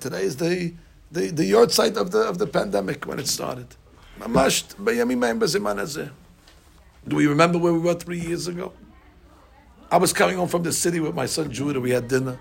Today 0.00 0.22
is 0.22 0.36
the 0.36 0.72
the, 1.10 1.30
the 1.30 1.50
yahrzeit 1.50 1.96
of 1.96 2.10
the 2.10 2.20
of 2.20 2.38
the 2.38 2.46
pandemic 2.46 3.06
when 3.06 3.18
it 3.18 3.26
started. 3.26 3.66
Do 7.06 7.16
we 7.16 7.26
remember 7.26 7.58
where 7.58 7.72
we 7.72 7.80
were 7.80 7.94
three 7.94 8.20
years 8.20 8.46
ago? 8.46 8.72
I 9.90 9.96
was 9.98 10.12
coming 10.12 10.36
home 10.36 10.48
from 10.48 10.62
the 10.62 10.72
city 10.72 11.00
with 11.00 11.14
my 11.14 11.26
son 11.26 11.50
Judah. 11.52 11.80
We 11.80 11.90
had 11.90 12.08
dinner. 12.08 12.38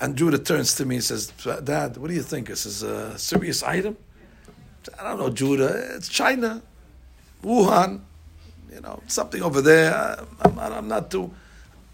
And 0.00 0.16
Judah 0.16 0.38
turns 0.38 0.74
to 0.76 0.84
me 0.84 0.96
and 0.96 1.04
says, 1.04 1.32
Dad, 1.62 1.96
what 1.96 2.08
do 2.08 2.14
you 2.14 2.22
think? 2.22 2.48
This 2.48 2.66
is 2.66 2.82
a 2.82 3.18
serious 3.18 3.62
item? 3.62 3.96
I 4.98 5.04
don't 5.04 5.18
know, 5.18 5.30
Judah. 5.30 5.94
It's 5.96 6.08
China, 6.08 6.62
Wuhan, 7.42 8.00
you 8.72 8.80
know, 8.80 9.02
something 9.06 9.42
over 9.42 9.60
there. 9.60 9.94
I'm, 9.94 10.58
I'm, 10.58 10.72
I'm 10.72 10.88
not 10.88 11.10
too. 11.10 11.32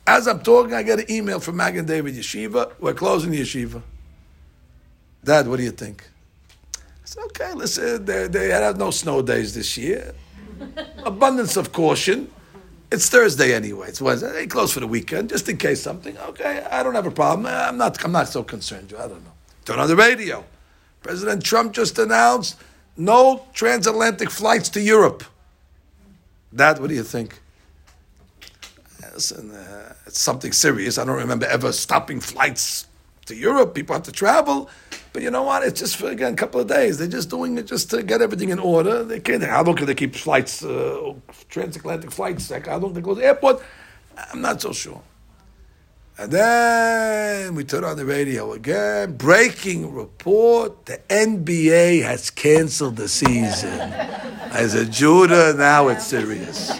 As 0.06 0.28
I'm 0.28 0.40
talking, 0.40 0.72
I 0.72 0.84
get 0.84 1.00
an 1.00 1.10
email 1.10 1.40
from 1.40 1.56
Magen 1.56 1.84
David 1.84 2.14
Yeshiva. 2.14 2.72
We're 2.78 2.94
closing 2.94 3.32
the 3.32 3.40
yeshiva. 3.40 3.82
Dad, 5.24 5.48
what 5.48 5.56
do 5.56 5.64
you 5.64 5.72
think? 5.72 6.08
I 6.76 6.80
said, 7.04 7.24
okay, 7.24 7.52
listen, 7.54 8.04
they, 8.04 8.28
they 8.28 8.48
had 8.50 8.78
no 8.78 8.92
snow 8.92 9.20
days 9.20 9.52
this 9.54 9.76
year. 9.76 10.14
Abundance 11.04 11.56
of 11.56 11.72
caution. 11.72 12.30
It's 12.90 13.08
Thursday 13.08 13.54
anyway. 13.54 13.88
It's 13.88 14.00
Wednesday. 14.00 14.32
They 14.32 14.46
close 14.46 14.72
for 14.72 14.80
the 14.80 14.86
weekend, 14.86 15.30
just 15.30 15.48
in 15.48 15.56
case 15.56 15.82
something. 15.82 16.16
Okay, 16.18 16.64
I 16.70 16.82
don't 16.82 16.94
have 16.94 17.06
a 17.06 17.10
problem. 17.10 17.46
I'm 17.46 17.76
not. 17.76 18.02
I'm 18.04 18.12
not 18.12 18.28
so 18.28 18.42
concerned. 18.42 18.94
I 18.96 19.08
don't 19.08 19.24
know. 19.24 19.32
Turn 19.64 19.78
on 19.78 19.88
the 19.88 19.96
radio. 19.96 20.44
President 21.02 21.44
Trump 21.44 21.72
just 21.72 21.98
announced 21.98 22.56
no 22.96 23.46
transatlantic 23.52 24.30
flights 24.30 24.68
to 24.70 24.80
Europe. 24.80 25.24
Dad, 26.54 26.78
what 26.78 26.88
do 26.88 26.94
you 26.94 27.02
think? 27.02 27.40
Listen, 29.14 29.50
uh, 29.50 29.94
it's 30.06 30.20
something 30.20 30.52
serious. 30.52 30.98
I 30.98 31.04
don't 31.04 31.16
remember 31.16 31.46
ever 31.46 31.72
stopping 31.72 32.20
flights 32.20 32.86
to 33.26 33.34
Europe. 33.34 33.74
People 33.74 33.94
have 33.94 34.04
to 34.04 34.12
travel. 34.12 34.68
But 35.16 35.22
you 35.22 35.30
know 35.30 35.44
what? 35.44 35.62
It's 35.62 35.80
just 35.80 35.96
for 35.96 36.10
again 36.10 36.34
a 36.34 36.36
couple 36.36 36.60
of 36.60 36.66
days. 36.68 36.98
They're 36.98 37.08
just 37.08 37.30
doing 37.30 37.56
it 37.56 37.64
just 37.64 37.88
to 37.88 38.02
get 38.02 38.20
everything 38.20 38.50
in 38.50 38.58
order. 38.58 39.02
They 39.02 39.18
can't. 39.18 39.42
How 39.42 39.62
long 39.62 39.74
can 39.74 39.86
they 39.86 39.94
keep 39.94 40.14
flights, 40.14 40.62
uh, 40.62 41.14
transatlantic 41.48 42.10
flights? 42.10 42.50
Like 42.50 42.66
how 42.66 42.76
long 42.76 42.92
they 42.92 43.00
to 43.00 43.14
the 43.14 43.24
airport? 43.24 43.62
I'm 44.30 44.42
not 44.42 44.60
so 44.60 44.74
sure. 44.74 45.00
And 46.18 46.30
then 46.30 47.54
we 47.54 47.64
turn 47.64 47.82
on 47.82 47.96
the 47.96 48.04
radio 48.04 48.52
again. 48.52 49.16
Breaking 49.16 49.94
report: 49.94 50.84
the 50.84 50.98
NBA 51.08 52.02
has 52.02 52.28
canceled 52.28 52.96
the 52.96 53.08
season. 53.08 53.80
As 54.52 54.74
a 54.74 54.84
Judah, 54.84 55.54
now 55.56 55.88
it's 55.88 56.06
serious. 56.06 56.78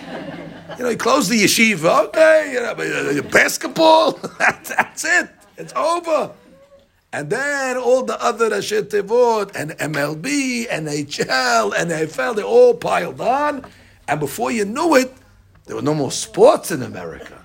You 0.77 0.85
know, 0.85 0.91
he 0.91 0.97
closed 0.97 1.31
the 1.31 1.43
yeshiva. 1.43 2.09
Okay, 2.09 2.51
you 2.53 2.61
know, 2.61 2.73
uh, 2.73 3.31
basketball. 3.31 4.13
that's 4.39 5.05
it. 5.07 5.31
It's 5.57 5.73
over. 5.73 6.35
And 7.17 7.31
then 7.31 7.79
all 7.79 8.03
the 8.03 8.23
other 8.23 8.51
Rashi 8.51 8.77
and 9.57 9.71
MLB, 9.71 10.69
NHL, 10.69 11.73
NFL, 11.73 12.37
they 12.37 12.43
all 12.43 12.75
piled 12.75 13.23
on. 13.23 13.65
And 14.07 14.21
before 14.21 14.51
you 14.51 14.67
knew 14.67 14.97
it, 14.97 15.15
there 15.65 15.77
were 15.77 15.83
no 15.83 15.95
more 15.95 16.13
sports 16.13 16.71
in 16.71 16.83
America. 16.83 17.43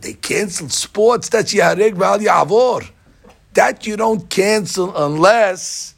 They 0.00 0.14
canceled 0.14 0.72
sports. 0.72 1.28
That's 1.28 1.52
Yahareg 1.52 1.92
Val 1.92 2.18
Yavor. 2.18 2.90
That 3.52 3.86
you 3.86 3.98
don't 3.98 4.30
cancel 4.30 4.96
unless 4.96 5.94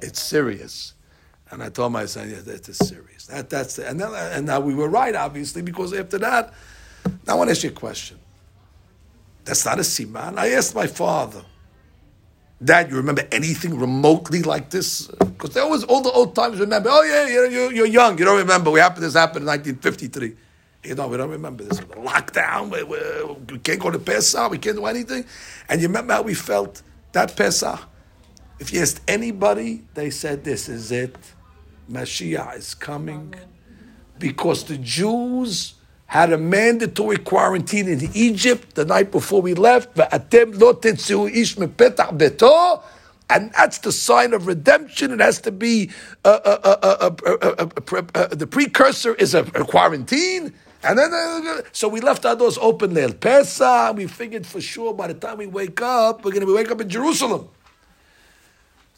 it's 0.00 0.22
serious. 0.22 0.94
And 1.50 1.62
I 1.62 1.68
told 1.68 1.92
my 1.92 2.06
son, 2.06 2.30
yeah, 2.30 2.40
that 2.46 2.66
is 2.66 2.78
serious. 2.78 3.26
That, 3.26 3.50
that's 3.50 3.76
the, 3.76 3.86
and, 3.86 4.00
and 4.00 4.46
now 4.46 4.60
we 4.60 4.74
were 4.74 4.88
right, 4.88 5.14
obviously, 5.14 5.60
because 5.60 5.92
after 5.92 6.16
that, 6.16 6.54
now 7.26 7.34
I 7.34 7.36
want 7.36 7.48
to 7.48 7.52
ask 7.52 7.62
you 7.62 7.68
a 7.68 7.72
question. 7.74 8.18
That's 9.46 9.64
not 9.64 9.78
a 9.78 9.82
siman. 9.82 10.36
I 10.36 10.50
asked 10.50 10.74
my 10.74 10.88
father, 10.88 11.42
Dad, 12.62 12.90
you 12.90 12.96
remember 12.96 13.22
anything 13.30 13.78
remotely 13.78 14.42
like 14.42 14.70
this? 14.70 15.06
Because 15.06 15.50
they 15.50 15.60
always, 15.60 15.84
all 15.84 16.02
the 16.02 16.10
old 16.10 16.34
times 16.34 16.58
remember, 16.58 16.88
oh 16.90 17.02
yeah, 17.02 17.32
you're, 17.32 17.46
you're, 17.48 17.72
you're 17.72 17.86
young, 17.86 18.18
you 18.18 18.24
don't 18.24 18.38
remember. 18.38 18.70
We 18.72 18.80
happened, 18.80 19.04
this 19.04 19.14
happened 19.14 19.42
in 19.42 19.46
1953. 19.46 20.34
You 20.82 20.94
know, 20.96 21.06
we 21.06 21.16
don't 21.16 21.30
remember 21.30 21.62
this. 21.62 21.78
Lockdown, 21.80 22.72
we, 22.72 22.82
we, 22.82 22.98
we 23.52 23.58
can't 23.60 23.78
go 23.78 23.90
to 23.90 24.00
Pesach, 24.00 24.50
we 24.50 24.58
can't 24.58 24.76
do 24.76 24.86
anything. 24.86 25.24
And 25.68 25.80
you 25.80 25.86
remember 25.86 26.14
how 26.14 26.22
we 26.22 26.34
felt 26.34 26.82
that 27.12 27.36
Pesach? 27.36 27.78
If 28.58 28.72
you 28.72 28.80
asked 28.80 29.00
anybody, 29.06 29.84
they 29.94 30.10
said, 30.10 30.42
this 30.42 30.68
is 30.68 30.90
it. 30.90 31.16
Mashiach 31.90 32.56
is 32.56 32.74
coming. 32.74 33.34
Because 34.18 34.64
the 34.64 34.78
Jews 34.78 35.74
had 36.06 36.32
a 36.32 36.38
mandatory 36.38 37.16
quarantine 37.16 37.88
in 37.88 38.08
Egypt 38.14 38.74
the 38.74 38.84
night 38.84 39.10
before 39.10 39.42
we 39.42 39.54
left. 39.54 39.98
And 43.28 43.52
that's 43.52 43.78
the 43.78 43.90
sign 43.90 44.32
of 44.32 44.46
redemption. 44.46 45.10
It 45.10 45.20
has 45.20 45.40
to 45.40 45.50
be 45.50 45.90
uh, 46.24 46.28
uh, 46.44 47.10
uh, 48.14 48.26
the 48.28 48.46
precursor 48.46 49.14
is 49.14 49.34
a, 49.34 49.40
a 49.40 49.64
quarantine. 49.64 50.54
And 50.84 50.98
then, 50.98 51.12
uh, 51.12 51.62
so 51.72 51.88
we 51.88 52.00
left 52.00 52.24
our 52.24 52.36
doors 52.36 52.58
open 52.58 52.94
there. 52.94 53.12
Pesach, 53.12 53.96
we 53.96 54.06
figured 54.06 54.46
for 54.46 54.60
sure 54.60 54.94
by 54.94 55.08
the 55.08 55.14
time 55.14 55.38
we 55.38 55.46
wake 55.46 55.82
up, 55.82 56.24
we're 56.24 56.30
going 56.30 56.46
to 56.46 56.54
wake 56.54 56.70
up 56.70 56.80
in 56.80 56.88
Jerusalem. 56.88 57.48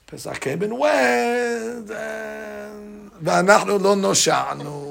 Pesach 0.07 0.41
came 0.41 0.63
and 0.63 0.79
went, 0.79 1.91
and 1.91 3.08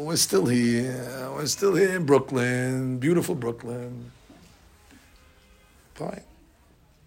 we're 0.06 0.16
still 0.16 0.46
here. 0.46 1.30
We're 1.34 1.46
still 1.46 1.76
here 1.76 1.96
in 1.96 2.06
Brooklyn, 2.06 2.98
beautiful 2.98 3.36
Brooklyn. 3.36 4.12
Fine. 5.96 6.24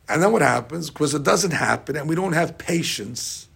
And 0.09 0.23
then 0.23 0.33
what 0.33 0.43
happens? 0.43 0.91
Because 0.91 1.15
it 1.15 1.23
doesn't 1.23 1.53
happen, 1.53 1.97
and 1.97 2.09
we 2.09 2.15
don't 2.15 2.33
have 2.33 2.59
patience. 2.59 3.49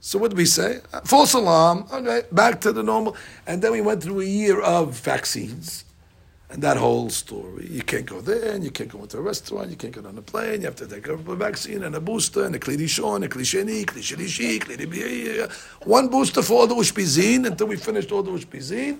So 0.00 0.18
what 0.18 0.30
do 0.30 0.36
we 0.36 0.44
say? 0.44 0.80
False 1.04 1.34
alarm. 1.34 1.86
Okay, 1.92 2.22
back 2.30 2.60
to 2.60 2.72
the 2.72 2.82
normal. 2.82 3.16
And 3.46 3.60
then 3.60 3.72
we 3.72 3.80
went 3.80 4.02
through 4.02 4.20
a 4.20 4.24
year 4.24 4.60
of 4.60 4.94
vaccines. 4.94 5.84
And 6.50 6.62
that 6.62 6.78
whole 6.78 7.10
story. 7.10 7.68
You 7.70 7.82
can't 7.82 8.06
go 8.06 8.22
there, 8.22 8.54
and 8.54 8.64
you 8.64 8.70
can't 8.70 8.88
go 8.88 9.02
into 9.02 9.18
a 9.18 9.20
restaurant, 9.20 9.68
you 9.68 9.76
can't 9.76 9.94
get 9.94 10.06
on 10.06 10.16
a 10.16 10.22
plane, 10.22 10.60
you 10.62 10.66
have 10.66 10.76
to 10.76 10.86
take 10.86 11.06
a 11.06 11.16
vaccine 11.16 11.82
and 11.82 11.94
a 11.94 12.00
booster, 12.00 12.44
and 12.44 12.54
a 12.54 12.58
klidishon, 12.58 13.22
a 13.24 13.28
klisheni, 13.28 13.84
klishelishi, 13.84 14.58
klidibiyah. 14.60 15.52
One 15.86 16.08
booster 16.08 16.40
for 16.40 16.60
all 16.60 16.66
the 16.66 16.74
ushpizin 16.74 17.46
until 17.46 17.66
we 17.66 17.76
finished 17.76 18.10
all 18.12 18.22
the 18.22 18.30
ushpizin. 18.30 18.98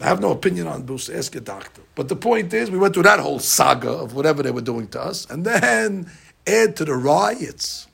I 0.00 0.04
have 0.04 0.20
no 0.20 0.32
opinion 0.32 0.66
on 0.66 0.82
booster, 0.82 1.16
ask 1.16 1.32
your 1.34 1.44
doctor. 1.44 1.82
But 1.94 2.08
the 2.08 2.16
point 2.16 2.52
is, 2.52 2.68
we 2.70 2.78
went 2.78 2.94
through 2.94 3.04
that 3.04 3.20
whole 3.20 3.38
saga 3.38 3.90
of 3.90 4.14
whatever 4.14 4.42
they 4.42 4.50
were 4.50 4.60
doing 4.60 4.88
to 4.88 5.00
us, 5.00 5.24
and 5.30 5.44
then 5.44 6.10
add 6.46 6.74
to 6.76 6.84
the 6.84 6.94
riots. 6.94 7.86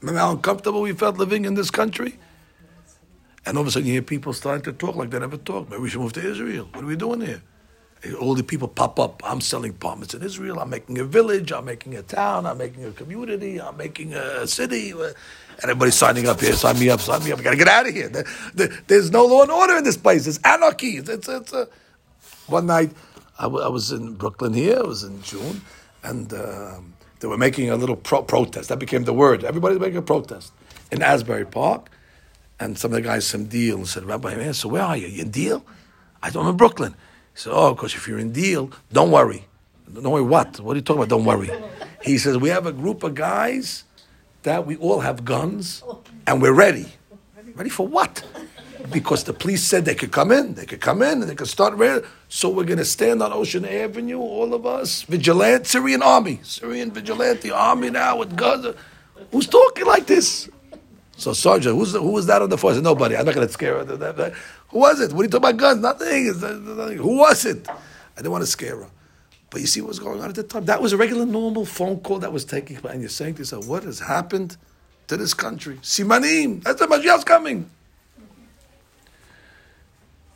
Remember 0.00 0.20
how 0.20 0.32
uncomfortable 0.32 0.80
we 0.80 0.92
felt 0.92 1.18
living 1.18 1.44
in 1.44 1.54
this 1.54 1.70
country? 1.70 2.18
And 3.46 3.58
all 3.58 3.62
of 3.62 3.68
a 3.68 3.70
sudden 3.72 3.86
you 3.88 3.94
hear 3.94 4.02
people 4.02 4.32
starting 4.32 4.62
to 4.64 4.72
talk 4.72 4.96
like 4.96 5.10
they 5.10 5.18
never 5.20 5.36
talked. 5.38 5.70
Maybe 5.70 5.82
we 5.82 5.90
should 5.90 6.00
move 6.00 6.14
to 6.14 6.26
Israel. 6.26 6.68
What 6.72 6.84
are 6.84 6.88
we 6.88 6.96
doing 6.96 7.22
here? 7.22 7.42
All 8.20 8.34
the 8.34 8.44
people 8.44 8.68
pop 8.68 9.00
up. 9.00 9.22
I'm 9.24 9.40
selling 9.40 9.72
apartments 9.72 10.14
in 10.14 10.22
Israel. 10.22 10.60
I'm 10.60 10.70
making 10.70 10.98
a 10.98 11.04
village. 11.04 11.52
I'm 11.52 11.66
making 11.66 11.96
a 11.96 12.02
town. 12.02 12.46
I'm 12.46 12.58
making 12.58 12.84
a 12.84 12.92
community. 12.92 13.60
I'm 13.60 13.76
making 13.76 14.14
a 14.14 14.46
city. 14.46 14.92
And 14.92 15.14
everybody's 15.64 15.96
signing 15.96 16.28
up 16.28 16.40
here. 16.40 16.54
Sign 16.54 16.78
me 16.80 16.90
up. 16.90 17.00
Sign 17.00 17.24
me 17.24 17.32
up. 17.32 17.40
I 17.40 17.42
got 17.44 17.52
to 17.52 17.56
get 17.58 17.68
out 17.68 17.88
of 17.88 17.94
here. 17.94 18.10
There's 18.88 19.10
no 19.10 19.26
law 19.26 19.42
and 19.42 19.52
order 19.52 19.76
in 19.76 19.84
this 19.84 19.96
place. 19.98 20.26
It's 20.26 20.40
anarchy. 20.44 20.98
It's, 20.98 21.08
it's, 21.10 21.28
it's 21.28 21.52
a... 21.54 21.68
One 22.48 22.66
night, 22.66 22.92
I, 23.38 23.44
w- 23.44 23.64
I 23.64 23.68
was 23.68 23.92
in 23.92 24.14
Brooklyn 24.14 24.54
here. 24.54 24.78
It 24.78 24.86
was 24.86 25.04
in 25.04 25.22
June. 25.22 25.62
And 26.04 26.32
um, 26.34 26.94
they 27.20 27.28
were 27.28 27.38
making 27.38 27.70
a 27.70 27.76
little 27.76 27.96
pro- 27.96 28.22
protest. 28.22 28.70
That 28.70 28.78
became 28.78 29.04
the 29.04 29.14
word. 29.14 29.44
Everybody's 29.44 29.80
making 29.80 29.98
a 29.98 30.02
protest 30.02 30.52
in 30.92 31.02
Asbury 31.02 31.46
Park. 31.46 31.90
And 32.62 32.78
some 32.78 32.92
of 32.92 32.94
the 32.94 33.02
guys 33.02 33.26
some 33.26 33.46
deal 33.46 33.76
and 33.78 33.88
said, 33.88 34.04
Rabbi, 34.04 34.36
man, 34.36 34.54
so 34.54 34.68
where 34.68 34.82
are 34.82 34.96
you? 34.96 35.08
You 35.08 35.22
in 35.22 35.30
Deal? 35.30 35.64
I 36.22 36.30
don't 36.30 36.44
know 36.44 36.50
in 36.50 36.56
Brooklyn. 36.56 36.92
He 37.34 37.40
said, 37.40 37.52
Oh, 37.52 37.74
because 37.74 37.92
if 37.94 38.06
you're 38.06 38.20
in 38.20 38.32
Deal, 38.32 38.70
don't 38.92 39.10
worry. 39.10 39.46
Don't 39.92 40.04
worry 40.04 40.22
what? 40.22 40.60
What 40.60 40.74
are 40.74 40.76
you 40.76 40.82
talking 40.82 41.02
about? 41.02 41.08
Don't 41.08 41.24
worry. 41.24 41.50
He 42.02 42.18
says, 42.18 42.38
We 42.38 42.50
have 42.50 42.66
a 42.66 42.72
group 42.72 43.02
of 43.02 43.16
guys 43.16 43.82
that 44.44 44.64
we 44.64 44.76
all 44.76 45.00
have 45.00 45.24
guns 45.24 45.82
and 46.26 46.40
we're 46.40 46.52
ready. 46.52 46.86
Ready 47.56 47.68
for 47.68 47.86
what? 47.86 48.24
Because 48.92 49.24
the 49.24 49.32
police 49.32 49.64
said 49.64 49.84
they 49.84 49.96
could 49.96 50.12
come 50.12 50.30
in, 50.30 50.54
they 50.54 50.66
could 50.66 50.80
come 50.80 51.02
in 51.02 51.20
and 51.20 51.24
they 51.24 51.34
could 51.34 51.48
start 51.48 51.74
ready. 51.74 52.06
So 52.28 52.48
we're 52.48 52.64
going 52.64 52.78
to 52.78 52.84
stand 52.84 53.22
on 53.22 53.32
Ocean 53.32 53.64
Avenue, 53.64 54.18
all 54.18 54.54
of 54.54 54.66
us, 54.66 55.02
vigilante, 55.02 55.64
Syrian 55.64 56.02
army, 56.02 56.40
Syrian 56.44 56.92
vigilante 56.92 57.50
army 57.50 57.90
now 57.90 58.18
with 58.18 58.36
guns. 58.36 58.74
Who's 59.32 59.48
talking 59.48 59.84
like 59.84 60.06
this? 60.06 60.48
So 61.16 61.32
Sergeant, 61.32 61.76
who's 61.76 61.92
who 61.92 62.10
was 62.10 62.26
that 62.26 62.42
on 62.42 62.48
the 62.48 62.58
force? 62.58 62.80
Nobody. 62.80 63.16
I'm 63.16 63.24
not 63.24 63.34
going 63.34 63.46
to 63.46 63.52
scare 63.52 63.84
her. 63.84 64.34
Who 64.68 64.78
was 64.78 65.00
it? 65.00 65.12
What 65.12 65.20
are 65.20 65.24
you 65.24 65.30
talking 65.30 65.50
about 65.50 65.56
guns? 65.56 65.80
Nothing. 65.80 66.96
Who 66.96 67.18
was 67.18 67.44
it? 67.44 67.68
I 67.68 67.74
didn't 68.16 68.32
want 68.32 68.42
to 68.42 68.50
scare 68.50 68.76
her. 68.76 68.90
But 69.50 69.60
you 69.60 69.66
see 69.66 69.82
what 69.82 69.88
was 69.88 69.98
going 69.98 70.20
on 70.22 70.30
at 70.30 70.34
the 70.34 70.42
time? 70.42 70.64
That 70.64 70.80
was 70.80 70.94
a 70.94 70.96
regular, 70.96 71.26
normal 71.26 71.66
phone 71.66 72.00
call 72.00 72.20
that 72.20 72.32
was 72.32 72.44
taking 72.44 72.78
place. 72.78 72.94
And 72.94 73.02
you're 73.02 73.10
saying 73.10 73.34
to 73.34 73.40
yourself, 73.40 73.66
what 73.68 73.82
has 73.84 74.00
happened 74.00 74.56
to 75.08 75.16
this 75.18 75.34
country? 75.34 75.76
Simanim. 75.82 76.62
That's 76.62 76.80
the 76.80 76.86
Mashiach's 76.86 77.24
coming. 77.24 77.68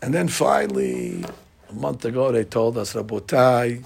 And 0.02 0.12
then 0.12 0.28
finally, 0.28 1.24
a 1.70 1.72
month 1.72 2.04
ago, 2.04 2.30
they 2.30 2.44
told 2.44 2.76
us, 2.76 2.92
Rabotai, 2.92 3.82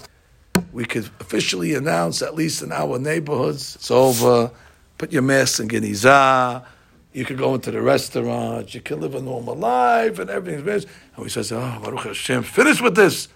we 0.73 0.83
could 0.83 1.09
officially 1.21 1.75
announce, 1.75 2.21
at 2.21 2.35
least 2.35 2.61
in 2.61 2.73
our 2.73 2.99
neighborhoods, 2.99 3.75
it's 3.75 3.89
over. 3.89 4.51
Put 4.97 5.13
your 5.13 5.21
mask 5.21 5.61
in 5.61 5.69
Genizah 5.69 6.65
you 7.13 7.25
could 7.25 7.37
go 7.37 7.55
into 7.55 7.71
the 7.71 7.81
restaurant, 7.81 8.73
you 8.73 8.81
can 8.81 9.01
live 9.01 9.15
a 9.15 9.21
normal 9.21 9.55
life, 9.55 10.19
and 10.19 10.29
everything's 10.29 10.63
finished. 10.63 10.87
And 11.15 11.23
we 11.23 11.29
says, 11.29 11.51
oh, 11.51 11.79
Baruch 11.83 12.05
Hashem, 12.05 12.43
finish 12.43 12.81
with 12.81 12.95
this. 12.95 13.27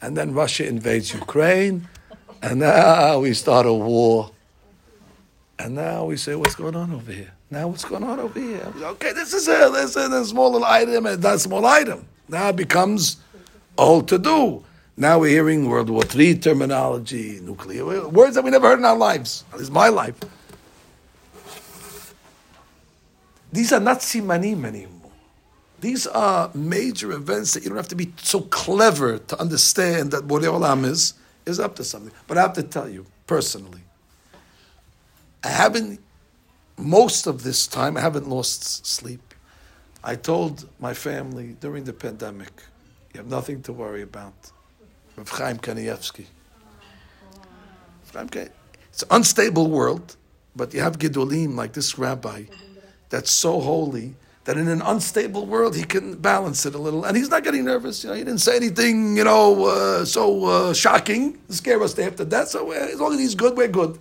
And 0.00 0.16
then 0.16 0.34
Russia 0.34 0.66
invades 0.66 1.12
Ukraine, 1.12 1.88
and 2.42 2.60
now 2.60 3.20
we 3.20 3.34
start 3.34 3.66
a 3.66 3.72
war. 3.72 4.30
And 5.58 5.74
now 5.74 6.04
we 6.04 6.16
say, 6.16 6.34
what's 6.34 6.54
going 6.54 6.76
on 6.76 6.92
over 6.92 7.10
here? 7.10 7.32
Now 7.50 7.68
what's 7.68 7.84
going 7.84 8.02
on 8.02 8.18
over 8.18 8.38
here? 8.38 8.72
Okay, 8.76 9.12
this 9.12 9.32
is 9.32 9.46
a, 9.48 9.70
this 9.72 9.96
is 9.96 10.12
a 10.12 10.24
small 10.24 10.52
little 10.52 10.66
item, 10.66 11.06
and 11.06 11.22
that 11.22 11.40
small 11.40 11.64
item. 11.64 12.06
Now 12.28 12.48
it 12.48 12.56
becomes 12.56 13.18
all 13.76 14.02
to 14.02 14.18
do. 14.18 14.64
Now 14.96 15.18
we're 15.18 15.30
hearing 15.30 15.68
World 15.68 15.90
War 15.90 16.02
III 16.14 16.36
terminology, 16.38 17.40
nuclear, 17.42 18.08
words 18.08 18.36
that 18.36 18.44
we 18.44 18.50
never 18.50 18.68
heard 18.68 18.78
in 18.78 18.84
our 18.84 18.96
lives, 18.96 19.44
at 19.52 19.58
least 19.58 19.72
my 19.72 19.88
life. 19.88 20.14
These 23.54 23.72
are 23.72 23.78
not 23.78 24.00
simanim 24.00 24.64
anymore. 24.64 25.12
These 25.80 26.08
are 26.08 26.50
major 26.54 27.12
events 27.12 27.54
that 27.54 27.62
you 27.62 27.68
don't 27.68 27.76
have 27.76 27.86
to 27.88 27.94
be 27.94 28.12
so 28.16 28.40
clever 28.40 29.18
to 29.18 29.40
understand 29.40 30.10
that 30.10 30.26
Borei 30.26 30.50
Olam 30.50 30.84
is, 30.84 31.14
is 31.46 31.60
up 31.60 31.76
to 31.76 31.84
something. 31.84 32.10
But 32.26 32.36
I 32.36 32.40
have 32.42 32.54
to 32.54 32.64
tell 32.64 32.88
you, 32.88 33.06
personally, 33.28 33.82
I 35.44 35.50
haven't, 35.50 36.00
most 36.76 37.28
of 37.28 37.44
this 37.44 37.68
time, 37.68 37.96
I 37.96 38.00
haven't 38.00 38.28
lost 38.28 38.86
sleep. 38.86 39.34
I 40.02 40.16
told 40.16 40.68
my 40.80 40.92
family 40.92 41.54
during 41.60 41.84
the 41.84 41.92
pandemic, 41.92 42.50
you 43.12 43.18
have 43.18 43.30
nothing 43.30 43.62
to 43.62 43.72
worry 43.72 44.02
about. 44.02 44.34
Rav 45.16 45.28
Chaim 45.28 45.58
Kanievsky. 45.58 46.26
It's 48.16 49.02
an 49.04 49.08
unstable 49.12 49.70
world, 49.70 50.16
but 50.56 50.74
you 50.74 50.80
have 50.80 50.98
Gedolim 50.98 51.54
like 51.54 51.72
this 51.72 51.96
rabbi 51.96 52.46
that's 53.14 53.30
so 53.30 53.60
holy 53.60 54.16
that 54.42 54.56
in 54.56 54.66
an 54.66 54.82
unstable 54.82 55.46
world 55.46 55.76
he 55.76 55.84
can 55.84 56.16
balance 56.16 56.66
it 56.66 56.74
a 56.74 56.78
little, 56.78 57.04
and 57.04 57.16
he's 57.16 57.30
not 57.30 57.44
getting 57.44 57.64
nervous. 57.64 58.02
You 58.02 58.10
know, 58.10 58.16
he 58.16 58.24
didn't 58.24 58.40
say 58.40 58.56
anything, 58.56 59.16
you 59.16 59.22
know, 59.22 59.66
uh, 59.66 60.04
so 60.04 60.44
uh, 60.44 60.74
shocking, 60.74 61.38
scare 61.48 61.80
us 61.80 61.94
to 61.94 62.02
half 62.02 62.16
to 62.16 62.24
death. 62.24 62.48
So 62.48 62.72
uh, 62.72 62.74
as 62.74 63.00
long 63.00 63.12
as 63.14 63.20
he's 63.20 63.36
good, 63.36 63.56
we're 63.56 63.68
good. 63.68 63.98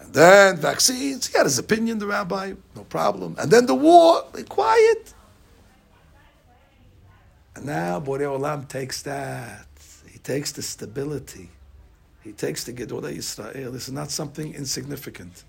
And 0.00 0.12
then 0.12 0.58
vaccines, 0.58 1.26
he 1.26 1.38
had 1.38 1.44
his 1.44 1.58
opinion, 1.58 1.98
the 1.98 2.06
rabbi, 2.06 2.52
no 2.76 2.84
problem. 2.84 3.34
And 3.38 3.50
then 3.50 3.64
the 3.64 3.74
war, 3.74 4.24
quiet. 4.48 5.14
And 7.56 7.64
now 7.64 7.98
Borei 7.98 8.28
Olam 8.28 8.68
takes 8.68 9.00
that. 9.02 9.66
He 10.06 10.18
takes 10.18 10.52
the 10.52 10.62
stability. 10.62 11.48
He 12.22 12.32
takes 12.32 12.64
the 12.64 12.74
Gedolei 12.74 13.16
Israel. 13.16 13.72
This 13.72 13.88
is 13.88 13.94
not 13.94 14.10
something 14.10 14.54
insignificant. 14.54 15.44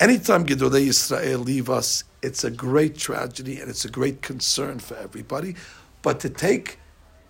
Anytime 0.00 0.44
Gedolei 0.44 0.88
Yisrael 0.88 1.44
leave 1.44 1.70
us, 1.70 2.04
it's 2.22 2.42
a 2.44 2.50
great 2.50 2.96
tragedy 2.96 3.60
and 3.60 3.70
it's 3.70 3.84
a 3.84 3.90
great 3.90 4.22
concern 4.22 4.78
for 4.78 4.96
everybody. 4.96 5.54
But 6.02 6.20
to 6.20 6.30
take 6.30 6.78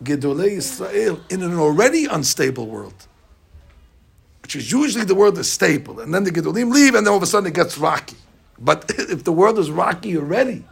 Gedolei 0.02 0.56
Yisrael 0.56 1.20
in 1.30 1.42
an 1.42 1.58
already 1.58 2.06
unstable 2.06 2.66
world, 2.66 3.06
which 4.42 4.56
is 4.56 4.70
usually 4.70 5.04
the 5.04 5.14
world 5.14 5.38
is 5.38 5.50
stable, 5.50 6.00
and 6.00 6.14
then 6.14 6.24
the 6.24 6.30
Gedolim 6.30 6.72
leave, 6.72 6.94
and 6.94 7.06
then 7.06 7.12
all 7.12 7.16
of 7.16 7.22
a 7.22 7.26
sudden 7.26 7.46
it 7.46 7.54
gets 7.54 7.78
rocky. 7.78 8.16
But 8.58 8.90
if 8.98 9.24
the 9.24 9.32
world 9.32 9.58
is 9.58 9.70
rocky 9.70 10.16
already, 10.16 10.64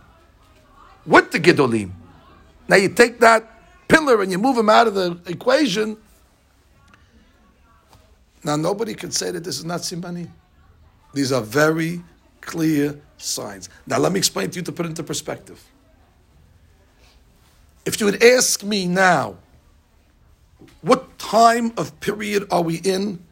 with 1.06 1.30
the 1.30 1.40
Gedolim, 1.40 1.92
now 2.68 2.76
you 2.76 2.88
take 2.88 3.20
that 3.20 3.48
pillar 3.88 4.22
and 4.22 4.30
you 4.30 4.38
move 4.38 4.56
him 4.56 4.68
out 4.68 4.86
of 4.86 4.94
the 4.94 5.18
equation. 5.26 5.96
Now 8.44 8.56
nobody 8.56 8.94
can 8.94 9.10
say 9.10 9.30
that 9.30 9.44
this 9.44 9.58
is 9.58 9.64
not 9.64 9.80
Simani. 9.80 10.28
These 11.14 11.32
are 11.32 11.42
very 11.42 12.02
clear 12.40 13.00
signs. 13.18 13.68
Now, 13.86 13.98
let 13.98 14.12
me 14.12 14.18
explain 14.18 14.50
to 14.50 14.56
you 14.56 14.62
to 14.62 14.72
put 14.72 14.86
into 14.86 15.02
perspective. 15.02 15.62
If 17.84 18.00
you 18.00 18.06
would 18.06 18.22
ask 18.22 18.62
me 18.62 18.86
now, 18.86 19.36
what 20.80 21.18
time 21.18 21.72
of 21.76 21.98
period 22.00 22.46
are 22.50 22.62
we 22.62 22.76
in? 22.76 23.24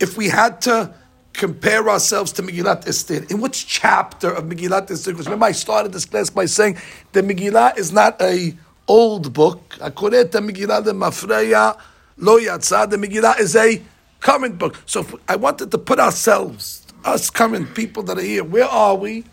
If 0.00 0.16
we 0.16 0.28
had 0.28 0.60
to 0.62 0.94
compare 1.32 1.88
ourselves 1.88 2.32
to 2.32 2.42
Megillat 2.42 2.86
Esther, 2.86 3.26
in 3.28 3.40
which 3.40 3.66
chapter 3.66 4.30
of 4.32 4.44
Megillat 4.44 4.90
Esther? 4.90 5.12
Because 5.12 5.26
remember, 5.26 5.46
I 5.46 5.52
started 5.52 5.92
this 5.92 6.04
class 6.04 6.30
by 6.30 6.46
saying 6.46 6.78
the 7.12 7.22
Megillah 7.22 7.76
is 7.76 7.92
not 7.92 8.20
a 8.22 8.54
old 8.86 9.32
book. 9.32 9.76
Akoreta 9.80 10.40
Megillah 10.40 10.84
de 10.84 10.92
Mafreya 10.92 11.78
Lo 12.16 12.38
Yatza. 12.38 12.88
The 12.88 12.96
Megillah 12.96 13.40
is 13.40 13.56
a 13.56 13.82
current 14.20 14.58
book. 14.58 14.80
So 14.86 15.06
I 15.28 15.36
wanted 15.36 15.70
to 15.72 15.78
put 15.78 15.98
ourselves, 15.98 16.83
us 17.04 17.30
current 17.30 17.74
people 17.74 18.02
that 18.04 18.18
are 18.18 18.22
here, 18.22 18.44
where 18.44 18.64
are 18.64 18.94
we? 18.94 19.24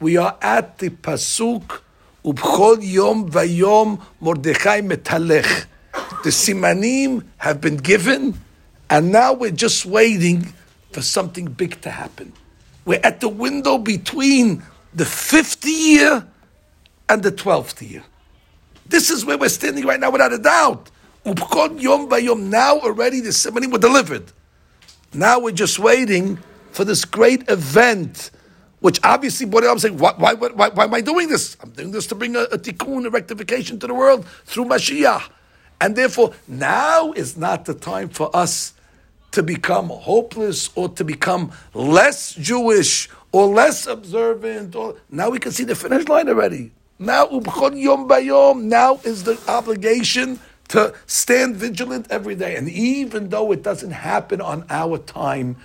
We 0.00 0.16
are 0.16 0.36
at 0.40 0.78
the 0.78 0.90
pasuk 0.90 1.80
ubchol 2.24 2.78
yom 2.80 3.30
vayom 3.30 4.00
Mordechai 4.20 4.80
metalech. 4.80 5.66
The 6.22 6.30
simanim 6.30 7.24
have 7.38 7.60
been 7.60 7.76
given, 7.76 8.40
and 8.88 9.12
now 9.12 9.32
we're 9.32 9.50
just 9.50 9.84
waiting 9.84 10.52
for 10.92 11.02
something 11.02 11.46
big 11.46 11.80
to 11.82 11.90
happen. 11.90 12.32
We're 12.84 13.00
at 13.02 13.20
the 13.20 13.28
window 13.28 13.78
between 13.78 14.62
the 14.94 15.04
fifth 15.04 15.64
year 15.64 16.26
and 17.08 17.22
the 17.22 17.30
twelfth 17.30 17.82
year. 17.82 18.02
This 18.86 19.10
is 19.10 19.24
where 19.24 19.38
we're 19.38 19.48
standing 19.48 19.84
right 19.86 20.00
now, 20.00 20.10
without 20.10 20.32
a 20.32 20.38
doubt. 20.38 20.90
Ubchol 21.24 21.80
yom 21.80 22.08
vayom. 22.08 22.48
Now 22.48 22.78
already 22.80 23.20
the 23.20 23.30
simanim 23.30 23.70
were 23.70 23.78
delivered. 23.78 24.32
Now 25.12 25.38
we're 25.40 25.52
just 25.52 25.78
waiting 25.78 26.38
for 26.72 26.84
this 26.84 27.04
great 27.04 27.48
event 27.48 28.30
which 28.82 28.98
obviously, 29.04 29.46
what 29.46 29.64
I'm 29.64 29.78
saying, 29.78 29.96
why, 29.96 30.12
why, 30.16 30.34
why, 30.34 30.68
why, 30.70 30.84
am 30.84 30.92
I 30.92 31.00
doing 31.00 31.28
this? 31.28 31.56
I'm 31.62 31.70
doing 31.70 31.92
this 31.92 32.08
to 32.08 32.16
bring 32.16 32.34
a, 32.34 32.40
a 32.40 32.58
tikkun, 32.58 33.06
a 33.06 33.10
rectification 33.10 33.78
to 33.78 33.86
the 33.86 33.94
world 33.94 34.26
through 34.44 34.64
Mashiach. 34.64 35.30
And 35.80 35.94
therefore, 35.94 36.34
now 36.48 37.12
is 37.12 37.36
not 37.36 37.64
the 37.64 37.74
time 37.74 38.08
for 38.08 38.34
us 38.34 38.74
to 39.30 39.42
become 39.42 39.88
hopeless 39.88 40.68
or 40.74 40.88
to 40.90 41.04
become 41.04 41.52
less 41.74 42.34
Jewish 42.34 43.08
or 43.30 43.46
less 43.46 43.86
observant. 43.86 44.74
Or 44.74 44.96
now 45.08 45.30
we 45.30 45.38
can 45.38 45.52
see 45.52 45.64
the 45.64 45.76
finish 45.76 46.08
line 46.08 46.28
already. 46.28 46.72
Now, 46.98 47.28
yom 47.30 48.68
now 48.68 49.00
is 49.04 49.22
the 49.22 49.40
obligation 49.46 50.40
to 50.68 50.92
stand 51.06 51.54
vigilant 51.54 52.08
every 52.10 52.34
day. 52.34 52.56
And 52.56 52.68
even 52.68 53.28
though 53.28 53.52
it 53.52 53.62
doesn't 53.62 53.92
happen 53.92 54.40
on 54.40 54.64
our 54.68 54.98
time 54.98 55.56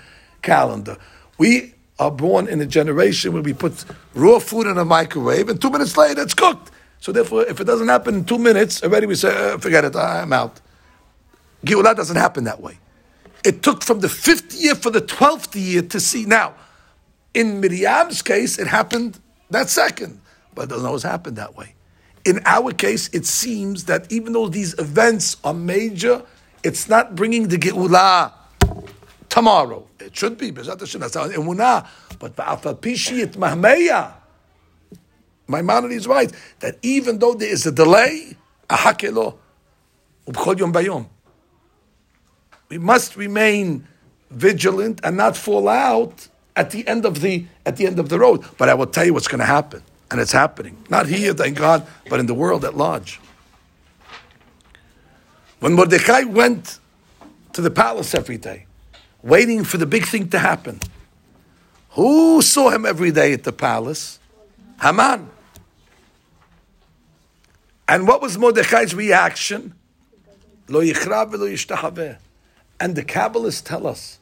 calendar, 0.47 0.97
we 1.37 1.73
are 1.99 2.09
born 2.09 2.47
in 2.47 2.61
a 2.61 2.65
generation 2.65 3.33
where 3.33 3.43
we 3.43 3.53
put 3.53 3.85
raw 4.13 4.39
food 4.39 4.65
in 4.65 4.77
a 4.77 4.85
microwave 4.85 5.49
and 5.49 5.61
two 5.61 5.69
minutes 5.69 5.97
later 5.97 6.21
it's 6.21 6.33
cooked. 6.33 6.71
So 6.99 7.11
therefore, 7.11 7.45
if 7.45 7.59
it 7.59 7.65
doesn't 7.65 7.89
happen 7.89 8.15
in 8.15 8.25
two 8.25 8.37
minutes, 8.37 8.81
already 8.81 9.07
we 9.07 9.15
say, 9.15 9.29
uh, 9.29 9.57
forget 9.57 9.83
it, 9.83 9.95
I'm 9.95 10.33
out. 10.33 10.61
Geulah 11.65 11.95
doesn't 11.95 12.15
happen 12.15 12.45
that 12.45 12.61
way. 12.61 12.79
It 13.43 13.61
took 13.61 13.83
from 13.83 13.99
the 13.99 14.09
fifth 14.09 14.55
year 14.55 14.75
for 14.75 14.89
the 14.89 15.01
twelfth 15.01 15.55
year 15.55 15.81
to 15.93 15.99
see. 15.99 16.25
Now, 16.25 16.55
in 17.33 17.61
Miriam's 17.61 18.21
case, 18.21 18.57
it 18.57 18.67
happened 18.67 19.19
that 19.51 19.69
second, 19.69 20.21
but 20.55 20.63
it 20.63 20.69
doesn't 20.69 20.85
always 20.85 21.03
happen 21.03 21.35
that 21.35 21.55
way. 21.55 21.75
In 22.25 22.41
our 22.45 22.71
case, 22.71 23.09
it 23.13 23.25
seems 23.25 23.85
that 23.85 24.11
even 24.11 24.33
though 24.33 24.49
these 24.49 24.73
events 24.79 25.37
are 25.43 25.53
major, 25.53 26.23
it's 26.63 26.89
not 26.89 27.15
bringing 27.15 27.49
the 27.49 27.57
Geulah 27.57 28.31
tomorrow. 29.29 29.87
It 30.07 30.15
should 30.15 30.37
be. 30.37 30.51
But 30.51 30.65
Maimonides 35.49 35.95
is 35.95 36.07
right, 36.07 36.31
that 36.59 36.77
even 36.81 37.19
though 37.19 37.33
there 37.33 37.49
is 37.49 37.65
a 37.65 37.71
delay. 37.71 38.37
We 42.69 42.77
must 42.77 43.15
remain 43.15 43.87
vigilant 44.31 45.01
and 45.03 45.17
not 45.17 45.37
fall 45.37 45.67
out 45.67 46.27
at 46.55 46.71
the 46.71 46.87
end 46.87 47.05
of 47.05 47.21
the 47.21 47.45
at 47.65 47.75
the 47.77 47.85
end 47.85 47.99
of 47.99 48.09
the 48.09 48.17
road. 48.17 48.45
But 48.57 48.69
I 48.69 48.73
will 48.73 48.87
tell 48.87 49.05
you 49.05 49.13
what's 49.13 49.27
going 49.27 49.39
to 49.39 49.45
happen, 49.45 49.83
and 50.09 50.19
it's 50.21 50.31
happening. 50.31 50.77
Not 50.89 51.07
here, 51.07 51.33
thank 51.33 51.57
God, 51.57 51.85
but 52.09 52.19
in 52.19 52.27
the 52.27 52.33
world 52.33 52.63
at 52.63 52.75
large. 52.75 53.19
When 55.59 55.73
Mordechai 55.73 56.23
went 56.23 56.79
to 57.53 57.61
the 57.61 57.71
palace 57.71 58.13
every 58.13 58.37
day, 58.37 58.66
waiting 59.23 59.63
for 59.63 59.77
the 59.77 59.85
big 59.85 60.05
thing 60.05 60.29
to 60.29 60.39
happen. 60.39 60.79
Who 61.91 62.41
saw 62.41 62.69
him 62.69 62.85
every 62.85 63.11
day 63.11 63.33
at 63.33 63.43
the 63.43 63.51
palace? 63.51 64.19
Haman. 64.81 65.29
And 67.87 68.07
what 68.07 68.21
was 68.21 68.37
Mordechai's 68.37 68.93
reaction? 68.93 69.73
Lo. 70.67 70.81
And 70.81 70.91
the 72.95 73.03
Kabbalists 73.03 73.63
tell 73.63 73.87
us 73.87 74.19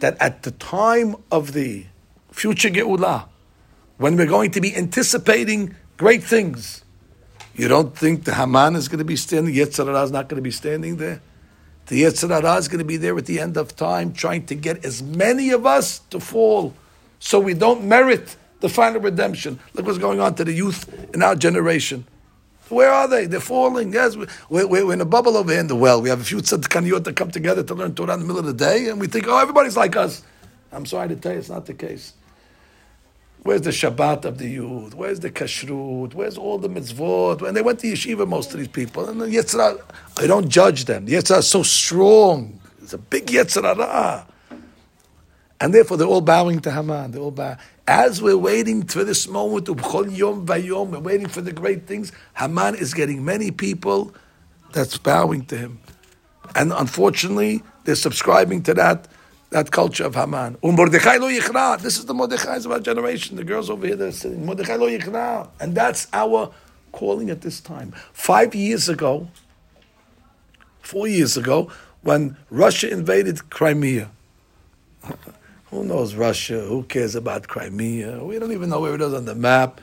that 0.00 0.16
at 0.20 0.42
the 0.42 0.50
time 0.50 1.16
of 1.30 1.52
the 1.52 1.86
future 2.32 2.70
Geulah, 2.70 3.28
when 3.98 4.16
we're 4.16 4.26
going 4.26 4.50
to 4.52 4.60
be 4.60 4.74
anticipating 4.74 5.76
great 5.96 6.24
things, 6.24 6.82
you 7.54 7.68
don't 7.68 7.96
think 7.96 8.24
the 8.24 8.34
Haman 8.34 8.74
is 8.74 8.88
going 8.88 8.98
to 8.98 9.04
be 9.04 9.16
standing, 9.16 9.54
Yetzer 9.54 9.86
Hara 9.86 10.02
is 10.02 10.10
not 10.10 10.28
going 10.28 10.38
to 10.38 10.42
be 10.42 10.50
standing 10.50 10.96
there? 10.96 11.20
The 11.86 12.02
Yetzer 12.02 12.30
Hara 12.30 12.56
is 12.56 12.68
going 12.68 12.78
to 12.78 12.84
be 12.84 12.96
there 12.96 13.16
at 13.18 13.26
the 13.26 13.40
end 13.40 13.56
of 13.56 13.76
time, 13.76 14.12
trying 14.12 14.46
to 14.46 14.54
get 14.54 14.84
as 14.84 15.02
many 15.02 15.50
of 15.50 15.66
us 15.66 15.98
to 16.10 16.18
fall, 16.18 16.74
so 17.18 17.38
we 17.38 17.52
don't 17.52 17.84
merit 17.84 18.36
the 18.60 18.68
final 18.70 19.00
redemption. 19.00 19.58
Look 19.74 19.86
what's 19.86 19.98
going 19.98 20.20
on 20.20 20.34
to 20.36 20.44
the 20.44 20.52
youth 20.52 20.88
in 21.12 21.22
our 21.22 21.36
generation. 21.36 22.06
Where 22.70 22.90
are 22.90 23.06
they? 23.06 23.26
They're 23.26 23.40
falling. 23.40 23.92
Yes, 23.92 24.16
we're, 24.48 24.66
we're 24.66 24.92
in 24.94 25.00
a 25.02 25.04
bubble 25.04 25.36
over 25.36 25.50
here 25.50 25.60
in 25.60 25.66
the 25.66 25.76
well. 25.76 26.00
We 26.00 26.08
have 26.08 26.22
a 26.22 26.24
few 26.24 26.38
tzadkaniyot 26.38 27.04
that 27.04 27.16
come 27.16 27.30
together 27.30 27.62
to 27.62 27.74
learn 27.74 27.94
Torah 27.94 28.14
in 28.14 28.20
the 28.20 28.26
middle 28.26 28.40
of 28.40 28.46
the 28.46 28.54
day, 28.54 28.88
and 28.88 28.98
we 28.98 29.06
think, 29.06 29.26
oh, 29.28 29.36
everybody's 29.38 29.76
like 29.76 29.96
us. 29.96 30.22
I'm 30.72 30.86
sorry 30.86 31.08
to 31.08 31.16
tell 31.16 31.32
you, 31.32 31.38
it's 31.38 31.50
not 31.50 31.66
the 31.66 31.74
case. 31.74 32.14
Where's 33.44 33.60
the 33.60 33.70
Shabbat 33.70 34.24
of 34.24 34.38
the 34.38 34.48
youth? 34.48 34.94
Where's 34.94 35.20
the 35.20 35.30
Kashrut? 35.30 36.14
Where's 36.14 36.38
all 36.38 36.56
the 36.56 36.68
mitzvot? 36.68 37.42
When 37.42 37.52
they 37.52 37.60
went 37.60 37.78
to 37.80 37.86
yeshiva, 37.86 38.26
most 38.26 38.52
of 38.52 38.58
these 38.58 38.68
people. 38.68 39.06
And 39.06 39.20
the 39.20 39.26
Yetzirah, 39.26 39.82
I 40.16 40.26
don't 40.26 40.48
judge 40.48 40.86
them. 40.86 41.04
The 41.04 41.12
Yetzirah 41.12 41.40
is 41.40 41.48
so 41.48 41.62
strong. 41.62 42.58
It's 42.80 42.94
a 42.94 42.98
big 42.98 43.26
Yetzirah. 43.26 44.24
And 45.60 45.74
therefore, 45.74 45.98
they're 45.98 46.06
all 46.06 46.22
bowing 46.22 46.60
to 46.60 46.70
Haman. 46.70 47.10
They're 47.10 47.20
all 47.20 47.30
bowing. 47.30 47.58
As 47.86 48.22
we're 48.22 48.38
waiting 48.38 48.82
for 48.82 49.04
this 49.04 49.28
moment, 49.28 49.68
yom 49.68 50.46
vayom, 50.46 50.88
we're 50.88 50.98
waiting 51.00 51.28
for 51.28 51.42
the 51.42 51.52
great 51.52 51.86
things, 51.86 52.12
Haman 52.38 52.76
is 52.76 52.94
getting 52.94 53.26
many 53.26 53.50
people 53.50 54.14
that's 54.72 54.96
bowing 54.96 55.44
to 55.46 55.58
him. 55.58 55.80
And 56.54 56.72
unfortunately, 56.72 57.62
they're 57.84 57.94
subscribing 57.94 58.62
to 58.62 58.74
that 58.74 59.06
that 59.54 59.70
culture 59.70 60.04
of 60.04 60.16
Haman. 60.16 60.58
Um 60.64 60.74
Mordechai 60.74 61.16
lo 61.16 61.28
yichna. 61.28 61.80
This 61.80 61.96
is 61.98 62.06
the 62.06 62.12
Mordechais 62.12 62.66
of 62.66 62.72
our 62.72 62.80
generation. 62.80 63.36
The 63.36 63.44
girls 63.44 63.70
over 63.70 63.86
here 63.86 63.94
that 63.94 64.08
are 64.08 64.12
sitting. 64.12 64.44
Mordechai 64.44 64.74
lo 64.74 64.88
yichna. 64.88 65.48
And 65.60 65.76
that's 65.76 66.08
our 66.12 66.52
calling 66.90 67.30
at 67.30 67.40
this 67.40 67.60
time. 67.60 67.92
Five 68.12 68.56
years 68.56 68.88
ago, 68.88 69.28
four 70.80 71.06
years 71.06 71.36
ago, 71.36 71.70
when 72.02 72.36
Russia 72.50 72.90
invaded 72.90 73.48
Crimea. 73.50 74.10
Who 75.70 75.84
knows 75.84 76.14
Russia? 76.14 76.60
Who 76.60 76.82
cares 76.84 77.14
about 77.14 77.46
Crimea? 77.48 78.24
We 78.24 78.38
don't 78.40 78.52
even 78.52 78.70
know 78.70 78.80
where 78.80 78.94
it 78.94 79.00
is 79.00 79.14
on 79.14 79.24
the 79.24 79.34
map 79.34 79.80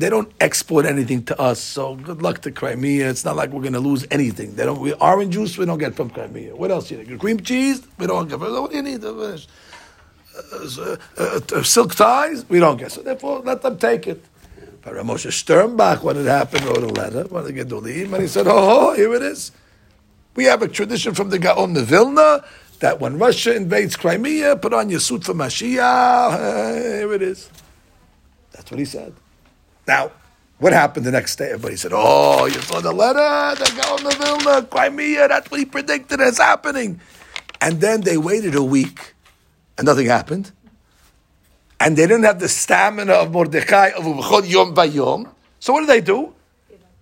they 0.00 0.10
don't 0.10 0.30
export 0.40 0.86
anything 0.86 1.24
to 1.24 1.40
us. 1.40 1.60
So 1.60 1.96
good 1.96 2.22
luck 2.22 2.40
to 2.42 2.50
Crimea. 2.50 3.08
It's 3.10 3.24
not 3.24 3.36
like 3.36 3.50
we're 3.50 3.60
going 3.60 3.74
to 3.74 3.80
lose 3.80 4.06
anything. 4.10 4.54
They 4.54 4.64
don't. 4.64 4.80
We, 4.80 4.92
orange 4.94 5.34
juice 5.34 5.58
we 5.58 5.66
don't 5.66 5.78
get 5.78 5.94
from 5.94 6.10
Crimea. 6.10 6.56
What 6.56 6.70
else 6.70 6.88
do 6.88 6.96
you 6.96 7.04
need? 7.04 7.20
Cream 7.20 7.40
cheese 7.40 7.82
we 7.98 8.06
don't 8.06 8.28
get. 8.28 8.40
What 8.40 8.70
do 8.70 8.76
you 8.76 8.82
need? 8.82 9.04
Uh, 9.04 9.36
uh, 10.62 10.96
uh, 11.18 11.62
silk 11.62 11.94
ties 11.94 12.48
we 12.48 12.60
don't 12.60 12.76
get. 12.76 12.92
So 12.92 13.02
therefore, 13.02 13.40
let 13.40 13.62
them 13.62 13.78
take 13.78 14.06
it. 14.06 14.24
But 14.82 14.94
Ramosha 14.94 15.30
Sternbuch, 15.30 16.02
when 16.02 16.16
it 16.16 16.24
happened, 16.24 16.64
wrote 16.64 16.82
a 16.82 16.86
letter. 16.86 17.24
When 17.24 17.44
they 17.44 17.52
get 17.52 17.68
Gedolim, 17.68 18.14
and 18.14 18.22
he 18.22 18.28
said, 18.28 18.46
"Oh, 18.48 18.94
here 18.94 19.12
it 19.14 19.22
is. 19.22 19.52
We 20.34 20.44
have 20.44 20.62
a 20.62 20.68
tradition 20.68 21.14
from 21.14 21.30
the 21.30 21.38
Gaon 21.38 21.76
of 21.76 21.86
Vilna." 21.86 22.44
That 22.78 22.98
when 22.98 23.18
Russia 23.18 23.54
invades 23.54 23.94
Crimea, 23.94 24.56
put 24.56 24.72
on 24.72 24.88
your 24.88 25.00
suit 25.00 25.24
for 25.24 25.34
Mashiach. 25.34 26.94
here 26.98 27.12
it 27.12 27.20
is. 27.20 27.50
That's 28.52 28.70
what 28.70 28.78
he 28.78 28.86
said. 28.86 29.12
Now, 29.86 30.12
what 30.58 30.72
happened 30.72 31.06
the 31.06 31.10
next 31.10 31.36
day? 31.36 31.46
Everybody 31.46 31.76
said, 31.76 31.92
"Oh, 31.94 32.46
you 32.46 32.60
saw 32.62 32.80
the 32.80 32.92
letter, 32.92 33.56
the 33.62 33.70
Gaon 33.80 34.06
of 34.06 34.14
Vilna, 34.14 34.62
Crimea. 34.62 35.28
That's 35.28 35.50
what 35.50 35.58
he 35.58 35.66
predicted 35.66 36.20
is 36.20 36.38
happening." 36.38 37.00
And 37.60 37.80
then 37.80 38.02
they 38.02 38.16
waited 38.16 38.54
a 38.54 38.62
week, 38.62 39.14
and 39.76 39.86
nothing 39.86 40.06
happened. 40.06 40.52
And 41.78 41.96
they 41.96 42.06
didn't 42.06 42.24
have 42.24 42.40
the 42.40 42.48
stamina 42.48 43.14
of 43.14 43.32
Mordechai 43.32 43.90
of 43.96 44.04
Yom 44.04 44.74
Bayom. 44.74 45.30
So 45.60 45.72
what 45.72 45.80
did 45.80 45.88
they 45.88 46.02
do? 46.02 46.34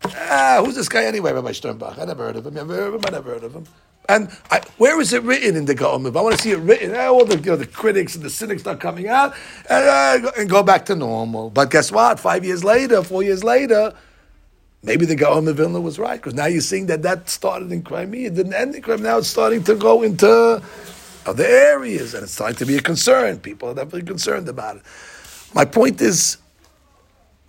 Ah, 0.04 0.62
who's 0.64 0.76
this 0.76 0.88
guy 0.88 1.04
anyway, 1.04 1.32
Rabbi 1.32 1.50
Sternbuch? 1.50 1.98
I 1.98 2.04
never 2.04 2.24
heard 2.26 2.36
of 2.36 2.46
him. 2.46 2.54
Never 2.54 2.74
heard 2.74 2.94
of 2.94 2.94
him. 2.94 3.00
I 3.06 3.10
never 3.10 3.30
heard 3.32 3.44
of 3.44 3.54
him. 3.54 3.66
And 4.08 4.30
I, 4.50 4.62
where 4.78 4.98
is 5.00 5.12
it 5.12 5.22
written 5.22 5.54
in 5.54 5.66
the 5.66 5.74
Gaon? 5.74 6.06
I 6.06 6.08
want 6.08 6.34
to 6.34 6.42
see 6.42 6.52
it 6.52 6.58
written. 6.58 6.94
Eh, 6.94 7.06
all 7.06 7.26
the, 7.26 7.36
you 7.36 7.50
know, 7.50 7.56
the 7.56 7.66
critics 7.66 8.16
and 8.16 8.24
the 8.24 8.30
cynics 8.30 8.66
are 8.66 8.76
coming 8.76 9.06
out 9.06 9.34
and, 9.68 10.24
uh, 10.24 10.30
and, 10.38 10.48
go 10.48 10.62
back 10.62 10.86
to 10.86 10.94
normal. 10.94 11.50
But 11.50 11.70
guess 11.70 11.92
what? 11.92 12.18
Five 12.18 12.42
years 12.42 12.64
later, 12.64 13.02
four 13.02 13.22
years 13.22 13.44
later, 13.44 13.92
maybe 14.82 15.04
the 15.04 15.14
Gaon 15.14 15.46
of 15.46 15.58
Vilna 15.58 15.78
was 15.78 15.98
right 15.98 16.16
because 16.18 16.32
now 16.32 16.46
you're 16.46 16.62
seeing 16.62 16.86
that 16.86 17.02
that 17.02 17.28
started 17.28 17.70
in 17.70 17.82
Crimea. 17.82 18.28
It 18.28 18.34
didn't 18.34 18.54
end 18.54 18.74
in 18.74 18.80
Crimea. 18.80 19.04
Now 19.04 19.18
it's 19.18 19.28
starting 19.28 19.62
to 19.64 19.74
go 19.74 20.02
into 20.02 20.62
other 21.26 21.44
areas 21.44 22.14
and 22.14 22.22
it's 22.22 22.32
starting 22.32 22.56
to 22.56 22.66
be 22.66 22.78
a 22.78 22.80
concern. 22.80 23.38
People 23.40 23.68
are 23.68 23.74
definitely 23.74 24.04
concerned 24.04 24.48
about 24.48 24.76
it. 24.76 24.82
My 25.54 25.66
point 25.66 26.00
is, 26.00 26.38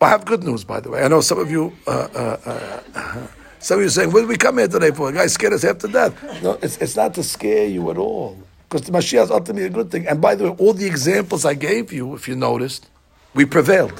I 0.01 0.09
have 0.09 0.25
good 0.25 0.43
news, 0.43 0.65
by 0.65 0.81
the 0.81 0.89
way. 0.89 1.03
I 1.03 1.07
know 1.07 1.21
some 1.21 1.39
of 1.39 1.49
you. 1.49 1.73
Uh, 1.87 2.07
uh, 2.13 2.81
uh 2.95 3.27
Some 3.59 3.79
of 3.79 3.81
you 3.81 3.87
are 3.87 3.91
saying, 3.91 4.11
what 4.11 4.21
did 4.21 4.29
we 4.29 4.37
come 4.37 4.57
here 4.57 4.67
today 4.67 4.91
for? 4.91 5.09
A 5.09 5.13
guy 5.13 5.27
scared 5.27 5.53
us 5.53 5.63
half 5.63 5.79
to 5.79 5.87
death. 5.87 6.41
No, 6.41 6.57
it's, 6.61 6.77
it's 6.77 6.95
not 6.95 7.13
to 7.15 7.23
scare 7.23 7.67
you 7.67 7.91
at 7.91 7.97
all. 7.97 8.37
Because 8.69 8.83
the 8.87 8.91
Mashiach 8.91 9.23
is 9.23 9.31
ultimately 9.31 9.65
a 9.65 9.69
good 9.69 9.91
thing. 9.91 10.07
And 10.07 10.21
by 10.21 10.35
the 10.35 10.51
way, 10.51 10.57
all 10.59 10.73
the 10.73 10.85
examples 10.85 11.43
I 11.43 11.55
gave 11.55 11.91
you, 11.91 12.15
if 12.15 12.27
you 12.27 12.35
noticed, 12.35 12.87
we 13.33 13.45
prevailed. 13.45 13.99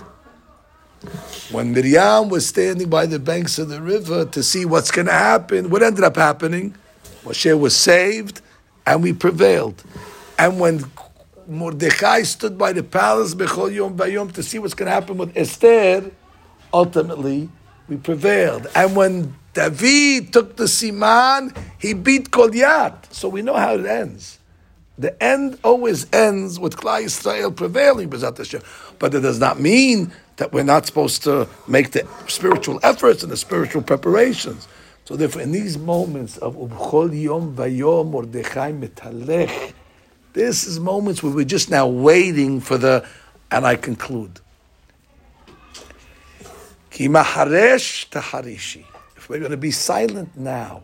When 1.51 1.73
Miriam 1.73 2.29
was 2.29 2.47
standing 2.47 2.89
by 2.89 3.05
the 3.05 3.19
banks 3.19 3.57
of 3.59 3.69
the 3.69 3.81
river 3.81 4.25
to 4.25 4.43
see 4.43 4.65
what's 4.65 4.91
going 4.91 5.07
to 5.07 5.13
happen, 5.13 5.69
what 5.69 5.83
ended 5.83 6.03
up 6.03 6.15
happening? 6.15 6.75
Moshe 7.23 7.59
was 7.59 7.75
saved 7.75 8.41
and 8.85 9.03
we 9.03 9.13
prevailed. 9.13 9.83
And 10.37 10.59
when 10.59 10.85
Mordechai 11.47 12.21
stood 12.23 12.57
by 12.57 12.73
the 12.73 12.83
palace 12.83 13.35
Bechol 13.35 13.73
Yom 13.73 13.97
Bayom 13.97 14.31
to 14.33 14.43
see 14.43 14.59
what's 14.59 14.73
going 14.73 14.87
to 14.87 14.93
happen 14.93 15.17
with 15.17 15.35
Esther, 15.35 16.11
ultimately 16.73 17.49
we 17.87 17.97
prevailed. 17.97 18.67
And 18.75 18.95
when 18.95 19.35
David 19.59 20.31
took 20.31 20.55
the 20.55 20.63
Siman, 20.63 21.53
he 21.79 21.93
beat 21.93 22.31
Goliath. 22.31 23.13
So 23.13 23.27
we 23.27 23.41
know 23.41 23.55
how 23.55 23.73
it 23.73 23.85
ends. 23.85 24.39
The 24.97 25.21
end 25.21 25.59
always 25.65 26.07
ends 26.13 26.57
with 26.57 26.77
Klal 26.77 27.01
Israel 27.01 27.51
prevailing, 27.51 28.07
but 28.07 29.13
it 29.13 29.19
does 29.19 29.39
not 29.39 29.59
mean 29.59 30.13
that 30.37 30.53
we're 30.53 30.63
not 30.63 30.85
supposed 30.85 31.23
to 31.23 31.49
make 31.67 31.91
the 31.91 32.07
spiritual 32.27 32.79
efforts 32.83 33.21
and 33.21 33.29
the 33.29 33.35
spiritual 33.35 33.81
preparations. 33.81 34.69
So 35.03 35.17
therefore, 35.17 35.41
in 35.41 35.51
these 35.51 35.77
moments 35.77 36.37
of 36.37 36.55
Ubchol 36.55 37.21
Yom 37.21 37.53
Vayom 37.53 38.11
Mordechai 38.11 38.71
Metalech, 38.71 39.73
this 40.31 40.65
is 40.65 40.79
moments 40.79 41.21
where 41.21 41.33
we're 41.33 41.43
just 41.43 41.69
now 41.69 41.85
waiting 41.85 42.61
for 42.61 42.77
the, 42.77 43.05
and 43.51 43.65
I 43.65 43.75
conclude. 43.75 44.39
Ki 46.91 47.09
maharesh 47.09 48.09
taharishi. 48.09 48.85
We're 49.29 49.39
going 49.39 49.51
to 49.51 49.57
be 49.57 49.71
silent 49.71 50.35
now, 50.35 50.83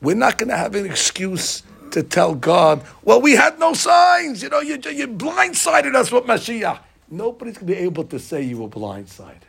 we're 0.00 0.16
not 0.16 0.38
going 0.38 0.48
to 0.48 0.56
have 0.56 0.74
an 0.74 0.86
excuse 0.86 1.62
to 1.92 2.02
tell 2.02 2.34
God, 2.34 2.82
well, 3.04 3.20
we 3.20 3.32
had 3.32 3.58
no 3.58 3.74
signs. 3.74 4.42
You 4.42 4.48
know, 4.48 4.60
you, 4.60 4.74
you 4.90 5.06
blindsided 5.06 5.94
us 5.94 6.10
with 6.10 6.24
Mashiach. 6.24 6.80
Nobody's 7.10 7.58
going 7.58 7.66
to 7.66 7.74
be 7.74 7.78
able 7.78 8.04
to 8.04 8.18
say 8.18 8.42
you 8.42 8.62
were 8.62 8.68
blindsided. 8.68 9.42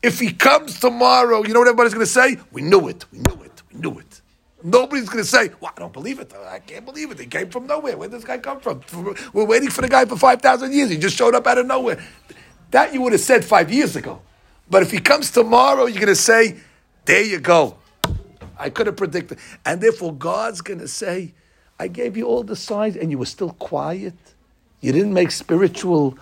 If 0.00 0.20
he 0.20 0.32
comes 0.32 0.78
tomorrow, 0.78 1.42
you 1.42 1.52
know 1.52 1.58
what 1.58 1.68
everybody's 1.68 1.92
going 1.92 2.06
to 2.06 2.12
say? 2.12 2.38
We 2.52 2.62
knew 2.62 2.86
it. 2.86 3.04
We 3.10 3.18
knew 3.18 3.42
it. 3.42 3.62
We 3.72 3.80
knew 3.80 3.98
it. 3.98 4.20
Nobody's 4.62 5.08
going 5.08 5.24
to 5.24 5.28
say, 5.28 5.50
well, 5.60 5.72
I 5.76 5.80
don't 5.80 5.92
believe 5.92 6.20
it. 6.20 6.32
I 6.32 6.60
can't 6.60 6.84
believe 6.84 7.10
it. 7.10 7.18
He 7.18 7.26
came 7.26 7.50
from 7.50 7.66
nowhere. 7.66 7.96
Where 7.96 8.08
did 8.08 8.16
this 8.16 8.24
guy 8.24 8.38
come 8.38 8.60
from? 8.60 8.82
We're 9.32 9.44
waiting 9.44 9.70
for 9.70 9.82
the 9.82 9.88
guy 9.88 10.04
for 10.04 10.16
5,000 10.16 10.72
years. 10.72 10.90
He 10.90 10.98
just 10.98 11.16
showed 11.16 11.34
up 11.34 11.46
out 11.48 11.58
of 11.58 11.66
nowhere. 11.66 12.00
That 12.70 12.94
you 12.94 13.02
would 13.02 13.12
have 13.12 13.20
said 13.20 13.44
five 13.44 13.72
years 13.72 13.96
ago. 13.96 14.22
But 14.70 14.82
if 14.82 14.90
he 14.90 14.98
comes 14.98 15.30
tomorrow, 15.30 15.86
you're 15.86 16.00
going 16.00 16.08
to 16.08 16.14
say, 16.14 16.56
there 17.04 17.24
you 17.24 17.40
go. 17.40 17.76
I 18.58 18.70
could 18.70 18.86
have 18.86 18.96
predicted. 18.96 19.38
And 19.64 19.80
therefore, 19.80 20.12
God's 20.12 20.60
going 20.60 20.80
to 20.80 20.88
say, 20.88 21.32
I 21.78 21.88
gave 21.88 22.16
you 22.16 22.26
all 22.26 22.42
the 22.42 22.56
signs 22.56 22.96
and 22.96 23.10
you 23.10 23.18
were 23.18 23.26
still 23.26 23.50
quiet. 23.50 24.14
You 24.80 24.92
didn't 24.92 25.14
make 25.14 25.30
spiritual 25.30 26.18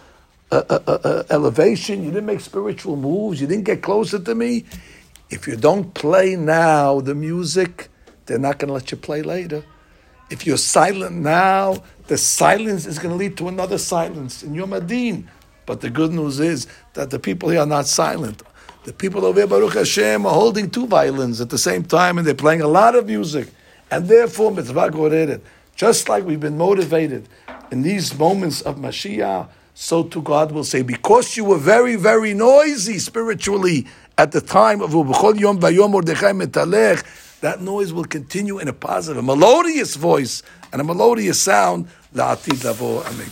uh, 0.50 0.62
uh, 0.68 0.78
uh, 0.86 0.98
uh, 1.02 1.22
elevation. 1.30 2.04
You 2.04 2.10
didn't 2.10 2.26
make 2.26 2.40
spiritual 2.40 2.96
moves. 2.96 3.40
You 3.40 3.46
didn't 3.46 3.64
get 3.64 3.82
closer 3.82 4.18
to 4.18 4.34
me. 4.34 4.64
If 5.30 5.48
you 5.48 5.56
don't 5.56 5.92
play 5.94 6.36
now 6.36 7.00
the 7.00 7.14
music, 7.14 7.88
they're 8.26 8.38
not 8.38 8.58
going 8.58 8.68
to 8.68 8.74
let 8.74 8.90
you 8.90 8.96
play 8.96 9.22
later. 9.22 9.64
If 10.30 10.46
you're 10.46 10.56
silent 10.56 11.16
now, 11.16 11.82
the 12.06 12.18
silence 12.18 12.86
is 12.86 12.98
going 12.98 13.10
to 13.10 13.16
lead 13.16 13.36
to 13.38 13.48
another 13.48 13.78
silence 13.78 14.42
in 14.42 14.54
Yom 14.54 14.72
Adin. 14.72 15.28
But 15.66 15.80
the 15.80 15.90
good 15.90 16.12
news 16.12 16.40
is 16.40 16.66
that 16.94 17.10
the 17.10 17.18
people 17.18 17.50
here 17.50 17.60
are 17.60 17.66
not 17.66 17.86
silent. 17.86 18.42
The 18.84 18.92
people 18.92 19.26
over 19.26 19.40
here, 19.40 19.48
Baruch 19.48 19.74
Hashem, 19.74 20.24
are 20.24 20.32
holding 20.32 20.70
two 20.70 20.86
violins 20.86 21.40
at 21.40 21.50
the 21.50 21.58
same 21.58 21.82
time 21.82 22.18
and 22.18 22.26
they're 22.26 22.34
playing 22.34 22.62
a 22.62 22.68
lot 22.68 22.94
of 22.94 23.06
music. 23.06 23.48
And 23.90 24.08
therefore, 24.08 24.52
mitzvah 24.52 24.90
goreret. 24.90 25.40
Just 25.74 26.08
like 26.08 26.24
we've 26.24 26.40
been 26.40 26.56
motivated 26.56 27.28
in 27.70 27.82
these 27.82 28.16
moments 28.16 28.62
of 28.62 28.76
Mashiach, 28.76 29.48
so 29.74 30.04
too 30.04 30.22
God 30.22 30.52
will 30.52 30.64
say, 30.64 30.82
because 30.82 31.36
you 31.36 31.44
were 31.44 31.58
very, 31.58 31.96
very 31.96 32.32
noisy 32.32 32.98
spiritually 32.98 33.86
at 34.16 34.32
the 34.32 34.40
time 34.40 34.80
of 34.80 34.92
Ubechol 34.92 35.38
Yom 35.38 35.60
Vayom 35.60 35.90
Mordechai 35.90 36.32
Metalech, 36.32 37.04
that 37.40 37.60
noise 37.60 37.92
will 37.92 38.06
continue 38.06 38.58
in 38.58 38.68
a 38.68 38.72
positive, 38.72 39.18
a 39.18 39.22
melodious 39.22 39.96
voice 39.96 40.42
and 40.72 40.80
a 40.80 40.84
melodious 40.84 41.38
sound. 41.40 41.88
La'atid 42.14 42.64
lavo. 42.64 43.02
Amen. 43.02 43.26